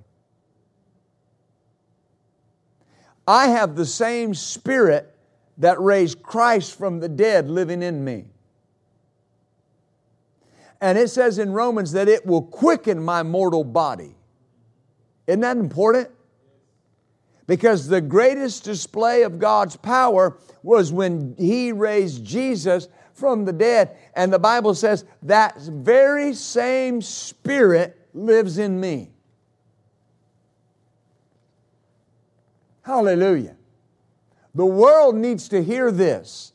I 3.26 3.48
have 3.48 3.76
the 3.76 3.86
same 3.86 4.34
spirit 4.34 5.14
that 5.58 5.80
raised 5.80 6.22
Christ 6.22 6.76
from 6.76 7.00
the 7.00 7.08
dead 7.08 7.50
living 7.50 7.82
in 7.82 8.04
me. 8.04 8.26
And 10.80 10.96
it 10.96 11.08
says 11.08 11.38
in 11.38 11.52
Romans 11.52 11.92
that 11.92 12.08
it 12.08 12.24
will 12.24 12.42
quicken 12.42 13.02
my 13.02 13.22
mortal 13.22 13.64
body. 13.64 14.14
Isn't 15.26 15.40
that 15.40 15.56
important? 15.56 16.10
Because 17.46 17.88
the 17.88 18.00
greatest 18.00 18.64
display 18.64 19.22
of 19.22 19.38
God's 19.38 19.76
power 19.76 20.38
was 20.62 20.92
when 20.92 21.34
He 21.38 21.72
raised 21.72 22.24
Jesus 22.24 22.88
from 23.12 23.44
the 23.44 23.52
dead. 23.52 23.96
And 24.14 24.32
the 24.32 24.38
Bible 24.38 24.74
says 24.74 25.04
that 25.22 25.60
very 25.60 26.32
same 26.32 27.02
Spirit 27.02 28.08
lives 28.14 28.58
in 28.58 28.80
me. 28.80 29.10
Hallelujah. 32.82 33.56
The 34.54 34.66
world 34.66 35.14
needs 35.14 35.48
to 35.50 35.62
hear 35.62 35.92
this. 35.92 36.52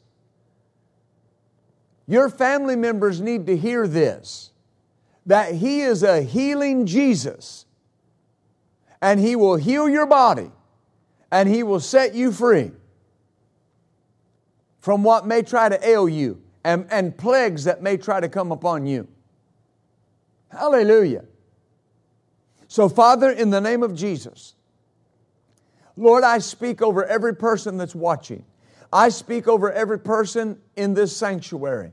Your 2.08 2.30
family 2.30 2.76
members 2.76 3.20
need 3.20 3.47
to 3.47 3.58
hear 3.58 3.88
this 3.88 4.51
that 5.26 5.56
He 5.56 5.82
is 5.82 6.03
a 6.03 6.22
healing 6.22 6.86
Jesus 6.86 7.66
and 9.01 9.20
He 9.20 9.36
will 9.36 9.56
heal 9.56 9.89
your 9.89 10.06
body 10.06 10.51
and 11.32 11.49
He 11.49 11.64
will 11.64 11.80
set 11.80 12.14
you 12.14 12.32
free 12.32 12.72
from 14.80 15.03
what 15.03 15.26
may 15.26 15.41
try 15.41 15.68
to 15.68 15.88
ail 15.88 16.08
you 16.08 16.41
and, 16.64 16.86
and 16.91 17.18
plagues 17.18 17.64
that 17.64 17.82
may 17.82 17.97
try 17.97 18.20
to 18.20 18.30
come 18.30 18.51
upon 18.51 18.86
you. 18.86 19.08
Hallelujah. 20.49 21.26
So, 22.68 22.88
Father, 22.88 23.32
in 23.32 23.49
the 23.49 23.62
name 23.62 23.84
of 23.84 23.95
Jesus, 23.95 24.53
Lord, 25.97 26.24
I 26.24 26.39
speak 26.39 26.82
over 26.82 27.06
every 27.06 27.36
person 27.36 27.78
that's 27.78 27.95
watching. 27.95 28.43
I 28.95 29.09
speak 29.09 29.49
over 29.49 29.69
every 29.73 29.99
person 29.99 30.57
in 30.77 30.93
this 30.93 31.15
sanctuary. 31.15 31.91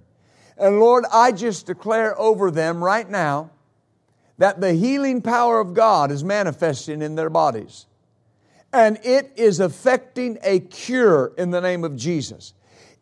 And 0.56 0.78
Lord, 0.78 1.04
I 1.12 1.32
just 1.32 1.66
declare 1.66 2.16
over 2.16 2.52
them 2.52 2.82
right 2.82 3.10
now 3.10 3.50
that 4.38 4.60
the 4.60 4.72
healing 4.72 5.20
power 5.20 5.58
of 5.58 5.74
God 5.74 6.12
is 6.12 6.22
manifesting 6.22 7.02
in 7.02 7.16
their 7.16 7.28
bodies 7.28 7.86
and 8.72 9.00
it 9.02 9.32
is 9.34 9.58
affecting 9.58 10.38
a 10.44 10.60
cure 10.60 11.32
in 11.36 11.50
the 11.50 11.60
name 11.60 11.82
of 11.82 11.96
Jesus. 11.96 12.54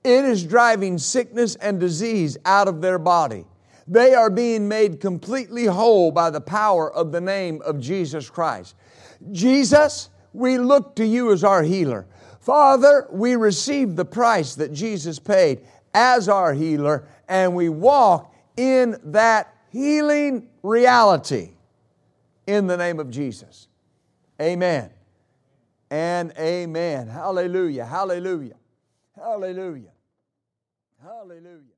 It 0.03 0.24
is 0.24 0.44
driving 0.44 0.96
sickness 0.96 1.57
and 1.57 1.78
disease 1.78 2.38
out 2.46 2.68
of 2.68 2.80
their 2.80 2.98
body. 2.98 3.44
They 3.86 4.14
are 4.14 4.30
being 4.30 4.66
made 4.66 5.01
completely 5.01 5.66
whole 5.66 6.11
by 6.11 6.30
the 6.30 6.40
power 6.40 6.90
of 6.90 7.12
the 7.12 7.20
name 7.20 7.61
of 7.66 7.78
Jesus 7.78 8.30
Christ. 8.30 8.76
Jesus, 9.30 10.09
we 10.32 10.57
look 10.57 10.96
to 10.96 11.05
you 11.05 11.32
as 11.32 11.44
our 11.44 11.62
healer. 11.62 12.07
Father, 12.41 13.07
we 13.11 13.36
receive 13.36 13.97
the 13.97 14.05
price 14.05 14.55
that 14.57 14.72
Jesus 14.72 15.18
paid 15.18 15.61
as 15.93 16.28
our 16.28 16.55
healer, 16.55 17.07
and 17.28 17.55
we 17.55 17.68
walk 17.68 18.34
in 18.57 18.97
that 19.05 19.55
healing 19.70 20.49
reality 20.62 21.51
in 22.47 22.66
the 22.66 22.76
name 22.76 22.99
of 22.99 23.11
Jesus. 23.11 23.68
Amen 24.41 24.91
and 25.91 26.32
amen. 26.38 27.09
Hallelujah, 27.09 27.84
hallelujah, 27.84 28.57
hallelujah, 29.14 29.93
hallelujah. 31.03 31.70